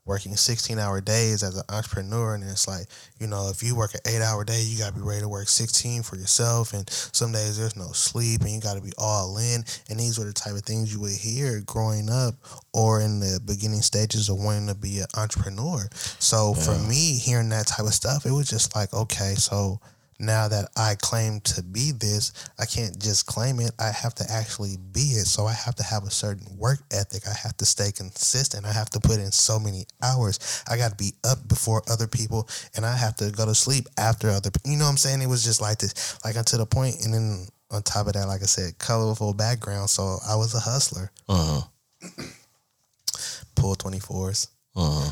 working 0.05 0.35
16 0.35 0.79
hour 0.79 1.01
days 1.01 1.43
as 1.43 1.57
an 1.57 1.63
entrepreneur 1.69 2.35
and 2.35 2.43
it's 2.43 2.67
like 2.67 2.87
you 3.21 3.27
know 3.27 3.49
if 3.49 3.63
you 3.63 3.77
work 3.77 3.95
an 3.95 4.01
eight 4.07 4.21
hour 4.21 4.45
day 4.45 4.61
you 4.61 4.77
got 4.77 4.89
to 4.89 4.95
be 4.95 5.01
ready 5.01 5.21
to 5.21 5.29
work 5.29 5.47
16 5.47 6.03
for 6.03 6.17
yourself 6.17 6.73
and 6.73 6.91
some 6.91 7.31
days 7.31 7.57
there's 7.57 7.77
no 7.77 7.93
sleep 7.93 8.41
and 8.41 8.51
you 8.51 8.61
got 8.61 8.75
to 8.75 8.83
be 8.83 8.93
all 8.99 9.39
in 9.39 9.63
and 9.91 10.01
these 10.01 10.19
were 10.19 10.25
the 10.25 10.33
type 10.33 10.55
of 10.55 10.63
things 10.63 10.93
you 10.93 11.01
would 11.01 11.13
hear 11.13 11.63
growing 11.67 12.11
up 12.11 12.35
or 12.75 13.01
in 13.01 13.21
the 13.21 13.41
beginning 13.47 13.81
stages 13.81 14.29
of 14.29 14.43
wanting 14.43 14.67
to 14.67 14.75
be 14.75 14.99
an 14.99 15.07
entrepreneur 15.17 15.89
so 16.19 16.53
for 16.53 16.77
me 16.89 17.17
hearing 17.17 17.49
that 17.49 17.69
type 17.69 17.87
of 17.87 17.95
stuff 17.95 18.27
it 18.27 18.33
was 18.33 18.51
just 18.51 18.75
like 18.75 18.93
okay 18.93 19.35
so 19.37 19.79
now 20.23 20.47
that 20.49 20.71
I 20.77 20.95
claim 21.01 21.41
to 21.41 21.63
be 21.63 21.91
this, 21.91 22.33
I 22.59 22.65
can't 22.65 22.97
just 22.99 23.27
claim 23.27 23.59
it. 23.61 23.73
I 23.79 23.91
have 23.91 24.15
to 24.17 24.25
actually 24.31 24.77
be 24.93 25.01
it. 25.21 25.27
So 25.27 25.47
I 25.47 25.53
have 25.53 25.75
to 25.77 25.83
have 25.83 26.05
a 26.05 26.11
certain 26.11 26.47
work 26.57 26.79
ethic. 26.93 27.25
I 27.27 27.35
have 27.43 27.57
to 27.59 27.67
stay 27.67 27.91
consistent. 27.93 28.65
I 28.65 28.73
have 28.73 28.89
to 28.91 29.01
put 29.01 29.19
in 29.19 29.33
so 29.33 29.59
many 29.59 29.85
hours. 30.03 30.63
I 30.71 30.77
got 30.77 30.91
to 30.93 30.97
be 30.97 31.13
up 31.25 31.47
before 31.49 31.83
other 31.91 32.07
people 32.07 32.49
and 32.77 32.87
I 32.87 32.97
have 32.97 33.17
to 33.17 33.31
go 33.33 33.45
to 33.47 33.55
sleep 33.55 33.89
after 33.99 34.31
other 34.31 34.51
people. 34.51 34.71
You 34.71 34.79
know 34.79 34.85
what 34.85 34.91
I'm 34.93 34.97
saying? 34.97 35.23
It 35.23 35.29
was 35.29 35.43
just 35.45 35.61
like 35.61 35.79
this, 35.79 36.19
like 36.25 36.37
until 36.37 36.61
the 36.61 36.67
point, 36.67 37.05
And 37.05 37.13
then 37.13 37.47
on 37.73 37.83
top 37.83 38.07
of 38.07 38.13
that, 38.13 38.29
like 38.29 38.43
I 38.43 38.47
said, 38.47 38.79
colorful 38.79 39.35
background. 39.35 39.91
So 39.91 40.19
I 40.29 40.37
was 40.37 40.55
a 40.55 40.61
hustler. 40.61 41.11
Uh-huh. 41.29 41.63
Pulled 43.55 43.79
24s, 43.79 44.49
Uh-huh. 44.77 45.11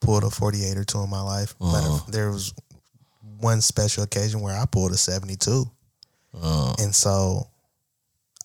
pulled 0.00 0.24
a 0.24 0.30
48 0.30 0.76
or 0.76 0.84
two 0.84 1.00
in 1.00 1.10
my 1.10 1.20
life. 1.20 1.54
Uh-huh. 1.60 2.00
But 2.04 2.12
there 2.12 2.30
was 2.30 2.52
one 3.38 3.60
special 3.60 4.02
occasion 4.02 4.40
where 4.40 4.56
I 4.56 4.64
pulled 4.66 4.92
a 4.92 4.96
72. 4.96 5.64
Uh-huh. 6.34 6.74
And 6.78 6.94
so 6.94 7.48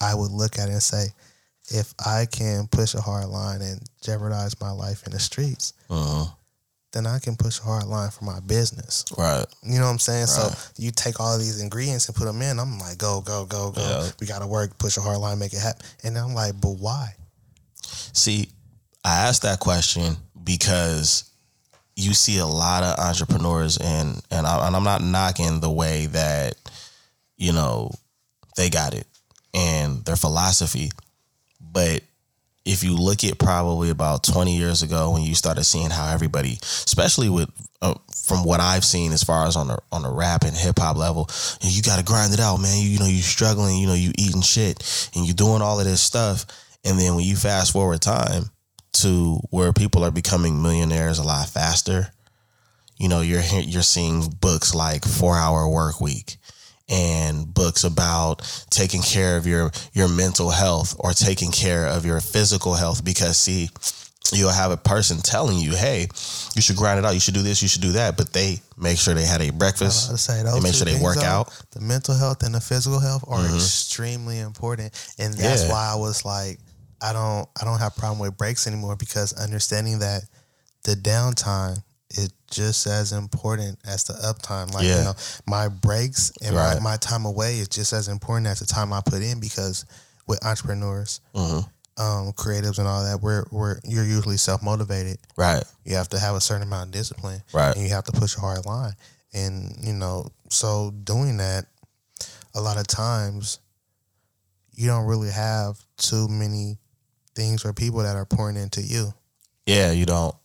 I 0.02 0.16
would 0.16 0.32
look 0.32 0.58
at 0.58 0.70
it 0.70 0.74
and 0.74 0.84
say, 0.84 1.08
if 1.70 1.94
I 2.06 2.26
can 2.26 2.68
push 2.68 2.96
a 2.96 3.02
hard 3.02 3.28
line 3.28 3.62
and 3.62 3.82
jeopardize 4.04 4.60
my 4.60 4.72
life 4.72 5.06
in 5.06 5.12
the 5.14 5.20
streets, 5.20 5.74
Uh-huh. 5.90 6.26
then 6.92 7.06
I 7.08 7.20
can 7.20 7.36
push 7.38 7.60
a 7.60 7.64
hard 7.64 7.86
line 7.86 8.10
for 8.12 8.26
my 8.26 8.40
business. 8.42 9.06
Right. 9.18 9.46
You 9.64 9.80
know 9.80 9.86
what 9.86 9.92
I'm 9.92 10.00
saying? 10.00 10.28
So 10.28 10.50
you 10.78 10.92
take 10.92 11.20
all 11.22 11.38
these 11.38 11.62
ingredients 11.62 12.08
and 12.08 12.16
put 12.16 12.26
them 12.26 12.42
in. 12.42 12.60
I'm 12.60 12.78
like, 12.80 12.98
go, 12.98 13.22
go, 13.22 13.46
go, 13.46 13.72
go. 13.72 13.82
Yeah. 13.82 14.10
We 14.20 14.28
got 14.28 14.40
to 14.40 14.48
work, 14.48 14.78
push 14.78 14.98
a 14.98 15.02
hard 15.02 15.20
line, 15.20 15.40
make 15.40 15.54
it 15.54 15.60
happen. 15.62 15.86
And 16.04 16.18
I'm 16.18 16.34
like, 16.34 16.60
but 16.60 16.72
why? 16.72 17.16
See, 18.14 18.50
I 19.06 19.28
asked 19.28 19.44
that 19.44 19.60
question 19.60 20.18
because 20.44 21.31
you 21.96 22.14
see 22.14 22.38
a 22.40 22.46
lot 22.46 22.84
of 22.84 23.00
entrepreneurs, 23.00 23.78
and 23.78 24.22
and, 24.32 24.48
I, 24.48 24.68
and 24.68 24.76
I'm 24.76 24.84
not 24.84 25.04
knocking 25.04 25.60
the 25.60 25.72
way 25.72 26.08
that 26.08 26.56
you 27.38 27.54
know 27.54 27.92
they 28.56 28.70
got 28.70 28.94
it 28.94 29.06
and 29.54 30.04
their 30.06 30.16
philosophy, 30.16 30.92
but 31.60 32.02
if 32.64 32.84
you 32.84 32.96
look 32.96 33.24
at 33.24 33.40
probably 33.40 33.90
about 33.90 34.24
20 34.24 34.56
years 34.56 34.84
ago 34.84 35.12
when 35.12 35.24
you 35.24 35.34
started 35.34 35.64
seeing 35.64 35.90
how 35.90 36.14
everybody, 36.14 36.60
especially 36.62 37.28
with 37.28 37.50
uh, 37.82 37.96
from 38.14 38.46
what 38.46 38.60
I've 38.60 38.86
seen 38.86 39.12
as 39.12 39.24
far 39.24 39.48
as 39.48 39.56
on 39.56 39.68
the 39.68 39.80
on 39.92 40.04
the 40.04 40.12
rap 40.12 40.44
and 40.44 40.56
hip 40.56 40.78
hop 40.78 40.96
level, 40.98 41.28
you 41.62 41.82
got 41.82 41.98
to 41.98 42.06
grind 42.06 42.34
it 42.34 42.40
out, 42.40 42.58
man. 42.58 42.78
You, 42.80 42.90
you 42.90 43.00
know, 43.00 43.08
you're 43.08 43.24
struggling, 43.24 43.78
you 43.78 43.88
know, 43.88 43.96
you 43.96 44.12
eating 44.18 44.42
shit 44.42 45.12
and 45.16 45.26
you 45.26 45.34
doing 45.34 45.62
all 45.62 45.80
of 45.80 45.86
this 45.86 46.02
stuff, 46.02 46.46
and 46.86 47.00
then 47.00 47.16
when 47.16 47.26
you 47.26 47.36
fast 47.36 47.74
forward 47.74 48.02
time 48.02 48.44
to 49.02 49.40
where 49.50 49.74
people 49.74 50.04
are 50.04 50.12
becoming 50.12 50.62
millionaires 50.62 51.20
a 51.20 51.24
lot 51.24 51.48
faster, 51.50 52.08
you 52.98 53.10
know, 53.10 53.22
you're 53.22 53.42
you're 53.54 53.82
seeing 53.84 54.30
books 54.42 54.74
like 54.76 55.06
Four 55.06 55.36
Hour 55.36 55.70
Work 55.70 56.00
Week 56.02 56.38
and 56.90 57.52
books 57.54 57.84
about 57.84 58.42
taking 58.70 59.02
care 59.02 59.38
of 59.38 59.48
your 59.48 59.72
your 59.94 60.08
mental 60.10 60.50
health 60.52 60.96
or 61.00 61.12
taking 61.14 61.52
care 61.52 61.86
of 61.88 62.06
your 62.06 62.20
physical 62.20 62.74
health 62.74 63.04
because 63.04 63.38
see 63.38 63.70
you'll 64.34 64.52
have 64.52 64.72
a 64.72 64.78
person 64.78 65.18
telling 65.18 65.58
you 65.58 65.72
hey 65.76 66.08
you 66.56 66.62
should 66.62 66.76
grind 66.76 67.00
it 67.00 67.06
out. 67.06 67.14
You 67.14 67.20
should 67.20 67.34
do 67.34 67.42
this. 67.42 67.62
You 67.62 67.68
should 67.70 67.82
do 67.82 67.94
that. 67.94 68.18
But 68.18 68.34
they 68.34 68.58
make 68.78 68.98
sure 68.98 69.14
they 69.14 69.26
had 69.26 69.42
a 69.42 69.52
breakfast. 69.52 70.18
Say 70.20 70.44
they 70.44 70.60
make 70.60 70.74
sure 70.74 70.86
they 70.86 71.00
work 71.02 71.18
out. 71.18 71.48
Mm-hmm. 71.48 71.80
The 71.80 71.86
mental 71.86 72.16
health 72.16 72.44
and 72.44 72.54
the 72.54 72.60
physical 72.62 73.00
health 73.00 73.24
are 73.28 73.44
extremely 73.46 74.40
important, 74.40 74.92
and 75.18 75.34
that's 75.34 75.64
Yeah. 75.64 75.70
why 75.72 75.92
I 75.94 75.96
was 75.96 76.26
like, 76.26 76.60
I 77.02 77.14
don't, 77.14 77.48
I 77.60 77.66
don't 77.66 77.80
have 77.80 77.96
problem 77.96 78.20
with 78.20 78.38
breaks 78.38 78.68
anymore 78.68 78.96
because 78.96 79.34
understanding 79.34 80.00
that 80.00 80.22
the 80.84 80.94
downtime 80.94 81.82
is 82.12 82.32
just 82.50 82.86
as 82.88 83.12
important 83.14 83.80
as 83.86 84.04
the 84.04 84.14
uptime. 84.14 84.74
Like 84.74 84.86
Yeah. 84.86 84.98
you 84.98 85.04
know, 85.06 85.14
my 85.48 85.68
breaks 85.70 86.32
and 86.42 86.56
Right. 86.56 86.76
my, 86.76 86.92
my 86.92 86.98
time 86.98 87.26
away 87.26 87.60
is 87.60 87.68
just 87.70 87.94
as 87.94 88.08
important 88.08 88.48
as 88.48 88.60
the 88.60 88.66
time 88.66 88.92
I 88.94 89.02
put 89.02 89.22
in 89.22 89.40
because 89.40 89.86
with 90.28 90.44
entrepreneurs, 90.46 91.22
Mhm. 91.34 91.66
um, 91.98 92.34
creatives, 92.34 92.78
and 92.80 92.88
all 92.88 93.04
that, 93.04 93.22
we're 93.22 93.46
we're 93.52 93.80
you're 93.86 94.06
usually 94.06 94.38
self 94.38 94.62
motivated 94.62 95.18
right 95.38 95.64
you 95.86 95.96
have 95.96 96.08
to 96.10 96.20
have 96.20 96.36
a 96.36 96.42
certain 96.42 96.64
amount 96.64 96.88
of 96.88 96.92
discipline 96.92 97.42
Right. 97.54 97.76
and 97.76 97.84
you 97.84 97.90
have 97.94 98.04
to 98.06 98.12
push 98.12 98.36
a 98.38 98.40
hard 98.40 98.66
line 98.66 98.96
and 99.34 99.76
you 99.82 99.94
know 99.94 100.32
so 100.50 100.92
doing 101.04 101.38
that 101.38 101.66
a 102.54 102.62
lot 102.62 102.78
of 102.78 102.88
times 102.88 103.60
you 104.74 104.88
don't 104.88 105.06
really 105.06 105.32
have 105.32 105.80
too 105.98 106.28
many 106.28 106.78
things 107.36 107.66
or 107.66 107.74
people 107.74 108.00
that 108.04 108.16
are 108.16 108.26
pouring 108.26 108.58
into 108.58 108.82
you. 108.82 109.14
Yeah 109.66 109.92
you 109.92 110.06
don't. 110.06 110.36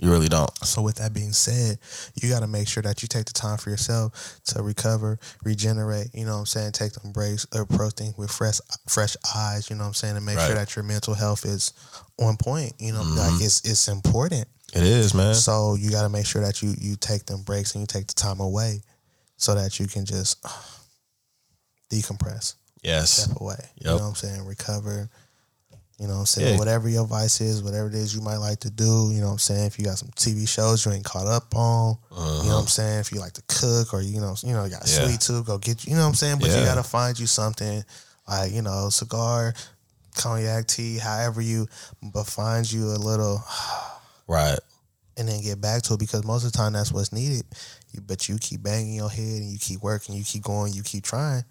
You 0.00 0.10
really 0.12 0.28
don't. 0.28 0.50
So 0.64 0.80
with 0.80 0.96
that 0.96 1.12
being 1.12 1.32
said 1.32 1.78
you 2.14 2.28
got 2.30 2.40
to 2.40 2.46
make 2.46 2.68
sure 2.68 2.82
that 2.82 3.02
you 3.02 3.08
take 3.08 3.24
the 3.24 3.32
time 3.32 3.58
for 3.58 3.70
yourself 3.70 4.40
to 4.46 4.62
recover 4.62 5.18
regenerate 5.44 6.08
you 6.14 6.24
know 6.24 6.34
what 6.34 6.38
i'm 6.38 6.46
saying? 6.46 6.72
Take 6.72 6.92
them 6.92 7.10
breaks 7.10 7.46
uh, 7.54 7.62
approach 7.62 7.94
things 7.94 8.16
with 8.16 8.30
fresh 8.30 8.60
fresh 8.88 9.16
eyes 9.34 9.68
you 9.68 9.76
know 9.76 9.82
what 9.82 9.88
i'm 9.88 9.94
saying? 9.94 10.16
And 10.16 10.24
make 10.24 10.36
Right. 10.36 10.46
sure 10.46 10.54
that 10.54 10.76
your 10.76 10.84
mental 10.84 11.14
health 11.14 11.44
is 11.44 11.72
on 12.20 12.36
point 12.36 12.74
you 12.78 12.92
know 12.92 13.02
like 13.02 13.32
mm-hmm. 13.32 13.44
it's 13.44 13.68
it's 13.68 13.88
important. 13.88 14.46
It 14.74 14.82
is 14.82 15.14
man. 15.14 15.34
So 15.34 15.74
you 15.74 15.90
got 15.90 16.02
to 16.02 16.08
make 16.10 16.26
sure 16.26 16.42
that 16.42 16.62
you 16.62 16.74
you 16.78 16.94
take 16.96 17.24
them 17.26 17.42
breaks 17.42 17.74
and 17.74 17.80
you 17.82 17.86
take 17.86 18.06
the 18.06 18.14
time 18.14 18.38
away, 18.38 18.82
so 19.36 19.54
that 19.54 19.80
you 19.80 19.86
can 19.86 20.04
just 20.04 20.38
uh, 20.44 20.50
decompress, 21.90 22.54
yes. 22.82 23.10
Step 23.10 23.40
away. 23.40 23.56
You 23.80 23.86
know 23.86 23.94
what 23.94 24.02
I'm 24.02 24.14
saying? 24.14 24.44
Recover. 24.44 25.08
You 25.98 26.06
know 26.06 26.14
what 26.14 26.20
I'm 26.20 26.26
saying? 26.26 26.52
Yeah. 26.52 26.58
Whatever 26.58 26.88
your 26.88 27.06
vice 27.06 27.40
is, 27.40 27.62
whatever 27.62 27.88
it 27.88 27.94
is 27.94 28.14
you 28.14 28.20
might 28.20 28.36
like 28.36 28.60
to 28.60 28.70
do, 28.70 29.10
you 29.12 29.20
know 29.20 29.26
what 29.26 29.32
I'm 29.32 29.38
saying? 29.38 29.66
If 29.66 29.78
you 29.80 29.84
got 29.84 29.98
some 29.98 30.10
TV 30.10 30.48
shows 30.48 30.86
you 30.86 30.92
ain't 30.92 31.04
caught 31.04 31.26
up 31.26 31.54
on, 31.56 31.96
you 32.10 32.16
know 32.48 32.54
what 32.54 32.60
I'm 32.62 32.66
saying? 32.68 33.00
If 33.00 33.10
you 33.12 33.18
like 33.18 33.32
to 33.32 33.42
cook 33.48 33.92
or 33.92 34.00
you 34.00 34.20
know, 34.20 34.36
you 34.44 34.52
know, 34.52 34.64
you 34.64 34.70
got 34.70 34.82
a 34.82 34.84
Uh-huh. 34.84 35.02
Yeah. 35.02 35.08
sweet 35.08 35.20
tooth, 35.20 35.46
go 35.46 35.58
get 35.58 35.84
you 35.86 35.94
know 35.94 36.02
what 36.02 36.08
I'm 36.08 36.14
saying? 36.14 36.38
But 36.38 36.50
you 36.50 36.64
got 36.64 36.76
to 36.76 36.84
find 36.84 37.18
you 37.18 37.26
something 37.26 37.82
like, 38.28 38.52
you 38.52 38.62
know, 38.62 38.90
cigar, 38.90 39.54
cognac, 40.16 40.66
tea, 40.68 40.98
however 40.98 41.40
you 41.40 41.66
but 42.00 42.24
find 42.24 42.70
you 42.70 42.84
a 42.86 42.98
little 42.98 43.42
right 44.28 44.58
and 45.16 45.28
then 45.28 45.42
get 45.42 45.60
back 45.60 45.82
to 45.82 45.94
it 45.94 45.98
because 46.00 46.24
most 46.24 46.44
of 46.44 46.52
the 46.52 46.58
time 46.58 46.74
that's 46.74 46.92
what's 46.92 47.12
needed. 47.12 47.42
You, 47.92 48.00
but 48.02 48.28
you 48.28 48.38
keep 48.38 48.62
banging 48.62 48.94
your 48.94 49.10
head 49.10 49.40
and 49.42 49.50
you 49.50 49.58
keep 49.58 49.82
working, 49.82 50.14
you 50.14 50.22
keep 50.22 50.44
going, 50.44 50.72
you 50.72 50.84
keep 50.84 51.02
trying. 51.02 51.42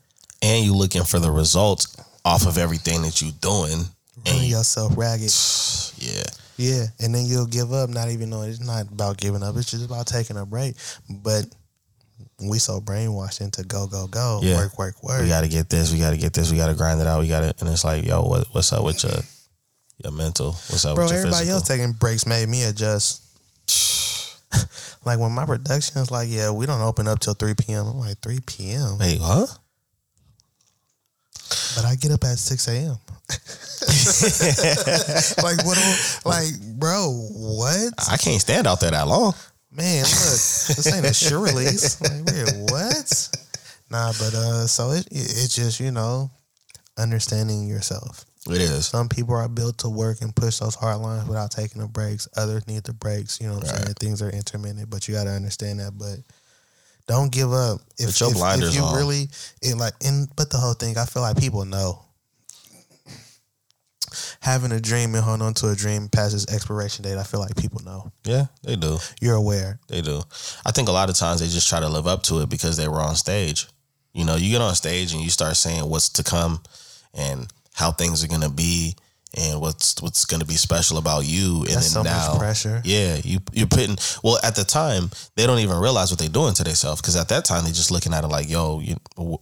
and 0.42 0.64
you 0.64 0.74
looking 0.74 1.04
for 1.04 1.20
the 1.20 1.32
results 1.32 1.98
off 2.24 2.48
of 2.48 2.58
everything 2.58 3.02
that 3.02 3.22
you're 3.22 3.32
doing 3.42 3.84
running 4.26 4.50
yourself 4.50 4.94
ragged. 4.98 5.32
Yeah. 6.00 6.24
Yeah, 6.58 6.86
and 7.00 7.14
then 7.14 7.26
you'll 7.26 7.46
give 7.46 7.72
up, 7.72 7.90
not 7.90 8.10
even 8.10 8.30
knowing 8.32 8.50
it's 8.50 8.60
not 8.60 8.88
about 8.92 9.18
giving 9.18 9.44
up. 9.44 9.56
It's 9.58 9.70
just 9.70 9.86
about 9.86 10.08
taking 10.08 10.38
a 10.38 10.46
break. 10.46 10.76
But 11.08 11.46
we 12.42 12.58
so 12.58 12.80
brainwashed 12.82 13.42
into 13.42 13.64
go 13.64 13.86
go 13.88 14.08
go, 14.08 14.40
Yeah. 14.42 14.58
work 14.58 14.78
work 14.78 15.04
work. 15.04 15.22
We 15.22 15.28
got 15.28 15.42
to 15.42 15.48
get 15.50 15.70
this. 15.70 15.92
We 15.92 16.00
got 16.00 16.12
to 16.12 16.18
get 16.18 16.34
this. 16.34 16.52
We 16.52 16.58
got 16.58 16.68
to 16.70 16.74
grind 16.76 17.00
it 17.00 17.06
out. 17.08 17.20
We 17.20 17.28
got 17.28 17.42
to, 17.42 17.54
and 17.60 17.70
it's 17.72 17.84
like, 17.84 18.06
yo, 18.06 18.24
what, 18.24 18.48
what's 18.54 18.74
up 18.74 18.84
with 18.84 19.04
your 19.04 19.20
your 20.04 20.12
mental? 20.14 20.54
What's 20.54 20.84
up 20.86 20.96
Bro, 20.96 21.06
with 21.06 21.12
your 21.12 21.20
everybody 21.20 21.46
physical? 21.46 21.58
else 21.60 21.68
taking 21.68 21.92
breaks 21.94 22.26
made 22.26 22.50
me 22.50 22.64
adjust. 22.64 23.22
like 25.06 25.20
when 25.20 25.32
my 25.32 25.46
production 25.46 26.02
is 26.02 26.10
like, 26.12 26.28
yeah, 26.30 26.50
we 26.52 26.66
don't 26.66 26.82
open 26.82 27.08
up 27.08 27.20
till 27.20 27.34
three 27.36 27.54
p.m. 27.54 27.86
I'm 27.88 28.00
like 28.00 28.18
three 28.20 28.40
p.m. 28.46 28.98
Wait, 28.98 29.20
huh? 29.22 29.46
Get 32.00 32.12
up 32.12 32.24
at 32.24 32.38
six 32.38 32.68
a.m. 32.68 32.98
like 35.44 35.66
what? 35.66 36.22
Like, 36.26 36.52
bro, 36.78 37.12
what? 37.32 37.94
I 38.10 38.18
can't 38.18 38.42
stand 38.42 38.68
out 38.68 38.80
there 38.80 38.92
that 38.92 39.08
long. 39.08 39.34
Man, 39.72 40.04
look, 40.04 40.10
this 40.10 40.94
ain't 40.94 41.06
a 41.06 41.14
sure 41.14 41.40
release. 41.40 42.00
Like, 42.08 42.26
wait, 42.26 42.72
what? 42.72 43.30
Nah, 43.90 44.12
but 44.20 44.34
uh, 44.34 44.68
so 44.68 44.92
it 44.92 45.08
it's 45.12 45.56
just 45.56 45.80
you 45.80 45.92
know 45.92 46.30
understanding 46.98 47.68
yourself. 47.68 48.26
It 48.50 48.62
is. 48.62 48.88
Some 48.88 49.10
people 49.10 49.36
are 49.36 49.50
built 49.50 49.80
to 49.80 49.90
work 49.90 50.22
and 50.22 50.36
push 50.36 50.60
those 50.60 50.76
hard 50.76 51.00
lines 51.00 51.28
without 51.28 51.52
taking 51.52 51.82
the 51.82 51.88
breaks. 51.88 52.28
Others 52.38 52.68
need 52.68 52.84
the 52.86 52.94
breaks. 52.94 53.42
You 53.42 53.48
know 53.48 53.56
what 53.56 53.70
I'm 53.70 53.84
saying? 53.84 53.94
Things 54.00 54.22
are 54.22 54.30
intermittent, 54.30 54.90
but 54.90 55.08
you 55.08 55.14
got 55.14 55.26
to 55.26 55.32
understand 55.32 55.80
that. 55.80 55.98
But 55.98 56.20
don't 57.08 57.32
give 57.32 57.52
up. 57.52 57.80
If, 57.98 58.08
Put 58.08 58.20
your 58.20 58.30
if, 58.30 58.36
blinders 58.36 58.70
if 58.70 58.76
you 58.76 58.84
on. 58.84 58.96
really 58.96 59.28
it 59.62 59.76
like, 59.78 59.94
and 60.06 60.28
but 60.36 60.50
the 60.50 60.58
whole 60.58 60.74
thing, 60.74 60.98
I 60.98 61.06
feel 61.06 61.24
like 61.24 61.38
people 61.38 61.66
know. 61.66 62.04
Having 64.40 64.72
a 64.72 64.80
dream 64.80 65.14
and 65.16 65.24
holding 65.24 65.46
on 65.46 65.54
to 65.56 65.70
a 65.70 65.76
dream 65.76 66.08
past 66.08 66.34
its 66.34 66.52
expiration 66.54 67.04
date, 67.04 67.18
I 67.18 67.24
feel 67.24 67.40
like 67.40 67.56
people 67.56 67.82
know. 67.84 68.12
Yeah, 68.24 68.46
they 68.64 68.76
do. 68.76 68.98
You're 69.20 69.36
aware. 69.36 69.80
They 69.90 70.02
do. 70.02 70.22
I 70.66 70.72
think 70.72 70.88
a 70.88 70.92
lot 70.92 71.10
of 71.10 71.16
times 71.16 71.42
they 71.42 71.48
just 71.48 71.68
try 71.68 71.80
to 71.82 71.90
live 71.90 72.08
up 72.08 72.24
to 72.24 72.40
it 72.40 72.50
because 72.50 72.78
they 72.78 72.88
were 72.88 73.02
on 73.02 73.16
stage. 73.16 73.68
You 74.14 74.26
know, 74.26 74.36
you 74.36 74.52
get 74.52 74.62
on 74.62 74.74
stage 74.76 75.14
and 75.14 75.22
you 75.22 75.30
start 75.30 75.56
saying 75.58 75.88
what's 75.88 76.10
to 76.10 76.24
come 76.24 76.62
and 77.14 77.48
how 77.74 77.92
things 77.92 78.24
are 78.24 78.28
gonna 78.28 78.50
be 78.50 78.96
and 79.38 79.62
what's 79.62 80.02
what's 80.02 80.26
gonna 80.26 80.46
be 80.46 80.56
special 80.56 80.98
about 80.98 81.26
you. 81.26 81.60
And 81.60 81.68
That's 81.68 81.94
then 81.94 82.04
so 82.04 82.04
now, 82.04 82.30
much 82.30 82.40
pressure. 82.40 82.82
Yeah, 82.84 83.18
you 83.24 83.40
you're 83.54 83.68
putting. 83.68 83.98
Well, 84.24 84.40
at 84.44 84.56
the 84.56 84.64
time, 84.64 85.12
they 85.36 85.46
don't 85.46 85.60
even 85.60 85.78
realize 85.78 86.12
what 86.12 86.20
they're 86.20 86.30
doing 86.30 86.54
to 86.56 86.64
themselves 86.64 87.02
because 87.02 87.16
at 87.16 87.30
that 87.30 87.46
time 87.46 87.64
they're 87.64 87.74
just 87.74 87.92
looking 87.92 88.14
at 88.14 88.24
it 88.24 88.28
like, 88.28 88.50
yo, 88.50 88.80
you, 88.80 88.96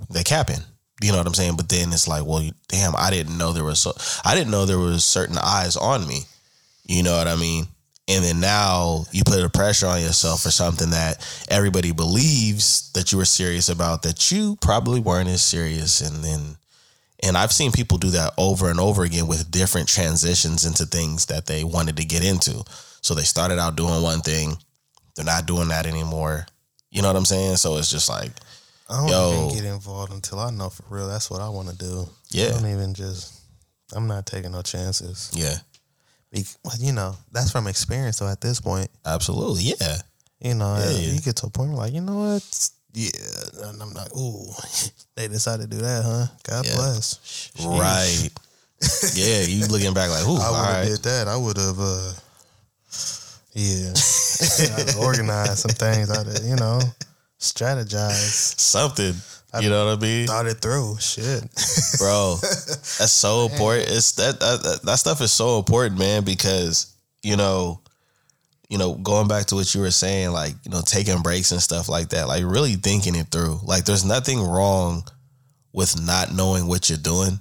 they 0.09 0.23
capping. 0.23 0.61
You 1.01 1.11
know 1.11 1.17
what 1.17 1.27
I'm 1.27 1.33
saying? 1.33 1.57
But 1.57 1.69
then 1.69 1.91
it's 1.91 2.07
like, 2.07 2.25
well, 2.25 2.41
you, 2.41 2.51
damn, 2.67 2.95
I 2.95 3.09
didn't 3.09 3.37
know 3.37 3.51
there 3.51 3.63
was 3.63 3.79
so. 3.79 3.93
I 4.23 4.35
didn't 4.35 4.51
know 4.51 4.65
there 4.65 4.79
was 4.79 5.03
certain 5.03 5.37
eyes 5.37 5.75
on 5.75 6.07
me. 6.07 6.21
You 6.85 7.03
know 7.03 7.17
what 7.17 7.27
I 7.27 7.35
mean? 7.35 7.67
And 8.07 8.23
then 8.23 8.39
now 8.39 9.05
you 9.11 9.23
put 9.25 9.43
a 9.43 9.49
pressure 9.49 9.87
on 9.87 10.01
yourself 10.01 10.43
for 10.43 10.51
something 10.51 10.91
that 10.91 11.25
everybody 11.49 11.91
believes 11.91 12.91
that 12.91 13.11
you 13.11 13.17
were 13.17 13.25
serious 13.25 13.67
about 13.67 14.03
that 14.03 14.31
you 14.31 14.57
probably 14.61 14.99
weren't 14.99 15.29
as 15.29 15.41
serious. 15.41 16.01
And 16.01 16.23
then, 16.23 16.57
and 17.23 17.37
I've 17.37 17.51
seen 17.51 17.71
people 17.71 17.97
do 17.97 18.09
that 18.11 18.33
over 18.37 18.69
and 18.69 18.79
over 18.79 19.03
again 19.03 19.27
with 19.27 19.49
different 19.51 19.87
transitions 19.87 20.65
into 20.65 20.85
things 20.85 21.27
that 21.27 21.45
they 21.45 21.63
wanted 21.63 21.97
to 21.97 22.05
get 22.05 22.23
into. 22.23 22.63
So 23.01 23.13
they 23.13 23.23
started 23.23 23.59
out 23.59 23.75
doing 23.75 24.01
one 24.01 24.21
thing, 24.21 24.57
they're 25.15 25.25
not 25.25 25.45
doing 25.45 25.69
that 25.69 25.85
anymore. 25.85 26.45
You 26.91 27.01
know 27.01 27.07
what 27.09 27.17
I'm 27.17 27.25
saying? 27.25 27.57
So 27.57 27.77
it's 27.77 27.89
just 27.91 28.09
like, 28.09 28.31
I 28.89 28.97
don't 28.97 29.09
Yo. 29.09 29.45
even 29.47 29.55
get 29.55 29.65
involved 29.73 30.13
until 30.13 30.39
I 30.39 30.51
know 30.51 30.69
for 30.69 30.83
real 30.89 31.07
that's 31.07 31.29
what 31.31 31.41
I 31.41 31.49
want 31.49 31.69
to 31.69 31.75
do. 31.77 32.07
Yeah. 32.29 32.47
I 32.47 32.49
don't 32.59 32.69
even 32.71 32.93
just. 32.93 33.33
I'm 33.93 34.07
not 34.07 34.25
taking 34.25 34.51
no 34.51 34.61
chances. 34.61 35.31
yeah, 35.33 35.57
Be- 36.31 36.45
you 36.79 36.91
know, 36.91 37.15
that's 37.31 37.51
from 37.51 37.67
experience. 37.67 38.17
So 38.17 38.27
at 38.27 38.41
this 38.41 38.59
point, 38.59 38.89
absolutely. 39.05 39.63
Yeah. 39.79 39.97
you 40.39 40.55
know, 40.55 40.75
Yeah, 40.77 40.89
yeah. 40.91 41.13
you 41.13 41.19
get 41.21 41.35
to 41.37 41.47
a 41.47 41.49
point 41.49 41.69
where 41.69 41.77
like, 41.79 41.93
you 41.93 42.01
know 42.01 42.17
what? 42.17 42.69
Yeah, 42.95 43.09
and 43.69 43.81
I'm 43.81 43.93
like, 43.93 44.15
ooh, 44.15 44.47
they 45.15 45.27
decided 45.27 45.69
to 45.69 45.77
do 45.77 45.83
that, 45.83 46.03
huh? 46.03 46.27
God 46.43 46.65
Yeah. 46.65 46.75
bless. 46.75 47.51
Right. 47.59 48.29
yeah. 49.15 49.41
You 49.41 49.67
looking 49.67 49.93
back 49.93 50.09
like, 50.09 50.23
ooh, 50.25 50.37
I 50.37 50.49
would 50.49 50.57
have 50.65 50.75
right. 50.77 50.85
did 50.87 51.03
that. 51.03 51.27
I 51.27 51.35
would 51.35 51.57
have, 51.57 51.79
uh, 51.79 52.13
yeah, 53.53 53.93
organized 55.05 55.59
some 55.59 55.71
things. 55.71 56.09
I'd, 56.09 56.43
you 56.43 56.55
know, 56.55 56.79
strategize 57.39 58.59
Something. 58.59 59.13
You 59.61 59.69
know 59.69 59.85
what 59.85 59.99
I 59.99 60.01
mean? 60.01 60.27
thought 60.27 60.47
it 60.47 60.55
through. 60.59 60.97
Shit. 60.99 61.43
bro. 61.97 62.35
That's 62.41 63.11
so 63.11 63.45
important. 63.45 63.89
It's 63.89 64.11
that 64.13 64.39
that 64.39 64.81
that 64.83 64.95
stuff 64.97 65.21
is 65.21 65.31
so 65.31 65.57
important, 65.59 65.97
man, 65.97 66.23
because 66.25 66.93
you 67.23 67.37
know, 67.37 67.79
you 68.69 68.77
know, 68.77 68.95
going 68.95 69.27
back 69.27 69.45
to 69.47 69.55
what 69.55 69.73
you 69.73 69.81
were 69.81 69.91
saying, 69.91 70.31
like 70.31 70.53
you 70.63 70.71
know, 70.71 70.81
taking 70.81 71.21
breaks 71.21 71.51
and 71.51 71.61
stuff 71.61 71.87
like 71.89 72.09
that, 72.09 72.27
like 72.27 72.43
really 72.43 72.73
thinking 72.73 73.15
it 73.15 73.27
through. 73.27 73.59
Like, 73.63 73.85
there's 73.85 74.05
nothing 74.05 74.41
wrong 74.41 75.03
with 75.73 76.01
not 76.01 76.33
knowing 76.33 76.67
what 76.67 76.89
you're 76.89 76.97
doing 76.97 77.39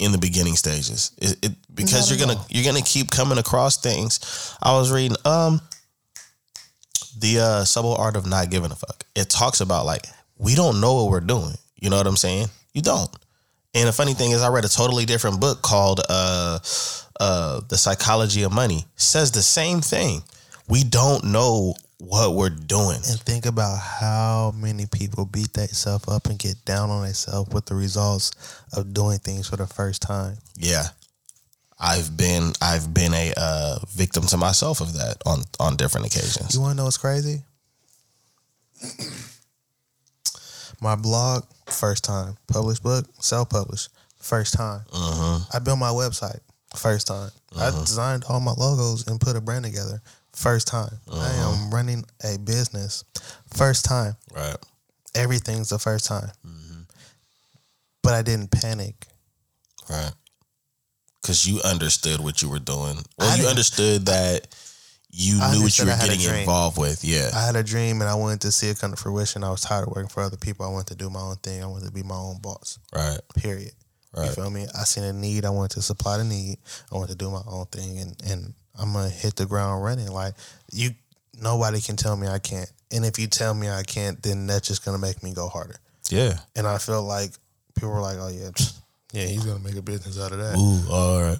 in 0.00 0.12
the 0.12 0.18
beginning 0.18 0.56
stages. 0.56 1.12
It, 1.18 1.36
it 1.44 1.52
because 1.72 2.10
Not 2.10 2.18
you're 2.18 2.26
gonna 2.26 2.44
you're 2.48 2.64
gonna 2.64 2.84
keep 2.84 3.10
coming 3.10 3.38
across 3.38 3.76
things. 3.76 4.56
I 4.62 4.76
was 4.76 4.90
reading 4.90 5.16
um 5.24 5.60
the 7.18 7.38
uh 7.38 7.64
subtle 7.64 7.94
art 7.94 8.16
of 8.16 8.26
not 8.26 8.50
giving 8.50 8.72
a 8.72 8.74
fuck. 8.74 9.04
It 9.14 9.28
talks 9.28 9.60
about 9.60 9.86
like 9.86 10.06
we 10.38 10.54
don't 10.54 10.80
know 10.80 10.94
what 10.94 11.10
we're 11.10 11.20
doing. 11.20 11.54
You 11.76 11.90
know 11.90 11.96
what 11.96 12.06
I'm 12.06 12.16
saying? 12.16 12.48
You 12.72 12.82
don't. 12.82 13.10
And 13.74 13.86
the 13.86 13.92
funny 13.92 14.14
thing 14.14 14.32
is 14.32 14.42
I 14.42 14.48
read 14.48 14.64
a 14.64 14.68
totally 14.68 15.04
different 15.06 15.40
book 15.40 15.62
called 15.62 16.00
uh 16.08 16.58
uh 17.20 17.60
The 17.68 17.76
Psychology 17.76 18.42
of 18.42 18.52
Money. 18.52 18.84
Says 18.96 19.32
the 19.32 19.42
same 19.42 19.80
thing. 19.80 20.22
We 20.68 20.84
don't 20.84 21.24
know 21.24 21.74
what 21.98 22.34
we're 22.34 22.48
doing. 22.48 22.96
And 22.96 23.20
think 23.20 23.46
about 23.46 23.78
how 23.78 24.52
many 24.56 24.86
people 24.86 25.26
beat 25.26 25.52
themselves 25.52 26.08
up 26.08 26.26
and 26.26 26.38
get 26.38 26.64
down 26.64 26.90
on 26.90 27.02
themselves 27.02 27.52
with 27.52 27.66
the 27.66 27.74
results 27.74 28.32
of 28.72 28.94
doing 28.94 29.18
things 29.18 29.48
for 29.48 29.56
the 29.56 29.66
first 29.66 30.02
time. 30.02 30.38
Yeah. 30.56 30.84
I've 31.78 32.16
been 32.16 32.52
I've 32.60 32.92
been 32.92 33.14
a 33.14 33.32
uh, 33.36 33.78
victim 33.88 34.24
to 34.24 34.36
myself 34.36 34.80
of 34.80 34.92
that 34.94 35.16
on 35.24 35.44
on 35.58 35.76
different 35.76 36.06
occasions. 36.06 36.54
You 36.54 36.60
want 36.60 36.72
to 36.72 36.76
know 36.76 36.84
what's 36.84 36.98
crazy? 36.98 37.42
My 40.80 40.96
blog, 40.96 41.44
first 41.72 42.04
time. 42.04 42.36
Published 42.46 42.82
book, 42.82 43.06
self 43.20 43.50
published, 43.50 43.88
first 44.18 44.54
time. 44.54 44.80
Mm-hmm. 44.90 45.56
I 45.56 45.58
built 45.58 45.78
my 45.78 45.90
website, 45.90 46.40
first 46.76 47.06
time. 47.06 47.30
I 47.56 47.66
uh-huh. 47.66 47.80
designed 47.80 48.24
all 48.28 48.40
my 48.40 48.52
logos 48.52 49.06
and 49.06 49.20
put 49.20 49.36
a 49.36 49.40
brand 49.40 49.64
together, 49.64 50.00
first 50.32 50.68
time. 50.68 50.92
I 51.10 51.16
uh-huh. 51.16 51.52
am 51.52 51.70
running 51.70 52.04
a 52.24 52.38
business, 52.38 53.04
first 53.54 53.84
time. 53.84 54.16
Right. 54.34 54.56
Everything's 55.14 55.68
the 55.68 55.78
first 55.78 56.06
time. 56.06 56.30
Mm-hmm. 56.46 56.80
But 58.02 58.14
I 58.14 58.22
didn't 58.22 58.50
panic. 58.50 59.06
Right. 59.88 60.12
Cause 61.22 61.46
you 61.46 61.60
understood 61.62 62.20
what 62.20 62.40
you 62.40 62.48
were 62.48 62.58
doing. 62.58 62.96
I 63.18 63.36
you 63.36 63.46
understood 63.46 64.06
that 64.06 64.46
you 65.12 65.34
knew 65.34 65.62
what 65.62 65.78
you 65.78 65.86
were 65.86 65.90
I 65.90 65.94
had 65.96 66.08
a 66.10 66.16
getting 66.16 66.40
involved 66.40 66.78
with. 66.78 67.04
Yeah. 67.04 67.30
I 67.34 67.44
had 67.44 67.56
a 67.56 67.62
dream 67.64 68.00
and 68.00 68.08
I 68.08 68.14
wanted 68.14 68.42
to 68.42 68.52
see 68.52 68.68
it 68.68 68.78
come 68.78 68.92
to 68.92 68.96
fruition. 68.96 69.42
I 69.42 69.50
was 69.50 69.60
tired 69.62 69.88
of 69.88 69.94
working 69.94 70.08
for 70.08 70.22
other 70.22 70.36
people. 70.36 70.64
I 70.64 70.68
wanted 70.68 70.86
to 70.88 70.94
do 70.96 71.10
my 71.10 71.20
own 71.20 71.36
thing. 71.36 71.62
I 71.62 71.66
wanted 71.66 71.86
to 71.86 71.92
be 71.92 72.02
my 72.04 72.14
own 72.16 72.38
boss. 72.40 72.78
right. 72.94 73.18
Period. 73.36 73.72
You 74.16 74.22
Right. 74.22 74.34
feel 74.34 74.50
me? 74.50 74.66
I 74.76 74.84
seen 74.84 75.04
a 75.04 75.12
need. 75.12 75.44
I 75.44 75.50
wanted 75.50 75.72
to 75.72 75.82
supply 75.82 76.16
the 76.18 76.24
need. 76.24 76.58
I 76.90 76.96
wanted 76.96 77.12
to 77.12 77.16
do 77.18 77.30
my 77.30 77.42
own 77.46 77.66
thing, 77.66 77.98
and 78.00 78.16
and 78.26 78.54
I'm 78.76 78.92
gonna 78.92 79.08
hit 79.08 79.36
the 79.36 79.46
ground 79.46 79.84
running. 79.84 80.10
Like 80.10 80.34
you, 80.72 80.90
nobody 81.40 81.80
can 81.80 81.94
tell 81.96 82.16
me 82.16 82.26
I 82.26 82.40
can't. 82.40 82.68
And 82.90 83.04
if 83.04 83.20
you 83.20 83.28
tell 83.28 83.54
me 83.54 83.68
I 83.68 83.84
can't, 83.84 84.20
then 84.20 84.48
that's 84.48 84.66
just 84.66 84.84
gonna 84.84 84.98
make 84.98 85.22
me 85.22 85.32
go 85.32 85.48
harder. 85.48 85.76
Yeah. 86.08 86.38
And 86.56 86.66
I 86.66 86.78
feel 86.78 87.04
like 87.04 87.30
people 87.76 87.90
were 87.90 88.00
like, 88.00 88.16
"Oh 88.18 88.28
yeah, 88.28 88.50
yeah, 89.12 89.26
he's 89.26 89.44
gonna 89.44 89.60
make 89.60 89.76
a 89.76 89.82
business 89.82 90.18
out 90.18 90.32
of 90.32 90.38
that." 90.38 90.56
Ooh. 90.58 90.92
All 90.92 91.22
right. 91.22 91.38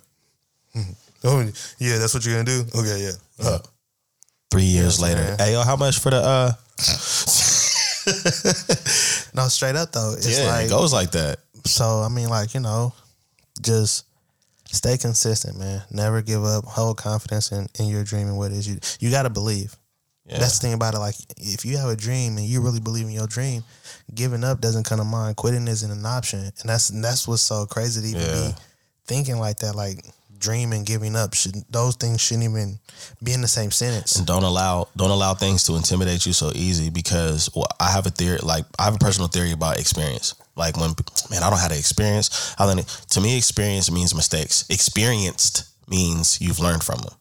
Mm-hmm. 0.77 0.93
Oh 1.25 1.41
yeah, 1.79 1.99
that's 1.99 2.15
what 2.15 2.25
you're 2.25 2.43
gonna 2.43 2.65
do. 2.65 2.79
Okay, 2.79 3.05
yeah. 3.05 3.47
Uh, 3.47 3.59
Three 4.51 4.65
years 4.65 5.01
later. 5.01 5.23
saying? 5.25 5.39
Hey, 5.39 5.53
yo, 5.53 5.63
how 5.63 5.77
much 5.77 6.01
for 6.01 6.11
the 6.11 6.17
uh? 6.17 6.53
no, 9.35 9.49
straight 9.49 9.77
up 9.77 9.93
though, 9.93 10.15
it's 10.17 10.39
yeah, 10.39 10.47
like 10.47 10.67
it 10.67 10.71
goes 10.71 10.93
like 10.93 11.13
that. 11.13 11.39
So 11.67 12.01
I 12.01 12.09
mean, 12.09 12.29
like 12.29 12.55
you 12.55 12.61
know, 12.61 12.93
just 13.61 14.07
stay 14.67 14.97
consistent, 14.99 15.59
man. 15.59 15.83
Never 15.91 16.23
give 16.23 16.45
up. 16.45 16.65
Hold 16.65 16.97
confidence 16.97 17.53
in, 17.53 17.69
in 17.79 17.87
your 17.87 18.05
dream 18.05 18.29
and 18.29 18.37
what 18.37 18.51
it 18.51 18.57
is 18.57 18.69
you 18.69 18.79
you 19.01 19.11
got 19.11 19.23
to 19.25 19.31
believe. 19.31 19.77
Yeah. 20.27 20.39
That's 20.39 20.59
the 20.59 20.67
thing 20.67 20.75
about 20.75 20.95
it. 20.95 20.99
Like 20.99 21.17
if 21.39 21.65
you 21.65 21.77
have 21.79 21.91
a 21.91 21.97
dream 21.97 22.37
and 22.37 22.47
you 22.47 22.61
really 22.61 22.81
believe 22.81 23.07
in 23.07 23.13
your 23.13 23.27
dream, 23.27 23.63
giving 24.15 24.45
up 24.45 24.61
doesn't 24.61 24.85
come 24.85 24.99
to 24.99 25.05
mind. 25.05 25.37
Quitting 25.37 25.69
isn't 25.69 25.91
an 25.91 26.07
option, 26.07 26.41
and 26.41 26.53
that's 26.65 26.91
and 26.91 27.05
that's 27.05 27.27
what's 27.29 27.43
so 27.43 27.67
crazy 27.67 28.01
to 28.01 28.07
even 28.09 28.23
Yeah. 28.23 28.49
be 28.51 28.55
thinking 29.07 29.39
like 29.39 29.59
that. 29.59 29.75
Like 29.75 30.05
dream 30.41 30.73
and 30.73 30.85
giving 30.87 31.15
up 31.15 31.35
should 31.35 31.55
those 31.71 31.95
things 31.97 32.21
shouldn't 32.21 32.45
even 32.45 32.79
be 33.23 33.33
in 33.33 33.43
the 33.43 33.49
same 33.49 33.71
sentence. 33.71 34.17
and 34.17 34.27
don't 34.27 34.43
allow 34.43 34.89
don't 34.97 35.11
allow 35.11 35.35
things 35.35 35.65
to 35.65 35.77
intimidate 35.77 36.27
you 36.27 36.33
so 36.33 36.51
easy 36.55 36.91
because 36.91 37.51
well, 37.55 37.67
I 37.79 37.91
have 37.91 38.07
a 38.07 38.11
theory 38.11 38.39
like 38.43 38.65
I 38.79 38.85
have 38.85 38.95
a 38.95 38.99
personal 38.99 39.29
theory 39.29 39.53
about 39.53 39.79
experience. 39.79 40.35
Like 40.57 40.77
when 40.77 40.95
man, 41.31 41.43
I 41.43 41.51
don't 41.51 41.59
have 41.59 41.71
the 41.71 41.79
experience. 41.79 42.55
I 42.59 42.65
learned 42.65 42.87
to 42.87 43.21
me, 43.21 43.37
experience 43.37 43.91
means 43.91 44.15
mistakes. 44.15 44.65
Experienced 44.69 45.65
means 45.89 46.41
you've 46.41 46.61
learned 46.61 46.83
from 46.83 46.99
them. 46.99 47.15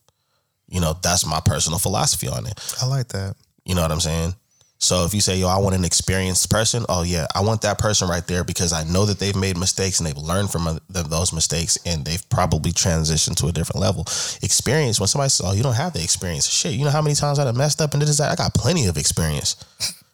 You 0.67 0.81
know, 0.81 0.95
that's 1.01 1.25
my 1.25 1.39
personal 1.43 1.79
philosophy 1.79 2.27
on 2.27 2.45
it. 2.45 2.75
I 2.81 2.85
like 2.85 3.09
that. 3.09 3.35
You 3.65 3.75
know 3.75 3.81
what 3.81 3.91
I'm 3.91 3.99
saying? 3.99 4.35
So 4.81 5.03
if 5.03 5.13
you 5.13 5.19
say, 5.19 5.37
yo, 5.37 5.47
I 5.49 5.57
want 5.57 5.75
an 5.75 5.83
experienced 5.83 6.49
person, 6.49 6.85
oh 6.87 7.03
yeah, 7.03 7.27
I 7.35 7.41
want 7.41 7.61
that 7.63 7.77
person 7.77 8.07
right 8.07 8.25
there 8.25 8.45
because 8.45 8.71
I 8.71 8.85
know 8.85 9.05
that 9.05 9.19
they've 9.19 9.35
made 9.35 9.57
mistakes 9.57 9.99
and 9.99 10.07
they've 10.07 10.17
learned 10.17 10.51
from 10.51 10.79
those 10.89 11.33
mistakes 11.33 11.77
and 11.85 12.05
they've 12.05 12.27
probably 12.29 12.71
transitioned 12.71 13.35
to 13.37 13.47
a 13.47 13.51
different 13.51 13.81
level. 13.81 14.03
Experience, 14.41 14.97
when 14.99 15.07
somebody 15.07 15.29
says, 15.29 15.45
oh, 15.45 15.51
you 15.51 15.63
don't 15.63 15.75
have 15.75 15.91
the 15.91 16.01
experience, 16.01 16.47
shit, 16.47 16.73
you 16.73 16.85
know 16.85 16.91
how 16.91 17.01
many 17.01 17.15
times 17.15 17.39
I've 17.39 17.55
messed 17.57 17.81
up 17.81 17.93
and 17.93 17.99
did 17.99 18.07
this? 18.07 18.21
I 18.21 18.35
got 18.35 18.53
plenty 18.53 18.87
of 18.87 18.95
experience. 18.97 19.57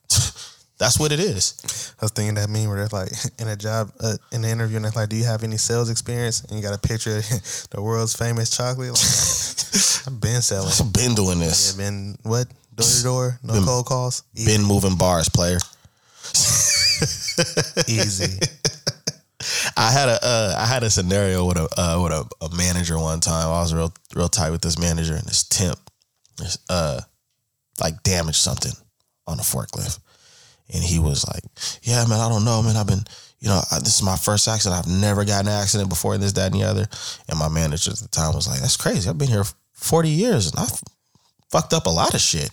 That's 0.78 1.00
what 1.00 1.12
it 1.12 1.20
is. 1.20 1.94
I 2.02 2.06
was 2.06 2.12
thinking 2.12 2.36
that 2.36 2.50
meme 2.50 2.68
where 2.68 2.84
it's 2.84 2.92
like 2.92 3.10
in 3.40 3.48
a 3.48 3.56
job, 3.56 3.92
uh, 4.02 4.18
in 4.32 4.42
the 4.42 4.50
interview, 4.50 4.78
and 4.78 4.86
it's 4.86 4.96
like, 4.96 5.08
"Do 5.08 5.16
you 5.16 5.24
have 5.24 5.44
any 5.44 5.56
sales 5.56 5.90
experience?" 5.90 6.44
And 6.44 6.58
you 6.58 6.62
got 6.62 6.76
a 6.76 6.88
picture 6.88 7.18
of 7.18 7.24
the 7.72 7.82
world's 7.82 8.14
famous 8.14 8.50
chocolate. 8.50 8.92
Like, 8.92 10.08
I've 10.08 10.20
been 10.20 10.42
selling. 10.42 10.72
I've 10.78 10.92
been 10.92 11.16
doing 11.16 11.40
this. 11.40 11.78
Yeah, 11.78 11.86
been 11.86 12.18
what 12.24 12.48
door 12.76 12.86
to 12.86 13.04
door, 13.04 13.40
no 13.44 13.64
cold 13.64 13.86
calls, 13.86 14.24
easy. 14.36 14.58
Been 14.58 14.66
moving 14.66 14.98
bars, 14.98 15.30
player. 15.30 15.60
easy. 17.88 18.40
I 19.78 19.92
had 19.92 20.10
a 20.10 20.20
uh, 20.24 20.56
I 20.58 20.66
had 20.66 20.84
a 20.84 20.90
scenario 20.90 21.46
with 21.46 21.58
a 21.58 21.68
uh, 21.78 22.02
with 22.02 22.12
a, 22.12 22.26
a 22.46 22.56
manager 22.56 22.98
one 22.98 23.20
time. 23.20 23.48
I 23.48 23.62
was 23.62 23.74
real 23.74 23.94
real 24.16 24.30
tight 24.30 24.52
with 24.52 24.62
this 24.62 24.80
manager 24.80 25.14
and 25.16 25.26
this 25.26 25.44
temp, 25.44 25.80
this, 26.38 26.58
uh, 26.70 27.02
like 27.82 28.02
damaged 28.04 28.38
something 28.38 28.72
on 29.28 29.40
a 29.40 29.44
forklift, 29.44 30.00
and 30.74 30.84
he 30.84 31.00
was 31.00 31.28
like, 31.28 31.44
"Yeah, 31.84 32.06
man, 32.08 32.20
I 32.20 32.30
don't 32.30 32.46
know, 32.46 32.62
man. 32.62 32.76
I've 32.76 32.88
been, 32.88 33.04
you 33.40 33.50
know, 33.50 33.62
I, 33.72 33.80
this 33.80 33.98
is 33.98 34.04
my 34.04 34.16
first 34.16 34.48
accident. 34.48 34.80
I've 34.80 34.92
never 34.92 35.26
gotten 35.26 35.48
an 35.48 35.60
accident 35.60 35.90
before. 35.90 36.18
This, 36.18 36.34
that, 36.34 36.52
and 36.52 36.62
the 36.62 36.68
other." 36.68 36.86
And 37.30 37.38
my 37.38 37.50
manager 37.50 37.92
at 37.92 37.98
the 37.98 38.08
time 38.08 38.34
was 38.34 38.48
like, 38.48 38.62
"That's 38.62 38.78
crazy. 38.78 39.10
I've 39.10 39.18
been 39.18 39.28
here 39.28 39.46
forty 39.74 40.10
years 40.10 40.48
and 40.48 40.60
I've 40.60 40.82
fucked 41.50 41.74
up 41.74 41.86
a 41.86 41.90
lot 41.90 42.14
of 42.14 42.22
shit." 42.22 42.50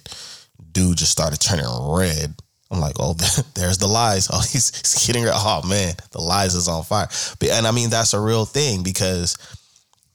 Dude 0.72 0.97
just 0.97 1.12
started 1.12 1.38
turning 1.40 1.66
red. 1.66 2.34
I'm 2.70 2.80
like, 2.80 2.97
oh, 2.99 3.12
there's 3.55 3.78
the 3.78 3.86
lies. 3.86 4.28
Oh, 4.32 4.40
he's, 4.40 4.70
he's 4.78 5.07
getting 5.07 5.24
rid. 5.24 5.32
Oh 5.34 5.62
man, 5.68 5.95
the 6.12 6.20
lies 6.20 6.55
is 6.55 6.68
on 6.68 6.82
fire. 6.84 7.09
But 7.38 7.51
and 7.51 7.66
I 7.66 7.70
mean 7.70 7.90
that's 7.90 8.14
a 8.14 8.20
real 8.20 8.47
thing 8.47 8.82
because 8.82 9.36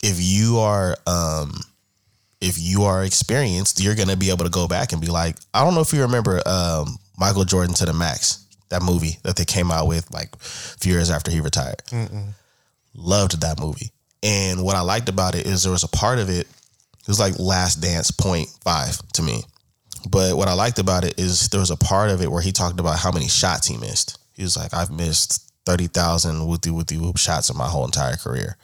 if 0.04 0.18
you 0.20 0.58
are 0.58 0.96
um 1.06 1.60
if 2.42 2.58
you 2.60 2.84
are 2.84 3.04
experienced, 3.04 3.82
you're 3.82 3.96
gonna 3.96 4.18
be 4.18 4.30
able 4.32 4.46
to 4.46 4.52
go 4.52 4.68
back 4.68 4.92
and 4.92 5.02
be 5.02 5.08
like, 5.08 5.36
I 5.54 5.64
don't 5.64 5.76
know 5.76 5.82
if 5.82 5.94
you 5.94 6.02
remember 6.02 6.42
um 6.48 6.98
Michael 7.20 7.46
Jordan 7.46 7.76
to 7.76 7.86
the 7.86 7.94
Max, 7.94 8.46
that 8.70 8.82
movie 8.82 9.18
that 9.24 9.36
they 9.36 9.46
came 9.46 9.72
out 9.72 9.88
with 9.88 10.12
like 10.12 10.34
a 10.34 10.40
few 10.40 10.94
years 10.94 11.12
after 11.12 11.30
he 11.30 11.42
retired. 11.42 11.82
Loved 12.96 13.42
that 13.42 13.60
movie. 13.60 13.92
And 14.24 14.64
what 14.64 14.76
I 14.76 14.82
liked 14.82 15.10
about 15.10 15.36
it 15.36 15.46
is 15.46 15.62
there 15.64 15.72
was 15.72 15.84
a 15.84 15.88
part 15.88 16.18
of 16.18 16.30
it, 16.30 16.48
it 17.08 17.12
was 17.12 17.22
like 17.22 17.40
Last 17.40 17.76
Dance 17.76 18.12
point 18.12 18.50
five 18.66 18.98
to 19.14 19.24
me. 19.24 19.44
But 20.10 20.36
what 20.36 20.50
I 20.50 20.54
liked 20.54 20.78
about 20.78 21.06
it 21.06 21.18
is 21.18 21.48
there 21.48 21.62
was 21.62 21.72
a 21.72 21.78
part 21.78 22.10
of 22.10 22.22
it 22.22 22.30
where 22.30 22.42
he 22.42 22.52
talked 22.52 22.82
about 22.82 23.00
how 23.00 23.12
many 23.12 23.30
shots 23.30 23.66
he 23.66 23.78
missed. 23.78 24.20
He 24.34 24.44
was 24.44 24.58
like, 24.58 24.74
I've 24.74 24.92
missed 24.92 25.52
30,000 25.66 26.36
whoopty 26.42 26.70
whoopty 26.70 27.00
whoop 27.00 27.18
shots 27.18 27.50
in 27.50 27.58
my 27.58 27.68
whole 27.68 27.86
entire 27.86 28.18
career. 28.18 28.58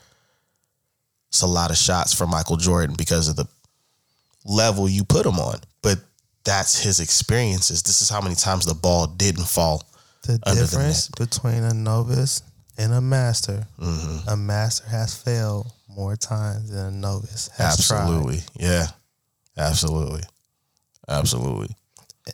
It's 1.29 1.41
a 1.41 1.47
lot 1.47 1.71
of 1.71 1.77
shots 1.77 2.13
for 2.13 2.27
Michael 2.27 2.57
Jordan 2.57 2.95
because 2.97 3.29
of 3.29 3.37
the 3.37 3.47
level 4.45 4.89
you 4.89 5.05
put 5.05 5.25
him 5.25 5.39
on. 5.39 5.59
But 5.81 5.99
that's 6.43 6.83
his 6.83 6.99
experiences. 6.99 7.81
This 7.81 8.01
is 8.01 8.09
how 8.09 8.19
many 8.19 8.35
times 8.35 8.65
the 8.65 8.73
ball 8.73 9.07
didn't 9.07 9.47
fall. 9.47 9.83
The 10.23 10.39
Under 10.45 10.61
the 10.61 10.67
difference 10.67 11.07
between 11.07 11.63
a 11.63 11.73
novice 11.73 12.43
and 12.77 12.93
a 12.93 13.01
master, 13.01 13.67
mm-hmm. 13.79 14.29
a 14.29 14.35
master 14.35 14.87
has 14.89 15.15
failed 15.15 15.71
more 15.95 16.15
times 16.15 16.69
than 16.71 16.85
a 16.85 16.91
novice 16.91 17.49
has 17.57 17.87
tried. 17.87 18.01
Absolutely. 18.01 18.39
Yeah. 18.59 18.87
Absolutely. 19.57 20.23
Absolutely. 21.07 21.75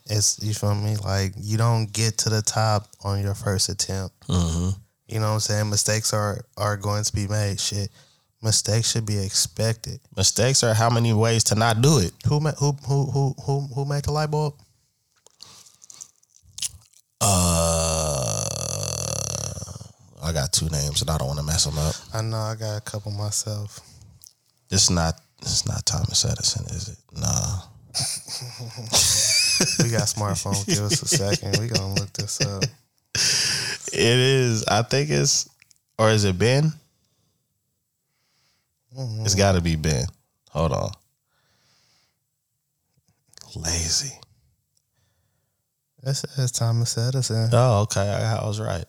It's 0.05 0.39
you 0.43 0.53
feel 0.53 0.75
me? 0.75 0.95
Like 0.97 1.33
you 1.37 1.57
don't 1.57 1.91
get 1.91 2.17
to 2.19 2.29
the 2.29 2.41
top 2.41 2.87
on 3.03 3.21
your 3.21 3.33
first 3.35 3.69
attempt. 3.69 4.15
hmm 4.27 4.69
You 5.07 5.19
know 5.19 5.27
what 5.29 5.33
I'm 5.33 5.39
saying? 5.39 5.69
Mistakes 5.69 6.13
are 6.13 6.45
are 6.57 6.77
going 6.77 7.03
to 7.03 7.13
be 7.13 7.27
made. 7.27 7.59
Shit, 7.59 7.89
mistakes 8.41 8.91
should 8.91 9.05
be 9.07 9.17
expected. 9.17 9.99
Mistakes 10.15 10.63
are 10.63 10.73
how 10.75 10.89
many 10.91 11.11
ways 11.13 11.43
to 11.45 11.55
not 11.55 11.81
do 11.81 11.97
it. 11.99 12.13
Who 12.27 12.39
ma- 12.39 12.51
who 12.59 12.73
who 12.87 13.05
who 13.11 13.35
who 13.43 13.61
who 13.73 13.85
make 13.85 14.05
a 14.07 14.11
light 14.11 14.29
bulb? 14.29 14.53
Uh, 17.21 18.58
I 20.21 20.31
got 20.33 20.51
two 20.51 20.67
names 20.69 21.01
and 21.01 21.09
I 21.09 21.17
don't 21.17 21.27
want 21.27 21.39
to 21.39 21.45
mess 21.45 21.65
them 21.65 21.77
up. 21.77 21.95
I 22.13 22.21
know 22.21 22.37
I 22.37 22.55
got 22.55 22.77
a 22.77 22.81
couple 22.81 23.11
myself. 23.11 23.79
It's 24.69 24.89
not. 24.89 25.19
It's 25.41 25.65
not 25.65 25.85
Thomas 25.85 26.25
Edison, 26.25 26.65
is 26.65 26.89
it? 26.89 26.97
Nah. 27.17 27.61
We 29.83 29.89
got 29.91 30.03
smartphones. 30.03 30.65
Give 30.65 30.83
us 30.83 31.01
a 31.01 31.07
second. 31.07 31.59
We 31.59 31.67
gonna 31.67 31.93
look 31.93 32.13
this 32.13 32.39
up. 32.39 32.63
It 33.91 34.17
is. 34.17 34.63
I 34.65 34.83
think 34.83 35.09
it's, 35.09 35.49
or 35.97 36.09
is 36.09 36.23
it 36.23 36.37
Ben? 36.37 36.71
Mm-hmm. 38.97 39.25
It's 39.25 39.35
got 39.35 39.53
to 39.53 39.61
be 39.61 39.75
Ben. 39.75 40.05
Hold 40.51 40.71
on. 40.71 40.91
Lazy. 43.55 44.13
That's, 46.03 46.21
that's 46.37 46.51
Thomas 46.51 46.97
Edison. 46.97 47.49
Oh, 47.51 47.81
okay. 47.81 48.09
I, 48.09 48.37
I 48.37 48.45
was 48.47 48.61
right. 48.61 48.85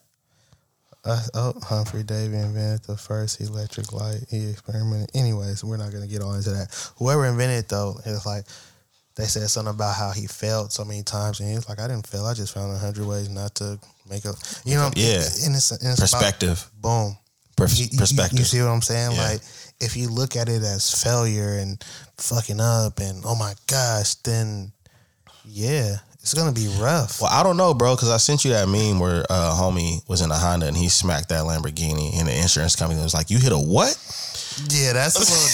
Uh, 1.05 1.23
oh, 1.35 1.55
Humphrey 1.63 2.03
Davy 2.03 2.37
invented 2.37 2.85
the 2.85 2.97
first 2.97 3.41
electric 3.41 3.93
light. 3.93 4.21
He 4.29 4.51
experimented. 4.51 5.11
Anyways, 5.15 5.65
we're 5.65 5.79
not 5.79 5.93
gonna 5.93 6.07
get 6.07 6.21
all 6.23 6.35
into 6.35 6.51
that. 6.51 6.93
Whoever 6.99 7.25
invented 7.27 7.65
it, 7.65 7.69
though, 7.69 7.99
it's 8.05 8.27
like 8.27 8.45
they 9.17 9.25
said 9.25 9.49
something 9.49 9.75
about 9.75 9.97
how 9.97 10.11
he 10.11 10.27
failed 10.27 10.73
so 10.73 10.85
many 10.85 11.03
times, 11.03 11.41
and 11.41 11.49
he 11.49 11.55
was 11.55 11.69
like, 11.69 11.81
"I 11.81 11.89
didn't 11.89 12.07
fail. 12.07 12.27
I 12.27 12.35
just 12.35 12.53
found 12.53 12.75
a 12.75 12.79
hundred 12.79 13.07
ways 13.07 13.29
not 13.31 13.55
to 13.57 13.79
make 14.09 14.25
a, 14.27 14.35
you 14.65 14.75
know, 14.75 14.91
Yeah. 14.95 15.23
And 15.45 15.55
it's, 15.57 15.71
and 15.71 15.91
it's 15.91 15.99
about- 15.99 16.21
Perspective. 16.21 16.71
boom. 16.81 17.17
Pers- 17.57 17.79
You- 17.79 17.89
you- 17.93 17.99
perspective. 17.99 18.39
You, 18.39 18.45
see 18.45 18.61
what 18.61 18.69
I'm 18.69 18.83
saying? 18.83 19.13
Yeah. 19.13 19.23
Like, 19.23 19.41
if 19.81 19.97
you 19.97 20.09
look 20.11 20.37
at 20.37 20.49
it 20.49 20.63
as 20.63 21.03
failure 21.03 21.55
and 21.59 21.83
fucking 22.19 22.61
up, 22.61 23.01
and 23.01 23.23
oh 23.25 23.35
my 23.35 23.55
gosh, 23.67 24.15
then 24.17 24.73
yeah, 25.45 25.97
it's 26.23 26.35
gonna 26.35 26.53
be 26.53 26.69
rough. 26.81 27.21
Well, 27.21 27.31
I 27.33 27.43
don't 27.43 27.57
know, 27.57 27.73
bro, 27.73 27.95
because 27.95 28.11
I 28.11 28.19
sent 28.19 28.45
you 28.45 28.51
that 28.53 28.69
meme 28.69 29.01
where 29.01 29.25
uh, 29.31 29.57
homie 29.59 30.07
was 30.09 30.21
in 30.21 30.31
a 30.31 30.37
Honda 30.37 30.67
and 30.67 30.77
he 30.77 30.89
smacked 30.89 31.31
that 31.31 31.45
Lamborghini, 31.45 32.19
and 32.19 32.29
the 32.29 32.37
insurance 32.37 32.77
company 32.77 33.01
was 33.03 33.15
like, 33.15 33.31
"You 33.31 33.39
hit 33.39 33.53
a 33.53 33.59
what?" 33.59 33.97
Yeah, 34.69 34.93
that's 34.93 35.17
a 35.17 35.21
little, 35.21 35.49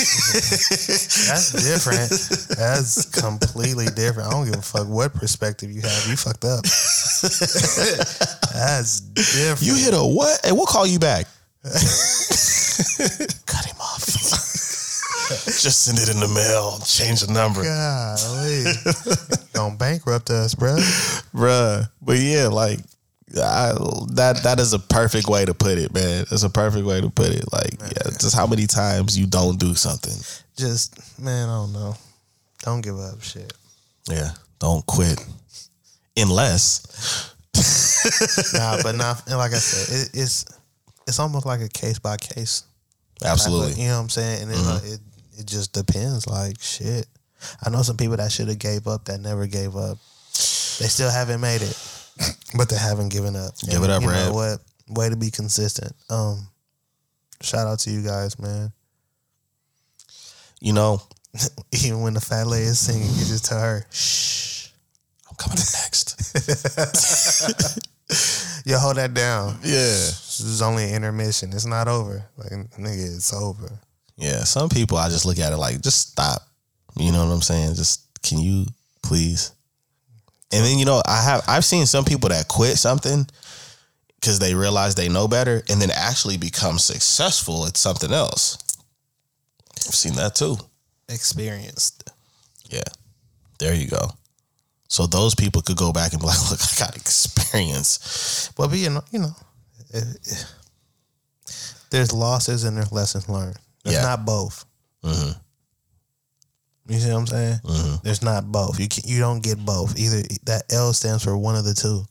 that's 1.29 1.53
different. 1.53 2.11
That's 2.59 3.05
completely 3.21 3.87
different. 3.87 4.29
I 4.29 4.33
don't 4.33 4.47
give 4.47 4.57
a 4.57 4.63
fuck 4.63 4.89
what 4.89 5.15
perspective 5.15 5.71
you 5.71 5.83
have. 5.83 6.07
You 6.09 6.17
fucked 6.17 6.45
up. 6.45 6.65
that's 8.53 9.01
different. 9.01 9.63
You 9.63 9.77
hit 9.77 9.95
a 9.95 10.03
what? 10.03 10.41
Hey, 10.45 10.51
we'll 10.53 10.67
call 10.67 10.87
you 10.87 10.99
back. 10.99 11.27
cut 11.63 11.73
him 13.65 13.77
off. 13.81 14.03
Just 15.47 15.83
send 15.85 15.99
it 15.99 16.09
in 16.09 16.21
the 16.21 16.29
mail. 16.29 16.79
Change 16.85 17.21
the 17.23 17.33
number, 17.33 17.63
Golly, 17.63 19.47
don't 19.53 19.79
bankrupt 19.79 20.31
us, 20.31 20.55
bro. 20.55 20.77
bruh. 21.35 21.89
But 22.03 22.19
yeah, 22.19 22.49
like 22.49 22.79
I, 23.37 23.73
that. 24.15 24.41
That 24.45 24.61
is 24.61 24.73
a 24.73 24.79
perfect 24.79 25.29
way 25.29 25.45
to 25.45 25.53
put 25.55 25.79
it, 25.79 25.93
man. 25.93 26.27
It's 26.31 26.43
a 26.45 26.51
perfect 26.51 26.87
way 26.87 27.01
to 27.01 27.11
put 27.11 27.29
it. 27.29 27.45
Like, 27.53 27.73
yeah, 27.81 28.11
just 28.21 28.35
how 28.37 28.47
many 28.47 28.67
times 28.67 29.19
you 29.19 29.27
don't 29.27 29.59
do 29.59 29.75
something. 29.75 30.15
Just 30.57 31.21
man, 31.21 31.49
I 31.49 31.53
don't 31.55 31.73
know. 31.73 31.95
Don't 32.63 32.81
give 32.83 32.99
up, 32.99 33.23
shit. 33.23 33.53
Yeah, 34.09 34.31
don't 34.61 34.85
quit 34.87 35.25
unless. 36.17 37.35
Nah, 38.55 38.83
but 38.83 38.95
not 38.97 39.27
and 39.27 39.39
like 39.39 39.53
I 39.53 39.57
said, 39.59 39.95
it, 40.15 40.21
it's 40.23 40.45
it's 41.07 41.19
almost 41.19 41.47
like 41.47 41.61
a 41.61 41.69
case 41.69 41.99
by 41.99 42.17
case. 42.17 42.63
type 43.19 43.27
of- 43.29 43.33
Absolutely. 43.33 43.83
you 43.83 43.89
know 43.89 43.97
what 43.97 44.03
I'm 44.03 44.09
saying? 44.09 44.43
And 44.43 44.51
then, 44.51 44.59
uh, 44.65 44.81
it 44.85 45.01
it 45.39 45.47
just 45.47 45.73
depends. 45.73 46.27
Like 46.27 46.61
shit, 46.61 47.07
I 47.65 47.71
know 47.71 47.83
some 47.83 47.97
people 47.97 48.17
that 48.17 48.33
should 48.33 48.49
have 48.49 48.59
gave 48.59 48.87
up 48.87 49.07
that 49.07 49.21
never 49.21 49.47
gave 49.47 49.77
up. 49.77 49.99
They 50.79 50.89
still 50.89 51.11
haven't 51.11 51.41
made 51.41 51.63
it, 51.63 51.79
but 52.57 52.69
they 52.69 52.77
haven't 52.77 53.11
given 53.11 53.37
up. 53.37 53.59
Give 53.69 53.83
it 53.83 53.91
up, 53.91 54.03
you 54.03 54.09
know 54.09 54.33
what? 54.33 54.61
Way 54.89 55.09
to 55.09 55.17
be 55.17 55.31
consistent. 55.31 55.93
Um, 56.11 56.47
shout 57.43 57.67
out 57.67 57.81
to 57.81 57.91
you 57.91 58.03
guys, 58.03 58.39
man. 58.39 58.73
You 60.61 60.73
know, 60.73 61.03
Even 61.85 62.01
when 62.03 62.15
the 62.15 62.21
fat 62.21 62.47
lady 62.47 62.67
is 62.67 62.79
singing, 62.79 63.09
you 63.09 63.25
just 63.25 63.45
tell 63.45 63.61
her, 63.61 63.87
"Shh, 63.91 64.69
I'm 65.29 65.37
coming 65.37 65.59
up 65.59 65.67
next. 65.83 66.17
yo, 68.67 68.79
hold 68.79 68.97
that 68.97 69.15
down." 69.15 69.59
yeah. 69.63 69.73
This 69.73 70.41
is 70.41 70.63
only 70.63 70.85
an 70.85 70.95
intermission. 70.95 71.53
It's 71.53 71.67
not 71.67 71.89
over. 71.89 72.25
Like 72.37 72.53
nigga, 72.79 73.17
it's 73.17 73.33
over. 73.33 73.81
Yeah, 74.17 74.45
some 74.45 74.69
people 74.69 74.97
I 74.97 75.09
just 75.09 75.27
look 75.27 75.39
at 75.39 75.53
it 75.53 75.57
like, 75.59 75.81
just 75.83 76.13
stop. 76.13 76.43
You 76.97 77.13
know 77.13 77.25
what 77.27 77.33
I'm 77.33 77.43
saying? 77.43 77.75
Just 77.75 78.03
can 78.23 78.39
you 78.41 78.65
please? 79.03 79.53
And 80.53 80.65
then 80.65 80.79
you 80.79 80.85
know, 80.85 81.03
I 81.07 81.23
have 81.23 81.43
I've 81.47 81.65
seen 81.65 81.87
some 81.87 82.05
people 82.05 82.31
that 82.31 82.49
quit 82.49 82.79
something 82.79 83.27
because 84.21 84.39
they 84.39 84.55
realize 84.55 84.95
they 84.95 85.09
know 85.11 85.29
better, 85.29 85.63
and 85.69 85.81
then 85.81 85.91
actually 85.91 86.39
become 86.39 86.79
successful 86.79 87.67
at 87.67 87.77
something 87.77 88.13
else. 88.13 88.57
I've 89.87 89.95
seen 89.95 90.15
that 90.15 90.35
too. 90.35 90.57
Experienced. 91.09 92.11
Yeah, 92.71 92.81
there 93.59 93.75
you 93.75 93.89
go. 93.89 94.13
So 94.89 95.07
those 95.07 95.35
people 95.35 95.61
could 95.63 95.77
go 95.77 95.93
back 95.93 96.13
and 96.13 96.21
be 96.21 96.27
like, 96.27 96.39
"Look, 96.51 96.61
I 96.63 96.79
got 96.79 96.97
experience." 96.97 98.51
But 98.57 98.73
you 98.73 98.89
know, 98.91 99.03
you 99.11 99.19
know, 99.19 99.37
it, 99.93 100.05
it- 100.25 100.47
there's 101.91 102.13
losses 102.13 102.65
and 102.65 102.77
there's 102.77 102.93
lessons 102.93 103.29
learned. 103.29 103.59
There's 103.87 103.97
Yeah. 103.97 104.03
not 104.03 104.25
both. 104.27 104.65
Mm-hmm. 105.05 105.39
You 106.93 106.99
see 107.01 107.11
what 107.11 107.19
I'm 107.19 107.27
saying? 107.27 107.59
hmm 107.65 107.95
There's 108.05 108.23
not 108.23 108.51
both. 108.53 108.79
You 108.79 108.89
can, 108.89 109.03
you 109.07 109.19
don't 109.21 109.43
get 109.43 109.59
both. 109.65 109.99
Either 109.99 110.23
that 110.45 110.65
L 110.73 110.93
stands 110.93 111.25
for 111.25 111.37
one 111.37 111.57
of 111.57 111.65
the 111.65 111.75
two 111.75 112.05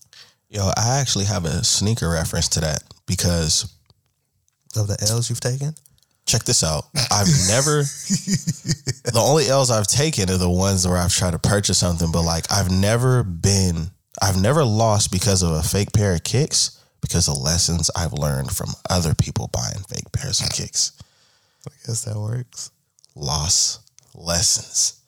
Yo, 0.48 0.70
I 0.76 0.98
actually 1.00 1.24
have 1.24 1.44
a 1.44 1.64
sneaker 1.64 2.08
reference 2.08 2.48
to 2.50 2.60
that 2.60 2.82
because 3.06 3.72
of 4.76 4.86
the 4.86 4.96
L's 5.10 5.28
you've 5.28 5.40
taken. 5.40 5.74
check 6.26 6.44
this 6.44 6.62
out. 6.62 6.84
I've 7.10 7.26
never 7.48 7.82
the 7.82 9.12
only 9.16 9.48
L's 9.48 9.70
I've 9.70 9.86
taken 9.88 10.30
are 10.30 10.36
the 10.38 10.48
ones 10.50 10.86
where 10.86 10.96
I've 10.98 11.12
tried 11.12 11.32
to 11.32 11.38
purchase 11.38 11.78
something, 11.78 12.12
but 12.12 12.22
like 12.22 12.44
I've 12.50 12.70
never 12.70 13.22
been 13.24 13.90
I've 14.22 14.40
never 14.40 14.64
lost 14.64 15.10
because 15.10 15.42
of 15.42 15.50
a 15.50 15.62
fake 15.62 15.92
pair 15.92 16.14
of 16.14 16.22
kicks 16.24 16.80
because 17.00 17.28
of 17.28 17.36
lessons 17.38 17.90
I've 17.96 18.12
learned 18.12 18.50
from 18.50 18.70
other 18.88 19.14
people 19.14 19.48
buying 19.52 19.82
fake 19.88 20.10
pairs 20.12 20.40
of 20.40 20.50
kicks. 20.50 20.92
I 21.66 21.86
guess 21.86 22.04
that 22.04 22.16
works. 22.16 22.70
Loss 23.14 23.80
lessons. 24.14 25.00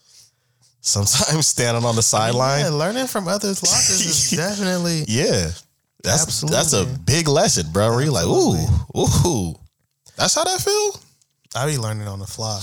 Sometimes 0.80 1.46
standing 1.46 1.84
on 1.84 1.96
the 1.96 2.02
sideline. 2.02 2.60
Yeah, 2.60 2.70
learning 2.70 3.06
from 3.06 3.28
others' 3.28 3.62
losses 3.62 4.06
is 4.06 4.30
definitely. 4.36 5.04
Yeah. 5.08 5.50
That's 6.04 6.40
that's 6.42 6.72
a 6.74 6.84
big 6.84 7.26
lesson, 7.28 7.66
bro. 7.72 7.90
Where 7.90 8.02
you're 8.02 8.12
like, 8.12 8.26
ooh, 8.26 8.56
ooh. 8.96 9.54
That's 10.16 10.34
how 10.34 10.44
that 10.44 10.60
feel? 10.60 11.00
I 11.56 11.66
be 11.66 11.76
learning 11.76 12.06
on 12.06 12.18
the 12.20 12.26
fly, 12.26 12.60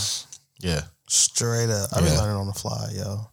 Yeah. 0.60 0.82
straight 1.08 1.70
up. 1.70 1.90
I 1.94 2.00
be 2.02 2.08
Yeah. 2.08 2.20
learning 2.22 2.38
on 2.38 2.48
the 2.48 2.54
fly, 2.54 2.92
yo. 2.96 3.28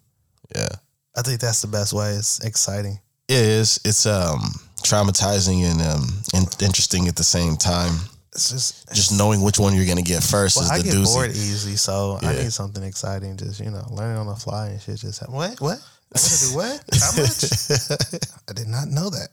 Yeah. 0.55 0.69
I 1.17 1.23
think 1.23 1.41
that's 1.41 1.61
the 1.63 1.69
best 1.69 1.93
way. 1.93 2.13
It's 2.15 2.41
exciting. 2.41 2.99
It 3.29 3.37
is. 3.37 3.79
It's 3.85 4.05
um 4.07 4.41
traumatizing 4.83 5.63
and 5.71 5.81
um 5.81 6.09
and 6.35 6.49
interesting 6.61 7.07
at 7.09 7.15
the 7.17 7.25
same 7.25 7.57
time. 7.57 7.97
It's 8.35 8.49
just 8.51 8.95
Just 8.95 9.13
knowing 9.17 9.43
which 9.43 9.59
one 9.59 9.75
you're 9.75 9.87
gonna 9.87 10.03
get 10.03 10.23
first 10.23 10.57
Well, 10.57 10.65
is 10.65 10.71
the 10.71 10.75
I 10.77 10.83
get 10.83 10.95
doozy. 10.95 11.05
bored 11.15 11.31
easy, 11.31 11.77
so 11.77 12.19
I 12.23 12.33
need 12.35 12.53
something 12.53 12.83
exciting. 12.83 13.37
Just 13.37 13.61
you 13.61 13.71
know, 13.71 13.87
learning 13.91 14.17
on 14.17 14.27
the 14.27 14.37
fly 14.37 14.69
and 14.69 14.81
shit. 14.81 14.97
Just 14.99 15.23
what? 15.29 15.61
What? 15.61 15.79
I 16.15 16.19
gotta 16.19 16.41
do 16.41 16.55
what? 16.57 16.85
How 17.01 17.13
much? 17.23 17.45
I 18.49 18.53
did 18.53 18.69
not 18.69 18.89
know 18.89 19.11
that. 19.11 19.29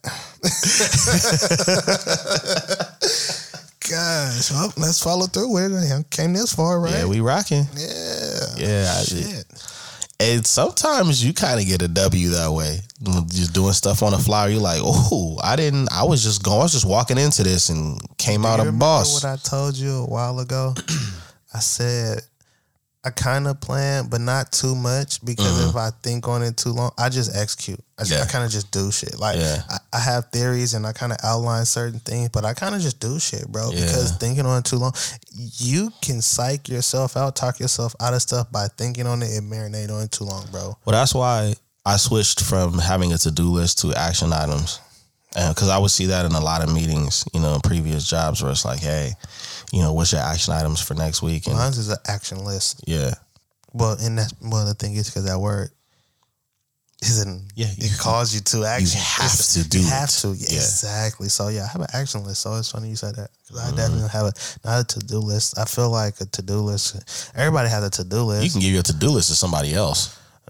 Gosh, 3.89 4.51
well, 4.51 4.71
let's 4.77 5.01
follow 5.03 5.25
through 5.25 5.51
with 5.51 5.73
it. 5.73 6.09
Came 6.11 6.33
this 6.33 6.53
far, 6.53 6.79
right? 6.79 6.93
Yeah, 6.93 7.05
we 7.05 7.21
rocking. 7.21 7.65
yeah. 7.75 8.45
Yeah, 8.57 9.01
Shit. 9.01 9.45
And 10.19 10.45
sometimes 10.45 11.23
you 11.23 11.33
kind 11.33 11.59
of 11.59 11.65
get 11.65 11.81
a 11.81 11.87
W 11.87 12.29
that 12.29 12.51
way. 12.51 12.79
Just 13.27 13.53
doing 13.53 13.71
stuff 13.73 14.03
on 14.03 14.11
the 14.11 14.17
fly, 14.17 14.47
you're 14.47 14.61
like, 14.61 14.81
oh, 14.83 15.39
I 15.41 15.55
didn't. 15.55 15.89
I 15.91 16.03
was 16.03 16.23
just 16.23 16.43
going. 16.43 16.59
I 16.59 16.63
was 16.63 16.73
just 16.73 16.85
walking 16.85 17.17
into 17.17 17.43
this 17.43 17.69
and 17.69 17.99
came 18.17 18.45
out 18.45 18.61
You 18.61 18.69
a 18.69 18.71
boss. 18.71 19.23
What 19.23 19.25
I 19.25 19.37
told 19.37 19.75
you 19.75 19.99
a 19.99 20.05
while 20.05 20.39
ago, 20.39 20.75
I 21.53 21.59
said 21.59 22.21
I 23.05 23.11
kind 23.11 23.47
of 23.47 23.61
plan, 23.61 24.07
but 24.09 24.19
not 24.19 24.51
too 24.51 24.75
much 24.75 25.23
because 25.23 25.69
if 25.69 25.75
I 25.77 25.89
think 26.03 26.27
on 26.27 26.43
it 26.43 26.57
too 26.57 26.71
long, 26.71 26.91
I 26.97 27.07
just 27.07 27.33
execute. 27.33 27.79
I, 27.97 28.03
just- 28.03 28.13
I 28.13 28.15
Mm-hmm. 28.23 28.29
Kind 28.31 28.43
of 28.45 28.51
just 28.51 28.71
do 28.71 28.91
shit. 28.91 29.17
Like 29.17 29.37
Yeah. 29.37 29.61
I, 29.69 29.77
I 29.93 29.99
have 29.99 30.25
theories 30.33 30.73
and 30.73 30.85
I 30.85 30.91
kind 30.91 31.13
of 31.13 31.17
outline 31.23 31.65
certain 31.65 31.99
things, 32.01 32.27
but 32.29 32.43
I 32.43 32.53
kind 32.53 32.75
of 32.75 32.81
just 32.81 32.99
do 32.99 33.17
shit, 33.17 33.47
bro. 33.47 33.69
Yeah. 33.71 33.85
Because 33.85 34.11
thinking 34.17 34.45
on 34.45 34.59
it 34.59 34.65
too 34.65 34.75
long, 34.77 34.91
you 35.31 35.91
can 36.01 36.21
psych 36.21 36.67
yourself 36.67 37.15
out, 37.15 37.37
talk 37.37 37.59
yourself 37.61 37.95
out 38.01 38.13
of 38.13 38.21
stuff 38.21 38.51
by 38.51 38.67
thinking 38.77 39.07
on 39.07 39.21
it 39.23 39.31
and 39.37 39.49
marinate 39.49 39.89
on 39.89 40.03
it 40.03 40.11
too 40.11 40.25
long, 40.25 40.45
bro. 40.51 40.77
Well, 40.85 40.93
that's 40.93 41.15
why 41.15 41.53
I 41.85 41.95
switched 41.95 42.41
from 42.43 42.77
having 42.79 43.13
a 43.13 43.17
to 43.19 43.31
do 43.31 43.49
list 43.49 43.79
to 43.79 43.93
action 43.93 44.33
items. 44.33 44.81
Because 45.31 45.69
I 45.69 45.77
would 45.77 45.91
see 45.91 46.07
that 46.07 46.25
in 46.25 46.31
a 46.33 46.39
lot 46.41 46.63
of 46.63 46.73
meetings, 46.73 47.23
you 47.33 47.39
know, 47.39 47.53
in 47.53 47.61
previous 47.61 48.03
jobs 48.09 48.41
where 48.41 48.51
it's 48.51 48.65
like, 48.65 48.79
hey, 48.79 49.11
you 49.71 49.81
know, 49.81 49.93
what's 49.93 50.11
your 50.11 50.21
action 50.21 50.53
items 50.53 50.81
for 50.81 50.93
next 50.93 51.21
week? 51.21 51.47
And 51.47 51.55
Mine's 51.55 51.77
is 51.77 51.89
an 51.89 51.97
action 52.07 52.43
list. 52.45 52.81
yeah, 52.87 53.13
Well, 53.73 53.97
and 54.01 54.17
that's 54.17 54.33
one 54.41 54.51
well, 54.51 54.65
the 54.65 54.73
thing 54.73 54.95
is 54.95 55.07
because 55.09 55.25
that 55.25 55.39
word 55.39 55.69
isn't. 57.01 57.51
Yeah, 57.55 57.67
it 57.77 57.97
calls 57.97 58.33
you 58.33 58.41
to 58.41 58.65
action. 58.65 58.87
You 58.99 59.03
have 59.05 59.25
It's- 59.31 59.53
to 59.53 59.63
do 59.69 59.79
You 59.79 59.85
it. 59.87 59.89
have 59.89 60.09
to. 60.21 60.27
Yeah, 60.29 60.47
Yeah. 60.49 60.57
Exactly. 60.57 61.29
So 61.29 61.47
yeah, 61.47 61.63
I 61.63 61.67
have 61.67 61.81
an 61.81 61.87
action 61.93 62.23
list. 62.25 62.41
So 62.41 62.55
it's 62.55 62.71
funny 62.71 62.89
you 62.89 62.95
said 62.97 63.15
that 63.15 63.29
because 63.47 63.61
Mm-hmm. 63.61 63.73
I 63.73 63.77
definitely 63.77 64.09
have 64.09 64.25
a 64.25 64.33
not 64.65 64.81
a 64.81 64.83
to 64.99 64.99
do 65.05 65.19
list. 65.19 65.57
I 65.57 65.65
feel 65.65 65.89
like 65.89 66.19
a 66.19 66.25
to 66.25 66.41
do 66.41 66.55
list. 66.59 67.31
Everybody 67.35 67.69
has 67.69 67.83
a 67.83 67.89
to 67.91 68.03
do 68.03 68.23
list. 68.23 68.43
you 68.43 68.51
can 68.51 68.59
give 68.59 68.71
your 68.73 68.83
to 68.83 68.93
do 68.93 69.09
list 69.09 69.29
to 69.29 69.35
somebody 69.35 69.73
else. 69.73 70.15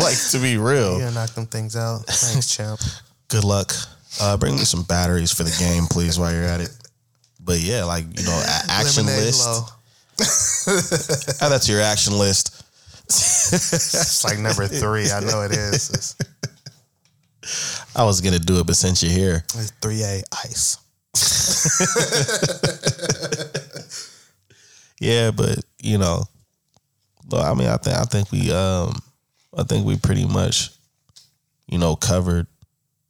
like 0.00 0.18
to 0.30 0.38
be 0.42 0.56
real. 0.58 0.94
You 0.94 1.00
gotta 1.04 1.14
knock 1.14 1.30
them 1.30 1.46
things 1.46 1.76
out. 1.76 2.04
Thanks, 2.06 2.54
champ. 2.54 2.80
Good 3.28 3.44
luck. 3.44 3.72
Uh, 4.20 4.36
bring 4.36 4.54
me 4.56 4.64
some 4.64 4.82
batteries 4.82 5.32
for 5.32 5.42
the 5.44 5.54
game, 5.58 5.86
please, 5.86 6.18
while 6.18 6.32
you're 6.32 6.44
at 6.44 6.60
it. 6.60 6.70
But 7.40 7.60
yeah, 7.60 7.84
like 7.84 8.04
you 8.18 8.24
know, 8.24 8.32
a- 8.32 8.70
action 8.70 9.06
Lemonade 9.06 9.24
list. 9.26 9.46
low. 9.46 9.66
Add 11.46 11.52
that 11.52 11.62
to 11.62 11.72
your 11.72 11.80
action 11.82 12.18
list. 12.18 12.62
It's 13.06 14.24
like 14.24 14.38
number 14.38 14.66
three. 14.66 15.10
I 15.10 15.20
know 15.20 15.42
it 15.42 15.52
is. 15.52 15.90
It's, 15.90 16.16
I 17.94 18.04
was 18.04 18.20
gonna 18.20 18.38
do 18.38 18.60
it, 18.60 18.66
but 18.66 18.76
since 18.76 19.02
you're 19.02 19.12
here, 19.12 19.44
three 19.82 20.02
A 20.02 20.22
ice. 20.44 20.78
yeah. 25.00 25.30
But 25.30 25.58
you 25.80 25.98
know, 25.98 26.22
I 27.32 27.54
mean, 27.54 27.68
I 27.68 27.76
think 27.76 27.96
I 27.96 28.04
think 28.04 28.32
we 28.32 28.50
um, 28.52 28.94
I 29.56 29.62
think 29.64 29.86
we 29.86 29.96
pretty 29.98 30.26
much, 30.26 30.70
you 31.66 31.78
know, 31.78 31.96
covered, 31.96 32.46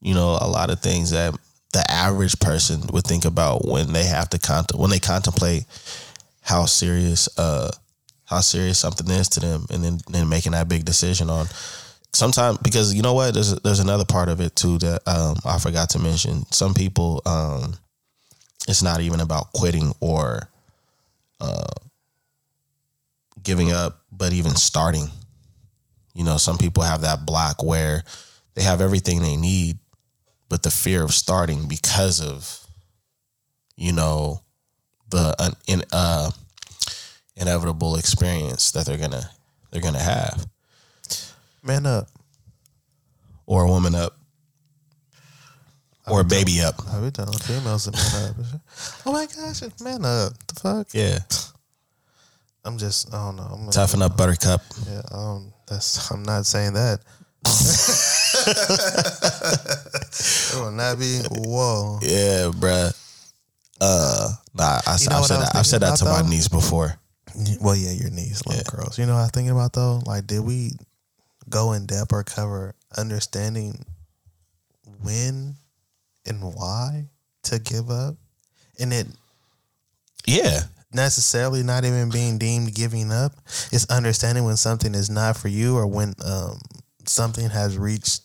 you 0.01 0.15
know, 0.15 0.39
a 0.41 0.49
lot 0.49 0.71
of 0.71 0.81
things 0.81 1.11
that 1.11 1.35
the 1.75 1.85
average 1.91 2.39
person 2.39 2.81
would 2.93 3.05
think 3.05 3.25
about 3.25 3.67
when 3.67 3.93
they 3.93 4.05
have 4.05 4.31
to 4.31 4.39
cont- 4.39 4.77
when 4.77 4.91
they 4.91 5.01
contemplate 5.01 5.65
how 6.41 6.67
serious 6.67 7.29
uh 7.37 7.69
how 8.27 8.39
serious 8.39 8.79
something 8.79 9.11
is 9.11 9.29
to 9.29 9.41
them 9.41 9.67
and 9.71 9.85
then, 9.85 9.99
then 10.09 10.29
making 10.29 10.53
that 10.53 10.69
big 10.69 10.85
decision 10.85 11.29
on. 11.29 11.47
Sometimes 12.13 12.59
because 12.59 12.95
you 12.95 13.03
know 13.03 13.13
what? 13.13 13.35
There's 13.35 13.55
there's 13.63 13.81
another 13.81 14.05
part 14.05 14.29
of 14.29 14.41
it 14.41 14.55
too 14.55 14.79
that 14.79 15.03
um 15.09 15.37
I 15.45 15.59
forgot 15.59 15.91
to 15.91 15.99
mention. 15.99 16.47
Some 16.53 16.75
people 16.75 17.21
um 17.27 17.75
it's 18.69 18.83
not 18.83 19.01
even 19.01 19.19
about 19.19 19.53
quitting 19.53 19.93
or 19.99 20.49
uh 21.41 21.75
giving 23.43 23.73
up 23.73 24.01
but 24.13 24.33
even 24.33 24.55
starting. 24.55 25.09
You 26.15 26.23
know 26.23 26.37
some 26.37 26.57
people 26.57 26.85
have 26.85 27.01
that 27.01 27.27
block 27.27 27.65
where 27.65 28.05
they 28.55 28.63
have 28.63 28.81
everything 28.81 29.21
they 29.21 29.37
need 29.37 29.79
but 30.49 30.63
the 30.63 30.71
fear 30.71 31.03
of 31.03 31.13
starting 31.13 31.67
because 31.69 32.21
of 32.21 32.67
you 33.77 33.93
know 33.93 34.41
the 35.11 35.35
uh, 35.39 35.51
in 35.67 35.83
uh 35.93 36.31
inevitable 37.37 37.97
experience 37.97 38.71
that 38.73 38.87
they're 38.87 38.99
gonna 38.99 39.31
they're 39.71 39.83
gonna 39.83 39.99
have 39.99 40.47
Man 41.63 41.87
up. 41.87 42.09
or 43.47 43.65
a 43.65 43.69
woman 43.69 43.95
up 43.95 44.17
or 46.07 46.21
a 46.21 46.25
baby 46.25 46.61
up 46.61 46.75
I 46.93 47.01
be 47.01 47.11
telling 47.11 47.39
females 47.39 47.85
to 47.85 47.93
man 47.93 48.31
up. 48.31 48.61
Oh 49.07 49.13
my 49.13 49.27
gosh, 49.27 49.63
man 49.81 50.05
up. 50.05 50.33
The 50.47 50.61
fuck? 50.61 50.87
yeah 50.93 51.19
I'm 52.67 52.79
just. 52.79 53.13
I 53.13 53.27
don't 53.27 53.37
know. 53.37 53.43
I'm 53.43 53.71
toughen 53.71 54.01
up 54.01 54.17
buttercup 54.17 54.63
Yeah, 54.89 55.03
um, 55.13 55.53
that's. 55.69 56.11
I'm 56.11 56.23
not 56.23 56.47
saying 56.47 56.73
that. 56.73 57.01
it 60.55 60.61
will 60.61 60.73
not 60.73 60.99
be. 60.99 61.21
Whoa. 61.31 61.99
yeah 62.03 62.51
bruh 62.51 62.93
uh 63.81 64.29
nah 64.55 64.81
I, 64.87 64.97
You 65.01 65.09
know 65.09 65.17
have 65.17 65.27
said 65.27 65.37
I 65.37 65.41
that 65.41 65.57
I've 65.57 65.67
said 65.67 65.81
that 65.83 65.97
to 65.99 66.05
thinking 66.05 66.25
my 66.25 66.31
niece 66.31 66.49
before 66.49 66.99
Well, 67.61 67.75
yeah, 67.77 67.91
your 67.91 68.11
knees, 68.11 68.47
little 68.47 68.63
girls. 68.71 68.99
You 68.99 69.07
know 69.07 69.15
what 69.15 69.23
I'm 69.23 69.31
thinking 69.31 69.51
about 69.51 69.73
though? 69.73 70.01
Like, 70.07 70.27
did 70.27 70.41
we 70.41 70.73
go 71.49 71.73
in 71.73 71.87
depth 71.87 72.13
or 72.13 72.23
cover 72.23 72.75
understanding 72.97 73.85
when 75.03 75.57
and 76.27 76.55
why 76.55 77.07
to 77.45 77.59
give 77.59 77.91
up? 77.91 78.15
And 78.79 78.93
it 78.93 79.07
yeah 80.27 80.61
necessarily 80.93 81.63
not 81.63 81.85
even 81.85 82.09
being 82.09 82.39
deemed 82.39 82.75
giving 82.75 83.11
up. 83.11 83.33
It's 83.73 83.91
understanding 83.91 84.45
when 84.45 84.57
something 84.57 84.95
is 84.95 85.11
not 85.11 85.37
for 85.37 85.49
you 85.49 85.77
or 85.77 85.87
when 85.87 86.15
um, 86.25 86.61
something 87.05 87.51
has 87.51 87.77
reached 87.77 88.23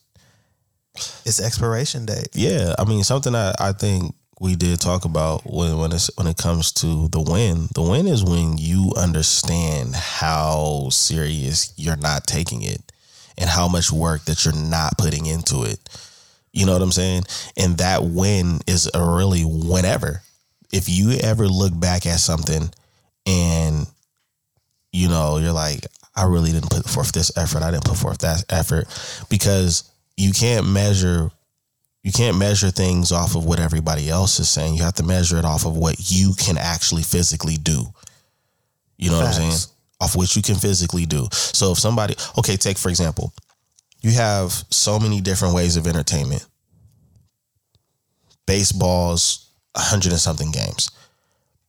its 1.25 1.41
expiration 1.41 2.05
date. 2.05 2.29
Yeah, 2.33 2.75
I 2.77 2.85
mean 2.85 3.03
something 3.03 3.33
that 3.33 3.59
I 3.59 3.71
think 3.73 4.15
we 4.39 4.55
did 4.55 4.79
talk 4.79 5.05
about 5.05 5.41
when 5.45 5.77
when 5.77 5.91
it's 5.91 6.09
when 6.17 6.27
it 6.27 6.37
comes 6.37 6.71
to 6.73 7.07
the 7.09 7.21
win. 7.21 7.67
The 7.75 7.81
win 7.81 8.07
is 8.07 8.23
when 8.23 8.57
you 8.57 8.93
understand 8.97 9.95
how 9.95 10.87
serious 10.91 11.73
you're 11.77 11.97
not 11.97 12.25
taking 12.25 12.61
it 12.61 12.81
and 13.37 13.49
how 13.49 13.67
much 13.67 13.91
work 13.91 14.25
that 14.25 14.45
you're 14.45 14.55
not 14.55 14.97
putting 14.97 15.25
into 15.25 15.63
it. 15.63 15.79
You 16.51 16.65
know 16.65 16.73
what 16.73 16.81
I'm 16.81 16.91
saying? 16.91 17.23
And 17.57 17.77
that 17.77 18.03
win 18.03 18.59
is 18.65 18.89
a 18.93 19.03
really 19.03 19.43
whenever. 19.43 20.21
If 20.71 20.87
you 20.87 21.17
ever 21.21 21.47
look 21.47 21.77
back 21.77 22.05
at 22.05 22.19
something 22.19 22.69
and 23.25 23.87
you 24.91 25.07
know, 25.07 25.37
you're 25.37 25.51
like, 25.51 25.85
I 26.15 26.25
really 26.25 26.51
didn't 26.51 26.71
put 26.71 26.85
forth 26.85 27.11
this 27.11 27.35
effort. 27.37 27.61
I 27.61 27.71
didn't 27.71 27.85
put 27.85 27.97
forth 27.97 28.19
that 28.19 28.43
effort 28.49 28.87
because 29.29 29.88
you 30.19 30.33
can't 30.33 30.67
measure 30.67 31.31
you 32.03 32.11
can't 32.11 32.37
measure 32.37 32.71
things 32.71 33.11
off 33.11 33.35
of 33.35 33.45
what 33.45 33.59
everybody 33.59 34.09
else 34.09 34.39
is 34.39 34.49
saying. 34.49 34.75
You 34.75 34.83
have 34.83 34.93
to 34.95 35.03
measure 35.03 35.37
it 35.37 35.43
off 35.45 35.65
of 35.65 35.75
what 35.75 35.95
you 36.11 36.33
can 36.33 36.57
actually 36.57 37.03
physically 37.03 37.55
do. 37.55 37.83
You 38.97 39.11
know 39.11 39.19
Facts. 39.19 39.37
what 39.37 39.45
I'm 39.45 39.51
saying? 39.51 39.75
Off 40.01 40.15
what 40.15 40.35
you 40.35 40.41
can 40.41 40.55
physically 40.55 41.05
do. 41.05 41.27
So 41.31 41.73
if 41.73 41.79
somebody, 41.79 42.15
okay, 42.37 42.55
take 42.55 42.77
for 42.77 42.89
example, 42.89 43.33
you 44.01 44.11
have 44.11 44.51
so 44.69 44.97
many 44.97 45.19
different 45.19 45.55
ways 45.55 45.75
of 45.75 45.87
entertainment. 45.87 46.45
Baseball's 48.45 49.51
100 49.73 50.11
and 50.11 50.21
something 50.21 50.51
games. 50.51 50.89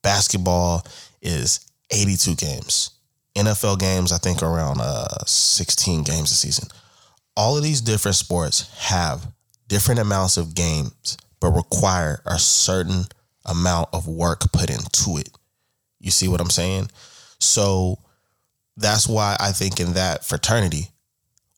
Basketball 0.03 0.87
is 1.21 1.61
82 1.91 2.37
games. 2.37 2.91
NFL 3.35 3.81
games, 3.81 4.13
I 4.13 4.19
think, 4.19 4.43
around 4.43 4.79
uh, 4.81 5.25
16 5.27 6.05
games 6.05 6.31
a 6.31 6.35
season. 6.35 6.69
All 7.41 7.57
of 7.57 7.63
these 7.63 7.81
different 7.81 8.17
sports 8.17 8.69
have 8.91 9.27
different 9.67 9.99
amounts 9.99 10.37
of 10.37 10.55
games, 10.55 11.17
but 11.41 11.53
require 11.53 12.21
a 12.27 12.39
certain 12.39 13.05
amount 13.47 13.89
of 13.95 14.07
work 14.07 14.53
put 14.53 14.69
into 14.69 15.19
it. 15.19 15.31
You 16.01 16.11
see 16.11 16.29
what 16.29 16.43
I'm 16.43 16.51
saying? 16.51 16.91
So 17.39 17.97
that's 18.77 19.09
why 19.09 19.39
I 19.41 19.53
think 19.53 19.81
in 19.81 19.95
that 19.95 20.23
fraternity 20.23 20.89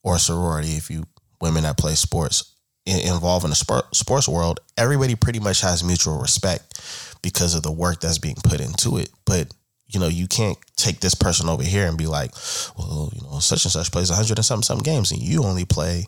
or 0.03 0.17
sorority, 0.19 0.77
if 0.77 0.89
you 0.89 1.03
women 1.41 1.63
that 1.63 1.77
play 1.77 1.95
sports 1.95 2.55
involved 2.85 3.43
in 3.43 3.49
the 3.49 3.55
sport, 3.57 3.93
sports 3.93 4.29
world, 4.29 4.61
everybody 4.77 5.15
pretty 5.15 5.41
much 5.41 5.59
has 5.59 5.83
mutual 5.83 6.17
respect 6.17 6.79
because 7.21 7.55
of 7.55 7.63
the 7.63 7.71
work 7.73 7.99
that's 7.99 8.19
being 8.19 8.37
put 8.41 8.61
into 8.61 8.95
it. 8.97 9.09
But 9.25 9.53
you 9.93 9.99
know, 9.99 10.07
you 10.07 10.27
can't 10.27 10.57
take 10.75 10.99
this 10.99 11.15
person 11.15 11.47
over 11.49 11.63
here 11.63 11.87
and 11.87 11.97
be 11.97 12.07
like, 12.07 12.31
well, 12.77 13.11
you 13.13 13.21
know, 13.21 13.39
such 13.39 13.65
and 13.65 13.71
such 13.71 13.91
plays 13.91 14.09
100 14.09 14.37
and 14.37 14.45
something, 14.45 14.63
something 14.63 14.83
games 14.83 15.11
and 15.11 15.21
you 15.21 15.43
only 15.43 15.65
play 15.65 16.05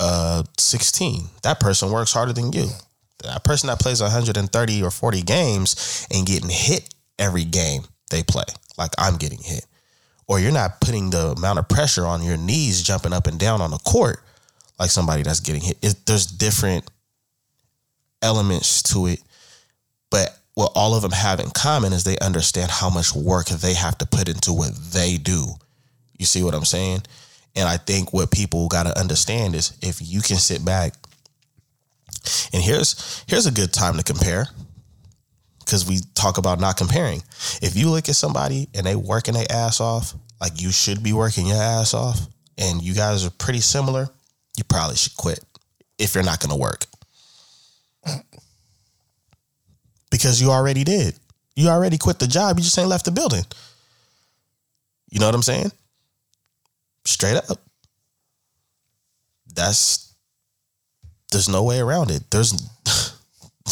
uh 0.00 0.42
16. 0.58 1.24
That 1.42 1.60
person 1.60 1.90
works 1.90 2.12
harder 2.12 2.32
than 2.32 2.52
you. 2.52 2.68
That 3.22 3.44
person 3.44 3.68
that 3.68 3.78
plays 3.78 4.00
130 4.00 4.82
or 4.82 4.90
40 4.90 5.22
games 5.22 6.06
and 6.12 6.26
getting 6.26 6.50
hit 6.50 6.92
every 7.18 7.44
game 7.44 7.82
they 8.10 8.22
play, 8.22 8.44
like 8.76 8.90
I'm 8.98 9.16
getting 9.16 9.38
hit. 9.38 9.64
Or 10.26 10.40
you're 10.40 10.52
not 10.52 10.80
putting 10.80 11.10
the 11.10 11.34
amount 11.36 11.58
of 11.60 11.68
pressure 11.68 12.06
on 12.06 12.22
your 12.22 12.36
knees 12.36 12.82
jumping 12.82 13.12
up 13.12 13.26
and 13.26 13.38
down 13.38 13.60
on 13.60 13.70
the 13.70 13.78
court 13.78 14.22
like 14.78 14.90
somebody 14.90 15.22
that's 15.22 15.40
getting 15.40 15.62
hit. 15.62 15.78
It, 15.82 15.96
there's 16.06 16.26
different 16.26 16.90
elements 18.20 18.82
to 18.94 19.06
it, 19.06 19.20
but 20.10 20.36
what 20.54 20.72
all 20.74 20.94
of 20.94 21.02
them 21.02 21.12
have 21.12 21.40
in 21.40 21.50
common 21.50 21.92
is 21.92 22.04
they 22.04 22.18
understand 22.18 22.70
how 22.70 22.90
much 22.90 23.14
work 23.14 23.46
they 23.46 23.74
have 23.74 23.96
to 23.98 24.06
put 24.06 24.28
into 24.28 24.52
what 24.52 24.74
they 24.92 25.16
do. 25.16 25.46
You 26.18 26.26
see 26.26 26.42
what 26.42 26.54
I'm 26.54 26.64
saying? 26.64 27.02
And 27.56 27.68
I 27.68 27.76
think 27.76 28.12
what 28.12 28.30
people 28.30 28.68
got 28.68 28.84
to 28.84 28.98
understand 28.98 29.54
is 29.54 29.76
if 29.82 30.00
you 30.02 30.20
can 30.20 30.36
sit 30.36 30.64
back 30.64 30.94
and 32.52 32.62
here's 32.62 33.24
here's 33.26 33.46
a 33.46 33.50
good 33.50 33.72
time 33.72 33.96
to 33.96 34.02
compare 34.02 34.46
because 35.58 35.86
we 35.86 35.98
talk 36.14 36.38
about 36.38 36.60
not 36.60 36.76
comparing. 36.76 37.22
If 37.62 37.76
you 37.76 37.88
look 37.90 38.08
at 38.08 38.16
somebody 38.16 38.68
and 38.74 38.86
they 38.86 38.96
working 38.96 39.34
their 39.34 39.50
ass 39.50 39.80
off, 39.80 40.14
like 40.40 40.60
you 40.60 40.70
should 40.70 41.02
be 41.02 41.12
working 41.12 41.46
your 41.46 41.62
ass 41.62 41.94
off, 41.94 42.20
and 42.58 42.82
you 42.82 42.94
guys 42.94 43.24
are 43.24 43.30
pretty 43.30 43.60
similar, 43.60 44.08
you 44.56 44.64
probably 44.64 44.96
should 44.96 45.16
quit 45.16 45.40
if 45.98 46.14
you're 46.14 46.24
not 46.24 46.40
going 46.40 46.50
to 46.50 46.56
work. 46.56 46.86
Because 50.12 50.40
you 50.40 50.50
already 50.50 50.84
did. 50.84 51.18
You 51.56 51.68
already 51.68 51.96
quit 51.96 52.18
the 52.18 52.28
job. 52.28 52.58
You 52.58 52.62
just 52.62 52.78
ain't 52.78 52.88
left 52.88 53.06
the 53.06 53.10
building. 53.10 53.44
You 55.10 55.18
know 55.18 55.26
what 55.26 55.34
I'm 55.34 55.42
saying? 55.42 55.72
Straight 57.04 57.36
up. 57.36 57.58
That's 59.54 60.14
there's 61.30 61.48
no 61.48 61.64
way 61.64 61.80
around 61.80 62.10
it. 62.10 62.30
There's 62.30 62.52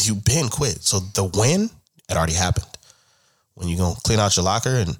you've 0.03 0.25
been 0.25 0.49
quit. 0.49 0.81
So 0.81 0.99
the 0.99 1.23
win, 1.23 1.69
it 2.09 2.17
already 2.17 2.33
happened. 2.33 2.65
When 3.53 3.67
you 3.67 3.77
gonna 3.77 3.95
clean 4.03 4.19
out 4.19 4.35
your 4.35 4.45
locker 4.45 4.69
and 4.69 4.97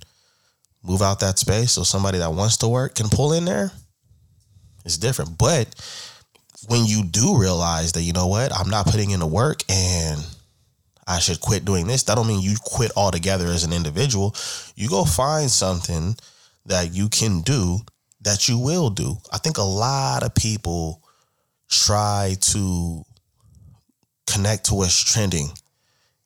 move 0.83 1.01
out 1.01 1.19
that 1.21 1.39
space 1.39 1.71
so 1.71 1.83
somebody 1.83 2.19
that 2.19 2.33
wants 2.33 2.57
to 2.57 2.67
work 2.67 2.95
can 2.95 3.09
pull 3.09 3.33
in 3.33 3.45
there, 3.45 3.71
it's 4.85 4.97
different. 4.97 5.37
But 5.39 5.73
when 6.67 6.85
you 6.85 7.03
do 7.03 7.37
realize 7.37 7.93
that, 7.93 8.03
you 8.03 8.13
know 8.13 8.27
what, 8.27 8.55
I'm 8.55 8.69
not 8.69 8.85
putting 8.85 9.09
in 9.09 9.19
the 9.19 9.27
work 9.27 9.63
and 9.69 10.23
I 11.07 11.19
should 11.19 11.41
quit 11.41 11.65
doing 11.65 11.87
this, 11.87 12.03
that 12.03 12.15
don't 12.15 12.27
mean 12.27 12.41
you 12.41 12.55
quit 12.63 12.91
altogether 12.95 13.47
as 13.47 13.63
an 13.63 13.73
individual. 13.73 14.35
You 14.75 14.89
go 14.89 15.03
find 15.03 15.49
something 15.49 16.15
that 16.65 16.93
you 16.93 17.09
can 17.09 17.41
do 17.41 17.79
that 18.21 18.47
you 18.47 18.57
will 18.57 18.89
do. 18.89 19.17
I 19.31 19.37
think 19.37 19.57
a 19.57 19.63
lot 19.63 20.23
of 20.23 20.35
people 20.35 21.01
try 21.69 22.35
to 22.39 23.03
connect 24.27 24.65
to 24.65 24.75
what's 24.75 25.03
trending 25.03 25.49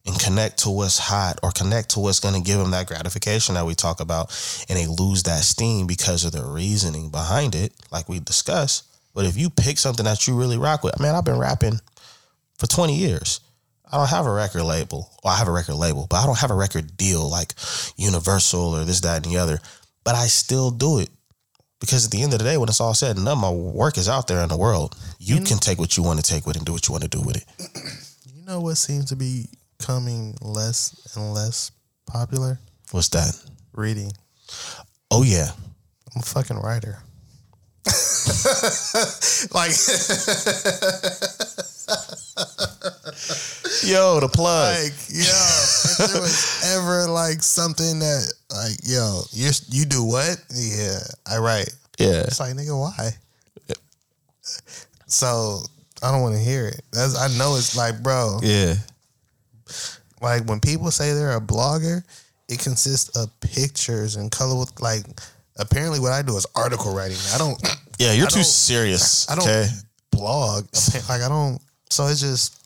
and 0.06 0.20
connect 0.20 0.60
to 0.60 0.70
what's 0.70 1.00
hot 1.00 1.40
or 1.42 1.52
connect 1.52 1.92
to 1.92 2.00
what's 2.00 2.20
going 2.20 2.36
to 2.36 2.42
give 2.42 2.60
them 2.60 2.72
that 2.72 2.88
gratification 2.88 3.56
that 3.56 3.66
we 3.66 3.74
talk 3.74 4.00
about 4.00 4.30
and 4.70 4.78
they 4.78 4.86
lose 4.88 5.24
that 5.24 5.44
steam 5.44 5.88
because 5.88 6.26
of 6.26 6.32
the 6.32 6.44
reasoning 6.44 7.10
behind 7.10 7.56
it 7.56 7.74
like 7.92 8.08
we 8.08 8.20
discussed 8.20 8.86
but 9.14 9.26
if 9.26 9.38
you 9.38 9.50
pick 9.50 9.78
something 9.78 10.06
that 10.06 10.28
you 10.28 10.38
really 10.38 10.58
rock 10.58 10.84
with 10.84 11.00
man 11.00 11.16
i've 11.16 11.26
been 11.26 11.40
rapping 11.40 11.80
for 12.58 12.68
20 12.68 12.96
years 12.96 13.40
i 13.96 13.98
don't 13.98 14.10
have 14.10 14.26
a 14.26 14.32
record 14.32 14.64
label 14.64 15.10
well 15.24 15.34
i 15.34 15.38
have 15.38 15.48
a 15.48 15.52
record 15.52 15.76
label 15.76 16.06
but 16.10 16.18
i 16.18 16.26
don't 16.26 16.39
have 16.39 16.52
a 16.52 16.56
record 16.56 16.98
deal 16.98 17.30
like 17.30 17.54
universal 17.96 18.76
or 18.76 18.84
this 18.84 19.02
that 19.02 19.26
and 19.26 19.34
the 19.34 19.39
other 19.39 19.60
but 20.04 20.16
i 20.16 20.26
still 20.26 20.70
do 20.70 21.00
it 21.00 21.10
because 21.80 22.06
at 22.06 22.12
the 22.12 22.24
end 22.24 22.34
of 22.34 22.39
the 22.39 22.46
day, 22.46 22.58
when 22.58 22.70
it's 22.70 22.82
all 22.82 22.93
said 22.93 23.16
and 23.16 23.26
done, 23.26 23.38
my 23.38 23.52
work 23.52 23.98
is 23.98 24.10
out 24.10 24.28
there 24.28 24.41
in 24.41 24.50
the 24.50 24.58
world. 24.58 24.96
You, 25.20 25.36
you 25.36 25.43
can 25.43 25.58
take 25.58 25.78
what 25.78 25.98
you 25.98 26.04
want 26.04 26.24
to 26.24 26.32
take 26.32 26.48
with 26.48 26.56
it 26.56 26.60
and 26.60 26.66
do 26.66 26.72
what 26.72 26.88
you 26.88 26.93
want 26.93 27.04
to 27.04 27.10
do 27.10 27.22
with 27.22 27.38
it. 27.38 27.46
You 28.46 28.52
know 28.52 28.62
what 28.62 28.76
seems 28.76 29.06
to 29.06 29.16
be 29.16 29.50
coming 29.80 30.36
less 30.39 31.16
and 31.16 31.34
less 31.34 31.72
popular? 32.06 32.60
What's 32.91 33.10
that? 33.10 33.34
Reading. 33.74 34.12
Oh 35.10 35.24
yeah. 35.24 35.48
I'm 36.14 36.22
a 36.22 36.24
fucking 36.24 36.58
writer. 36.58 37.00
like 39.52 39.72
yo, 43.84 44.20
the 44.20 44.30
plug. 44.30 44.76
Like, 44.76 44.94
yo, 45.10 45.24
if 45.24 46.12
there 46.12 46.22
was 46.22 46.62
ever 46.76 47.08
like 47.08 47.42
something 47.42 48.00
that 48.00 48.34
like, 48.52 48.78
yo, 48.84 49.22
you 49.32 49.52
you 49.70 49.86
do 49.86 50.04
what? 50.04 50.38
Yeah, 50.54 51.00
I 51.30 51.38
write. 51.38 51.74
Yeah. 52.00 52.22
It's 52.22 52.40
like, 52.40 52.54
nigga, 52.54 52.80
why? 52.80 53.10
Yeah. 53.68 53.76
So 55.08 55.62
I 56.04 56.12
don't 56.12 56.22
want 56.22 56.36
to 56.36 56.42
hear 56.42 56.68
it. 56.68 56.82
That's 56.92 57.18
I 57.18 57.28
know 57.38 57.56
it's 57.56 57.76
like, 57.76 58.02
bro. 58.02 58.40
Yeah. 58.42 58.76
Like 60.22 60.46
when 60.46 60.60
people 60.60 60.92
say 60.92 61.14
they're 61.14 61.36
a 61.36 61.42
blogger, 61.42 62.04
it 62.50 62.60
consists 62.60 63.16
of 63.18 63.30
pictures 63.40 64.16
and 64.16 64.32
color 64.32 64.60
with 64.60 64.80
like 64.82 65.04
apparently 65.58 66.00
what 66.00 66.12
I 66.12 66.22
do 66.22 66.36
is 66.38 66.46
article 66.56 66.94
writing. 66.94 67.18
I 67.34 67.38
don't 67.38 67.62
Yeah, 67.98 68.14
you're 68.14 68.28
I 68.28 68.30
too 68.30 68.44
serious. 68.44 69.30
I 69.30 69.36
don't 69.36 69.44
okay? 69.44 69.68
blog. 70.12 70.66
Like 71.10 71.22
I 71.22 71.30
don't 71.30 71.60
so 71.90 72.08
it's 72.08 72.22
just 72.22 72.62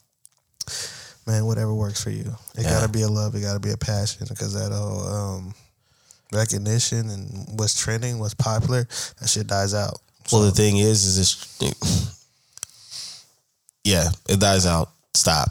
man, 1.29 1.45
whatever 1.45 1.73
works 1.73 2.03
for 2.03 2.09
you. 2.09 2.35
It 2.55 2.63
yeah. 2.63 2.71
gotta 2.71 2.89
be 2.89 3.03
a 3.03 3.07
love, 3.07 3.35
it 3.35 3.41
gotta 3.41 3.59
be 3.59 3.71
a 3.71 3.77
passion 3.77 4.25
because 4.27 4.53
that 4.53 4.71
whole 4.71 5.07
um, 5.07 5.53
recognition 6.33 7.09
and 7.09 7.47
what's 7.59 7.79
trending, 7.79 8.17
what's 8.19 8.33
popular, 8.33 8.87
that 9.19 9.29
shit 9.29 9.47
dies 9.47 9.73
out. 9.73 9.99
So, 10.25 10.37
well, 10.37 10.45
the 10.47 10.51
thing 10.51 10.77
is, 10.77 11.05
is 11.05 11.17
this, 11.59 12.25
yeah, 13.83 14.09
it 14.27 14.39
dies 14.39 14.65
out. 14.65 14.89
Stop. 15.13 15.49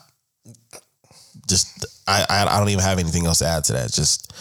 Just, 1.48 1.86
I, 2.06 2.26
I, 2.28 2.56
I 2.56 2.58
don't 2.58 2.68
even 2.68 2.84
have 2.84 2.98
anything 2.98 3.26
else 3.26 3.38
to 3.38 3.46
add 3.46 3.64
to 3.64 3.72
that. 3.74 3.92
Just 3.92 4.32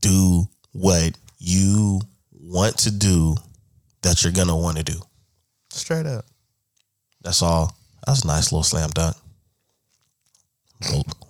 do 0.00 0.44
what 0.72 1.16
you 1.38 2.00
want 2.32 2.78
to 2.78 2.90
do 2.90 3.36
that 4.02 4.22
you're 4.22 4.32
gonna 4.32 4.56
want 4.56 4.76
to 4.76 4.82
do. 4.82 4.98
Straight 5.70 6.06
up. 6.06 6.24
That's 7.22 7.42
all. 7.42 7.74
That's 8.06 8.22
a 8.22 8.26
nice 8.26 8.52
little 8.52 8.64
slam 8.64 8.90
dunk. 8.90 9.16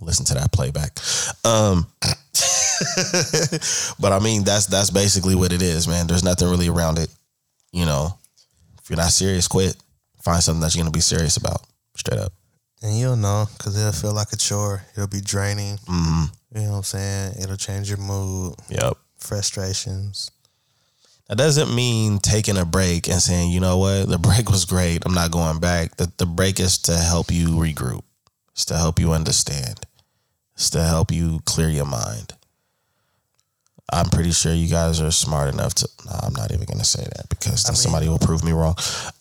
Listen 0.00 0.24
to 0.26 0.34
that 0.34 0.52
playback. 0.52 0.98
Um, 1.44 1.86
but 4.00 4.12
I 4.12 4.18
mean, 4.18 4.44
that's 4.44 4.66
that's 4.66 4.90
basically 4.90 5.34
what 5.34 5.52
it 5.52 5.62
is, 5.62 5.86
man. 5.86 6.06
There's 6.06 6.24
nothing 6.24 6.48
really 6.48 6.68
around 6.68 6.98
it. 6.98 7.08
You 7.72 7.86
know, 7.86 8.18
if 8.82 8.90
you're 8.90 8.96
not 8.96 9.12
serious, 9.12 9.48
quit. 9.48 9.76
Find 10.22 10.42
something 10.42 10.60
that 10.62 10.74
you're 10.74 10.82
gonna 10.82 10.90
be 10.90 11.00
serious 11.00 11.36
about. 11.36 11.60
Straight 11.96 12.20
up. 12.20 12.32
And 12.82 12.98
you'll 12.98 13.16
know 13.16 13.46
because 13.56 13.78
it'll 13.78 13.92
feel 13.92 14.14
like 14.14 14.32
a 14.32 14.36
chore. 14.36 14.82
It'll 14.94 15.08
be 15.08 15.20
draining. 15.20 15.76
Mm-hmm. 15.76 16.58
You 16.58 16.64
know 16.66 16.70
what 16.72 16.76
I'm 16.78 16.82
saying? 16.82 17.34
It'll 17.42 17.56
change 17.56 17.88
your 17.88 17.98
mood, 17.98 18.54
Yep. 18.68 18.96
frustrations. 19.18 20.30
That 21.28 21.38
doesn't 21.38 21.74
mean 21.74 22.18
taking 22.18 22.58
a 22.58 22.66
break 22.66 23.08
and 23.08 23.22
saying, 23.22 23.50
you 23.50 23.60
know 23.60 23.78
what, 23.78 24.08
the 24.08 24.18
break 24.28 24.50
was 24.50 24.66
great. 24.66 25.02
I'm 25.06 25.14
not 25.14 25.30
going 25.30 25.58
back. 25.60 25.96
The, 25.96 26.12
the 26.18 26.26
break 26.26 26.60
is 26.60 26.76
to 26.82 26.96
help 26.96 27.32
you 27.32 27.48
regroup. 27.48 28.02
It's 28.54 28.64
to 28.66 28.76
help 28.76 28.98
you 29.00 29.12
understand. 29.12 29.80
It's 30.54 30.70
to 30.70 30.82
help 30.82 31.10
you 31.12 31.40
clear 31.44 31.68
your 31.68 31.86
mind. 31.86 32.34
I'm 33.92 34.06
pretty 34.06 34.30
sure 34.30 34.52
you 34.52 34.68
guys 34.68 35.00
are 35.00 35.10
smart 35.10 35.52
enough 35.52 35.74
to. 35.74 35.88
No, 36.06 36.12
I'm 36.22 36.32
not 36.32 36.52
even 36.52 36.64
going 36.64 36.78
to 36.78 36.84
say 36.84 37.02
that 37.02 37.28
because 37.28 37.64
then 37.64 37.72
mean- 37.72 37.76
somebody 37.76 38.08
will 38.08 38.18
prove 38.18 38.44
me 38.44 38.52
wrong. 38.52 38.76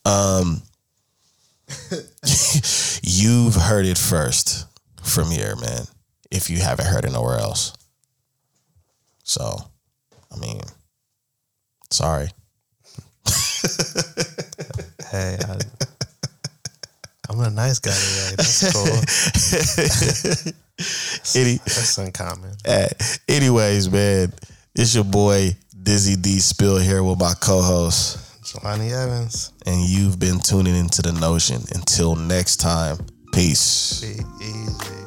Um, 0.05 0.61
you've 3.03 3.55
heard 3.55 3.85
it 3.85 3.97
first 3.97 4.67
from 5.01 5.31
here, 5.31 5.55
man. 5.55 5.85
If 6.31 6.49
you 6.49 6.59
haven't 6.59 6.87
heard 6.87 7.05
it 7.05 7.11
nowhere 7.11 7.39
else. 7.39 7.73
So, 9.23 9.57
I 10.31 10.39
mean, 10.39 10.61
sorry. 11.89 12.29
Hey, 15.11 15.37
I, 15.39 15.59
I'm 17.29 17.39
a 17.39 17.49
nice 17.49 17.79
guy 17.79 17.91
today. 17.91 18.35
That's 18.37 18.73
cool. 18.73 18.85
Any, 21.41 21.55
That's 21.57 21.97
uncommon. 21.97 22.51
uh, 22.67 22.87
anyways, 23.29 23.89
man, 23.91 24.33
it's 24.75 24.93
your 24.95 25.03
boy 25.05 25.55
Dizzy 25.81 26.15
D 26.15 26.39
Spill 26.39 26.77
here 26.77 27.03
with 27.03 27.19
my 27.19 27.33
co-host, 27.39 28.17
Jelani 28.43 28.91
Evans. 28.91 29.51
and 29.65 29.81
you've 29.81 30.19
been 30.19 30.39
tuning 30.39 30.75
into 30.75 31.01
the 31.01 31.11
Notion. 31.13 31.61
Until 31.73 32.15
next 32.15 32.57
time, 32.57 32.97
peace. 33.33 34.01
Be 34.01 34.23
easy. 34.45 35.02